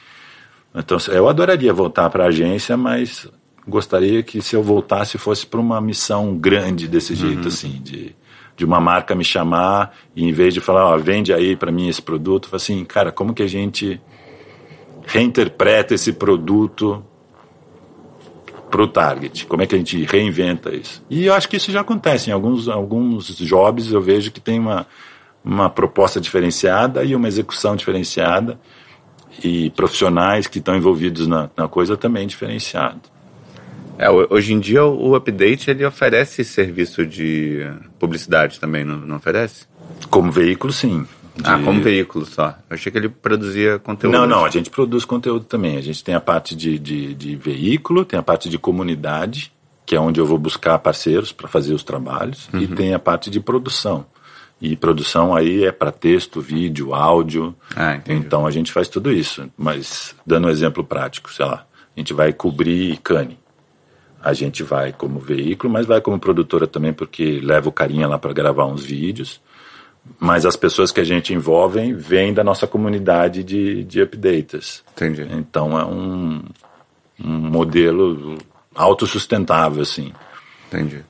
Então, 0.75 0.97
eu 1.09 1.29
adoraria 1.29 1.73
voltar 1.73 2.09
para 2.09 2.25
a 2.25 2.29
agência, 2.29 2.77
mas 2.77 3.29
gostaria 3.69 4.23
que 4.23 4.41
se 4.41 4.57
eu 4.57 4.63
voltasse 4.63 5.19
fosse 5.19 5.47
para 5.47 5.61
uma 5.61 5.81
missão 5.81 6.35
grande 6.37 6.89
desse 6.89 7.15
jeito, 7.15 7.43
uhum. 7.43 7.49
assim, 7.49 7.81
de, 7.83 8.17
de 8.57 8.65
uma 8.65 8.81
marca 8.81 9.15
me 9.15 9.25
chamar 9.25 9.95
e 10.17 10.25
em 10.25 10.33
vez 10.33 10.55
de 10.55 10.61
falar, 10.61 10.87
ó, 10.87 10.97
vende 10.97 11.35
aí 11.35 11.55
para 11.55 11.71
mim 11.71 11.89
esse 11.89 12.01
produto, 12.01 12.49
assim, 12.53 12.85
cara, 12.87 13.13
como 13.13 13.35
que 13.35 13.43
a 13.43 13.49
gente 13.49 14.01
reinterpreta 15.07 15.95
esse 15.95 16.13
produto 16.13 17.05
para 18.71 18.83
o 18.83 18.89
target. 18.89 19.47
Como 19.47 19.63
é 19.63 19.67
que 19.67 19.75
a 19.75 19.79
gente 19.79 20.03
reinventa 20.05 20.75
isso? 20.75 21.03
E 21.11 21.27
eu 21.27 21.35
acho 21.35 21.49
que 21.49 21.57
isso 21.57 21.73
já 21.73 21.81
acontece. 21.81 22.31
Em 22.31 22.33
alguns, 22.33 22.69
alguns 22.69 23.27
jobs 23.37 23.93
eu 23.93 24.01
vejo 24.01 24.31
que 24.31 24.41
tem 24.41 24.59
uma, 24.59 24.87
uma 25.45 25.69
proposta 25.69 26.21
diferenciada 26.21 27.05
e 27.05 27.15
uma 27.15 27.29
execução 27.29 27.75
diferenciada 27.77 28.59
e 29.43 29.71
profissionais 29.71 30.47
que 30.47 30.59
estão 30.59 30.77
envolvidos 30.77 31.27
na, 31.27 31.51
na 31.57 31.69
coisa 31.69 31.97
também 31.97 32.27
diferenciado. 32.27 33.01
É, 33.99 34.09
hoje 34.09 34.55
em 34.55 34.61
dia 34.61 34.85
o 34.85 35.15
Update 35.15 35.71
ele 35.71 35.85
oferece 35.85 36.43
serviço 36.43 37.05
de 37.05 37.71
publicidade 37.99 38.59
também, 38.59 38.83
não, 38.85 38.97
não 38.97 39.17
oferece? 39.17 39.67
Como 40.09 40.33
veículo, 40.33 40.73
sim. 40.73 41.07
De... 41.41 41.49
Ah, 41.49 41.59
como 41.63 41.81
veículo 41.81 42.27
só. 42.27 42.55
Eu 42.69 42.75
achei 42.75 42.91
que 42.91 42.99
ele 42.99 43.09
produzia 43.09 43.79
conteúdo. 43.79 44.13
Não, 44.13 44.27
não, 44.27 44.45
a 44.45 44.51
gente 44.51 44.71
produz 44.71 45.05
conteúdo 45.05 45.45
também. 45.45 45.77
A 45.77 45.81
gente 45.81 46.03
tem 46.03 46.15
a 46.15 46.21
parte 46.21 46.55
de, 46.55 46.79
de, 46.79 47.15
de 47.15 47.37
veículo, 47.37 48.05
tem 48.05 48.19
a 48.19 48.23
parte 48.23 48.49
de 48.49 48.59
comunidade, 48.59 49.53
que 49.87 49.97
é 49.97 50.01
onde 50.01 50.21
eu 50.21 50.27
vou 50.27 50.39
buscar 50.39 50.79
parceiros 50.79 51.33
para 51.33 51.49
fazer 51.49 51.75
os 51.75 51.83
trabalhos, 51.83 52.49
uhum. 52.53 52.61
e 52.61 52.69
tem 52.69 52.95
a 52.95 52.99
parte 52.99 53.31
de 53.31 53.41
produção. 53.41 54.07
E 54.61 54.77
produção 54.77 55.35
aí 55.35 55.65
é 55.65 55.73
para 55.73 55.91
texto, 55.91 56.41
vídeo, 56.41 56.95
áudio. 56.95 57.55
Ah, 57.75 57.99
então 58.07 58.47
a 58.47 58.51
gente 58.51 58.71
faz 58.71 58.89
tudo 58.89 59.11
isso. 59.11 59.51
Mas, 59.57 60.15
dando 60.27 60.49
um 60.49 60.51
exemplo 60.51 60.85
prático, 60.85 61.33
sei 61.33 61.47
lá, 61.47 61.67
a 61.97 62.01
gente 62.01 62.13
vai 62.13 62.33
cobrir 62.33 62.99
cane. 62.99 63.39
A 64.23 64.35
gente 64.35 64.63
vai 64.63 64.93
como 64.93 65.19
veículo, 65.19 65.73
mas 65.73 65.87
vai 65.87 66.03
como 66.03 66.19
produtora 66.19 66.67
também, 66.67 66.93
porque 66.93 67.41
leva 67.43 67.71
o 67.71 67.73
carinha 67.73 68.07
lá 68.07 68.19
para 68.19 68.35
gravar 68.35 68.67
uns 68.67 68.85
vídeos 68.85 69.41
mas 70.19 70.45
as 70.45 70.57
pessoas 70.57 70.91
que 70.93 71.01
a 71.01 71.05
gente 71.05 71.33
envolve 71.33 71.93
vêm 71.95 72.33
da 72.33 72.45
nossa 72.45 72.67
comunidade 72.67 73.45
de, 73.45 73.85
de 73.85 74.03
updaters. 74.03 74.83
Entendi. 74.93 75.27
Então 75.31 75.79
é 75.79 75.85
um, 75.85 76.43
um 77.23 77.37
modelo 77.51 78.39
autossustentável, 78.75 79.83
assim. 79.83 80.13
Entendi. 80.69 81.05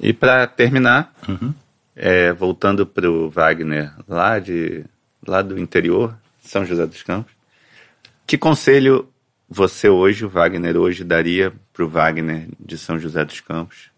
E 0.00 0.12
para 0.12 0.46
terminar, 0.46 1.14
uhum. 1.28 1.54
é, 1.94 2.32
voltando 2.32 2.86
para 2.86 3.10
o 3.10 3.30
Wagner 3.30 3.92
lá, 4.08 4.38
de, 4.38 4.84
lá 5.26 5.40
do 5.42 5.58
interior, 5.58 6.16
São 6.42 6.64
José 6.64 6.86
dos 6.86 7.02
Campos, 7.02 7.32
que 8.26 8.36
conselho 8.36 9.08
você 9.48 9.88
hoje, 9.88 10.24
o 10.24 10.28
Wagner 10.28 10.76
hoje, 10.76 11.04
daria 11.04 11.52
para 11.72 11.84
o 11.84 11.88
Wagner 11.88 12.48
de 12.58 12.76
São 12.76 12.98
José 12.98 13.24
dos 13.24 13.40
Campos, 13.40 13.90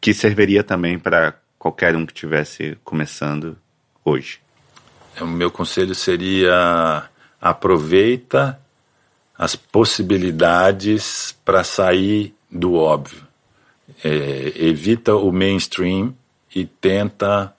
que 0.00 0.14
serviria 0.14 0.62
também 0.62 0.98
para 0.98 1.38
qualquer 1.58 1.96
um 1.96 2.06
que 2.06 2.12
estivesse 2.12 2.78
começando 2.84 3.56
hoje? 4.04 4.40
O 5.20 5.26
meu 5.26 5.50
conselho 5.50 5.94
seria 5.94 7.08
aproveita 7.40 8.58
as 9.36 9.54
possibilidades 9.54 11.36
para 11.44 11.62
sair 11.62 12.34
do 12.50 12.74
óbvio. 12.74 13.26
É, 14.04 14.52
evita 14.56 15.14
o 15.14 15.32
mainstream 15.32 16.14
e 16.54 16.64
tenta 16.64 17.54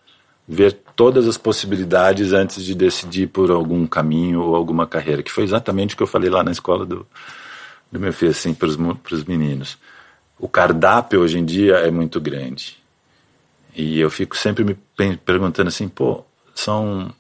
ver 0.47 0.73
todas 0.95 1.27
as 1.27 1.37
possibilidades 1.37 2.33
antes 2.33 2.63
de 2.63 2.75
decidir 2.75 3.27
por 3.27 3.51
algum 3.51 3.87
caminho 3.87 4.41
ou 4.41 4.55
alguma 4.55 4.85
carreira, 4.87 5.23
que 5.23 5.31
foi 5.31 5.43
exatamente 5.43 5.93
o 5.93 5.97
que 5.97 6.03
eu 6.03 6.07
falei 6.07 6.29
lá 6.29 6.43
na 6.43 6.51
escola 6.51 6.85
do, 6.85 7.07
do 7.91 7.99
meu 7.99 8.11
filho, 8.11 8.31
assim, 8.31 8.53
para 8.53 8.67
os 8.67 9.23
meninos. 9.25 9.77
O 10.37 10.47
cardápio 10.47 11.21
hoje 11.21 11.37
em 11.37 11.45
dia 11.45 11.75
é 11.75 11.91
muito 11.91 12.19
grande. 12.19 12.78
E 13.79 13.97
eu 13.97 14.09
fico 14.09 14.35
sempre 14.35 14.65
me 14.65 14.77
perguntando 15.25 15.69
assim, 15.69 15.87
pô, 15.87 16.25
são 16.53 17.13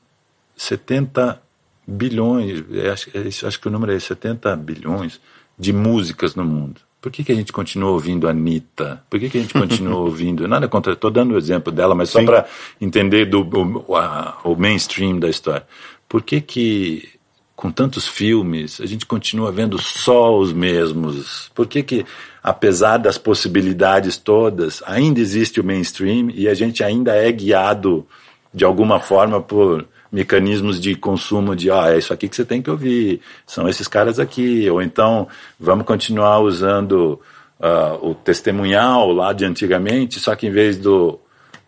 70 0.57 1.41
bilhões, 1.87 2.65
acho, 2.91 3.09
é 3.13 3.47
acho 3.47 3.59
que 3.59 3.67
o 3.69 3.71
número 3.71 3.93
é 3.93 3.99
70 3.99 4.53
bilhões 4.57 5.21
de 5.57 5.71
músicas 5.71 6.35
no 6.35 6.43
mundo. 6.43 6.81
Por 6.99 7.13
que, 7.13 7.23
que 7.23 7.31
a 7.31 7.35
gente 7.35 7.53
continua 7.53 7.91
ouvindo 7.91 8.27
a 8.27 8.31
Anitta? 8.31 9.01
Por 9.09 9.21
que, 9.21 9.29
que 9.29 9.37
a 9.37 9.41
gente 9.41 9.53
continua 9.53 9.95
ouvindo? 10.03 10.49
Nada 10.49 10.67
contra, 10.67 10.91
estou 10.91 11.09
dando 11.09 11.33
o 11.33 11.37
exemplo 11.37 11.71
dela, 11.71 11.95
mas 11.95 12.09
só 12.09 12.21
para 12.21 12.45
entender 12.81 13.25
do, 13.25 13.41
o, 13.87 13.95
a, 13.95 14.37
o 14.43 14.53
mainstream 14.53 15.17
da 15.17 15.29
história. 15.29 15.65
Por 16.09 16.21
que, 16.21 16.41
que, 16.41 17.07
com 17.55 17.71
tantos 17.71 18.05
filmes, 18.05 18.81
a 18.81 18.85
gente 18.85 19.05
continua 19.05 19.49
vendo 19.49 19.77
só 19.77 20.37
os 20.37 20.51
mesmos? 20.51 21.49
Por 21.55 21.67
que, 21.67 21.83
que 21.83 22.05
apesar 22.41 22.97
das 22.97 23.17
possibilidades 23.17 24.17
todas, 24.17 24.81
ainda 24.85 25.19
existe 25.19 25.59
o 25.59 25.63
mainstream 25.63 26.29
e 26.33 26.47
a 26.47 26.53
gente 26.53 26.83
ainda 26.83 27.13
é 27.13 27.31
guiado 27.31 28.07
de 28.53 28.63
alguma 28.63 28.99
forma 28.99 29.41
por 29.41 29.85
mecanismos 30.11 30.79
de 30.79 30.95
consumo 30.95 31.55
de, 31.55 31.69
ah, 31.69 31.93
é 31.93 31.97
isso 31.97 32.11
aqui 32.11 32.27
que 32.27 32.35
você 32.35 32.45
tem 32.45 32.61
que 32.61 32.69
ouvir, 32.69 33.21
são 33.45 33.69
esses 33.69 33.87
caras 33.87 34.19
aqui, 34.19 34.67
ou 34.69 34.81
então 34.81 35.27
vamos 35.59 35.85
continuar 35.85 36.39
usando 36.39 37.19
uh, 37.59 38.09
o 38.09 38.15
testemunhal 38.15 39.11
lá 39.11 39.33
de 39.33 39.45
antigamente, 39.45 40.19
só 40.19 40.35
que 40.35 40.47
em 40.47 40.51
vez 40.51 40.77
do 40.77 41.19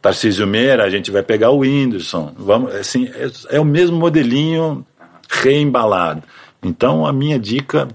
Tarcísio 0.02 0.48
Meira, 0.48 0.84
a 0.84 0.90
gente 0.90 1.12
vai 1.12 1.22
pegar 1.22 1.52
o 1.52 1.60
Whindersson, 1.60 2.34
vamos, 2.36 2.74
assim, 2.74 3.08
é, 3.14 3.58
é 3.58 3.60
o 3.60 3.66
mesmo 3.66 3.98
modelinho 3.98 4.84
reembalado. 5.30 6.24
Então, 6.64 7.06
a 7.06 7.14
minha 7.14 7.38
dica 7.40 7.88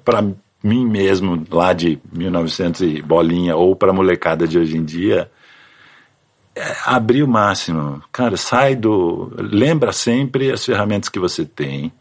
mim 0.63 0.87
mesmo, 0.87 1.45
lá 1.51 1.73
de 1.73 1.99
1900 2.13 2.81
e 2.83 3.03
bolinha, 3.03 3.57
ou 3.57 3.77
para 3.77 3.91
a 3.91 3.95
molecada 3.95 4.47
de 4.47 4.59
hoje 4.59 4.77
em 4.77 4.85
dia, 4.85 5.31
é 6.55 6.75
abrir 6.85 7.23
o 7.23 7.29
máximo. 7.29 8.03
Cara, 8.11 8.37
sai 8.37 8.75
do. 8.75 9.31
Lembra 9.37 9.93
sempre 9.93 10.51
as 10.51 10.65
ferramentas 10.65 11.09
que 11.09 11.19
você 11.19 11.45
tem. 11.45 11.93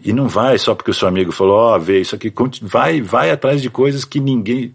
E 0.00 0.12
não 0.12 0.28
vai 0.28 0.56
só 0.58 0.74
porque 0.74 0.90
o 0.90 0.94
seu 0.94 1.08
amigo 1.08 1.32
falou, 1.32 1.56
ó, 1.56 1.76
oh, 1.76 1.80
vê 1.80 2.00
isso 2.00 2.14
aqui. 2.14 2.32
Vai, 2.62 3.02
vai 3.02 3.30
atrás 3.30 3.60
de 3.60 3.68
coisas 3.68 4.04
que 4.04 4.20
ninguém. 4.20 4.74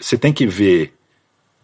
Você 0.00 0.16
tem 0.16 0.32
que 0.32 0.46
ver 0.46 0.94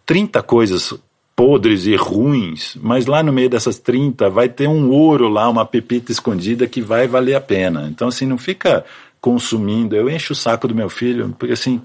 30 0.05 0.43
coisas 0.43 0.95
podres 1.35 1.87
e 1.87 1.95
ruins, 1.95 2.77
mas 2.83 3.07
lá 3.07 3.23
no 3.23 3.33
meio 3.33 3.49
dessas 3.49 3.79
30 3.79 4.29
vai 4.29 4.49
ter 4.49 4.69
um 4.69 4.91
ouro 4.91 5.29
lá, 5.29 5.49
uma 5.49 5.65
pepita 5.65 6.11
escondida 6.11 6.67
que 6.67 6.81
vai 6.81 7.07
valer 7.07 7.35
a 7.35 7.41
pena. 7.41 7.89
Então, 7.89 8.09
assim, 8.09 8.27
não 8.27 8.37
fica 8.37 8.85
consumindo. 9.21 9.97
Eu 9.97 10.09
encho 10.09 10.33
o 10.33 10.37
saco 10.37 10.69
do 10.69 10.75
meu 10.75 10.89
filho, 10.89 11.35
porque 11.39 11.55
assim, 11.55 11.81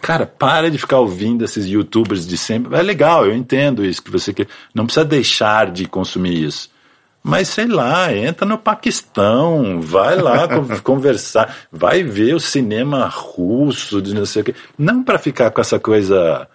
cara, 0.00 0.26
para 0.26 0.70
de 0.70 0.78
ficar 0.78 0.98
ouvindo 0.98 1.44
esses 1.44 1.66
youtubers 1.66 2.26
de 2.26 2.36
sempre. 2.36 2.76
É 2.76 2.82
legal, 2.82 3.26
eu 3.26 3.34
entendo 3.34 3.84
isso 3.84 4.02
que 4.02 4.10
você 4.10 4.32
quer. 4.32 4.46
Não 4.74 4.84
precisa 4.84 5.04
deixar 5.04 5.70
de 5.70 5.86
consumir 5.86 6.42
isso. 6.42 6.70
Mas 7.22 7.48
sei 7.48 7.66
lá, 7.66 8.14
entra 8.14 8.46
no 8.46 8.56
Paquistão, 8.56 9.80
vai 9.80 10.14
lá 10.14 10.46
conversar, 10.80 11.56
vai 11.72 12.04
ver 12.04 12.34
o 12.34 12.40
cinema 12.40 13.08
russo, 13.08 14.00
de 14.00 14.14
não 14.14 14.24
sei 14.24 14.42
o 14.42 14.44
quê. 14.44 14.54
Não 14.78 15.02
para 15.02 15.18
ficar 15.18 15.50
com 15.50 15.60
essa 15.60 15.80
coisa 15.80 16.48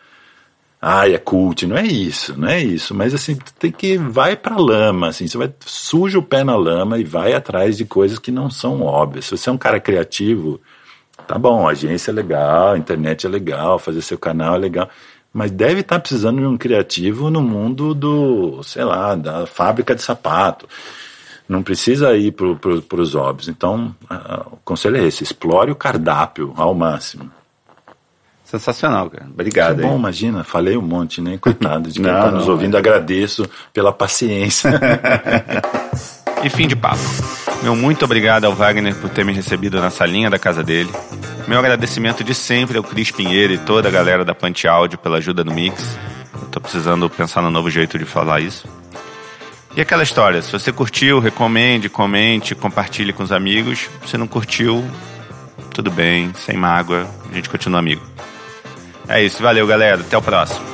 ai, 0.82 1.14
é 1.14 1.18
cult, 1.20 1.68
não 1.68 1.78
é 1.78 1.86
isso, 1.86 2.36
não 2.40 2.48
é 2.48 2.60
isso, 2.60 2.96
mas 2.96 3.14
assim, 3.14 3.38
tem 3.60 3.72
que, 3.72 3.98
vai 3.98 4.36
pra 4.36 4.58
lama, 4.58 5.10
assim, 5.10 5.28
você 5.28 5.38
vai, 5.38 5.54
suja 5.64 6.18
o 6.18 6.24
pé 6.24 6.44
na 6.44 6.56
lama 6.56 6.98
e 6.98 7.04
vai 7.04 7.34
atrás 7.34 7.78
de 7.78 7.86
coisas 7.86 8.18
que 8.18 8.32
não 8.32 8.50
são 8.50 8.82
óbvias. 8.82 9.26
Se 9.26 9.38
você 9.38 9.50
é 9.50 9.54
um 9.54 9.58
cara 9.58 9.80
criativo, 9.80 10.60
tá 11.28 11.38
bom, 11.38 11.68
agência 11.68 12.10
é 12.10 12.14
legal, 12.14 12.76
internet 12.76 13.28
é 13.28 13.30
legal, 13.30 13.78
fazer 13.78 14.02
seu 14.02 14.18
canal 14.18 14.56
é 14.56 14.58
legal, 14.58 14.90
mas 15.32 15.52
deve 15.52 15.82
estar 15.82 15.98
tá 15.98 16.02
precisando 16.02 16.40
de 16.40 16.48
um 16.48 16.58
criativo 16.58 17.30
no 17.30 17.42
mundo 17.42 17.94
do, 17.94 18.64
sei 18.64 18.84
lá, 18.84 19.14
da 19.16 19.46
fábrica 19.46 19.94
de 19.96 20.02
sapato. 20.02 20.68
Não 21.48 21.62
precisa 21.62 22.16
ir 22.16 22.32
para 22.32 22.56
pro, 22.56 23.02
os 23.02 23.14
óbvios. 23.14 23.50
Então, 23.50 23.96
o 24.52 24.58
conselho 24.64 24.98
é 24.98 25.06
esse: 25.06 25.24
explore 25.24 25.72
o 25.72 25.76
cardápio 25.76 26.54
ao 26.56 26.74
máximo. 26.74 27.32
Sensacional, 28.52 29.10
cara. 29.10 29.28
Obrigado. 29.30 29.78
Que 29.78 29.82
bom, 29.84 29.98
imagina, 29.98 30.44
falei 30.44 30.76
um 30.76 30.82
monte, 30.82 31.22
né? 31.22 31.38
Coitado 31.40 31.90
de 31.90 32.02
quem 32.02 32.12
está 32.12 32.30
nos 32.30 32.50
ouvindo, 32.50 32.76
é... 32.76 32.80
agradeço 32.80 33.50
pela 33.72 33.94
paciência. 33.94 34.70
e 36.44 36.50
fim 36.50 36.68
de 36.68 36.76
papo. 36.76 37.00
Meu 37.64 37.78
muito 37.78 38.04
obrigado 38.04 38.44
ao 38.44 38.54
Wagner 38.54 38.94
por 38.96 39.10
ter 39.10 39.24
me 39.24 39.32
recebido 39.32 39.80
na 39.80 39.90
salinha 39.90 40.30
da 40.30 40.38
casa 40.38 40.62
dele. 40.62 40.92
Meu 41.48 41.58
agradecimento 41.60 42.26
de 42.26 42.36
sempre 42.36 42.78
ao 42.78 42.84
Cris 42.84 43.10
Pinheiro 43.10 43.54
e 43.54 43.58
toda 43.58 43.88
a 43.88 43.92
galera 43.92 44.26
da 44.26 44.36
Pante 44.36 44.68
Áudio 44.68 45.00
pela 45.00 45.20
ajuda 45.20 45.46
no 45.46 45.54
mix. 45.54 45.98
Eu 46.34 46.50
tô 46.50 46.60
precisando 46.60 47.10
pensar 47.10 47.42
no 47.42 47.50
novo 47.50 47.70
jeito 47.70 47.98
de 47.98 48.04
falar 48.04 48.42
isso. 48.42 48.68
E 49.78 49.80
aquela 49.80 50.04
história, 50.04 50.42
se 50.42 50.52
você 50.52 50.74
curtiu, 50.74 51.20
recomende, 51.20 51.88
comente, 51.88 52.54
compartilhe 52.54 53.14
com 53.14 53.24
os 53.24 53.32
amigos. 53.32 53.90
Se 54.06 54.18
não 54.18 54.28
curtiu, 54.28 54.84
tudo 55.74 55.90
bem, 55.90 56.34
sem 56.34 56.58
mágoa, 56.58 57.08
a 57.32 57.34
gente 57.34 57.50
continua 57.50 57.80
amigo. 57.80 58.12
É 59.14 59.22
isso, 59.22 59.44
valeu 59.44 59.68
galera, 59.68 60.00
até 60.00 60.18
o 60.18 60.22
próximo. 60.22 60.66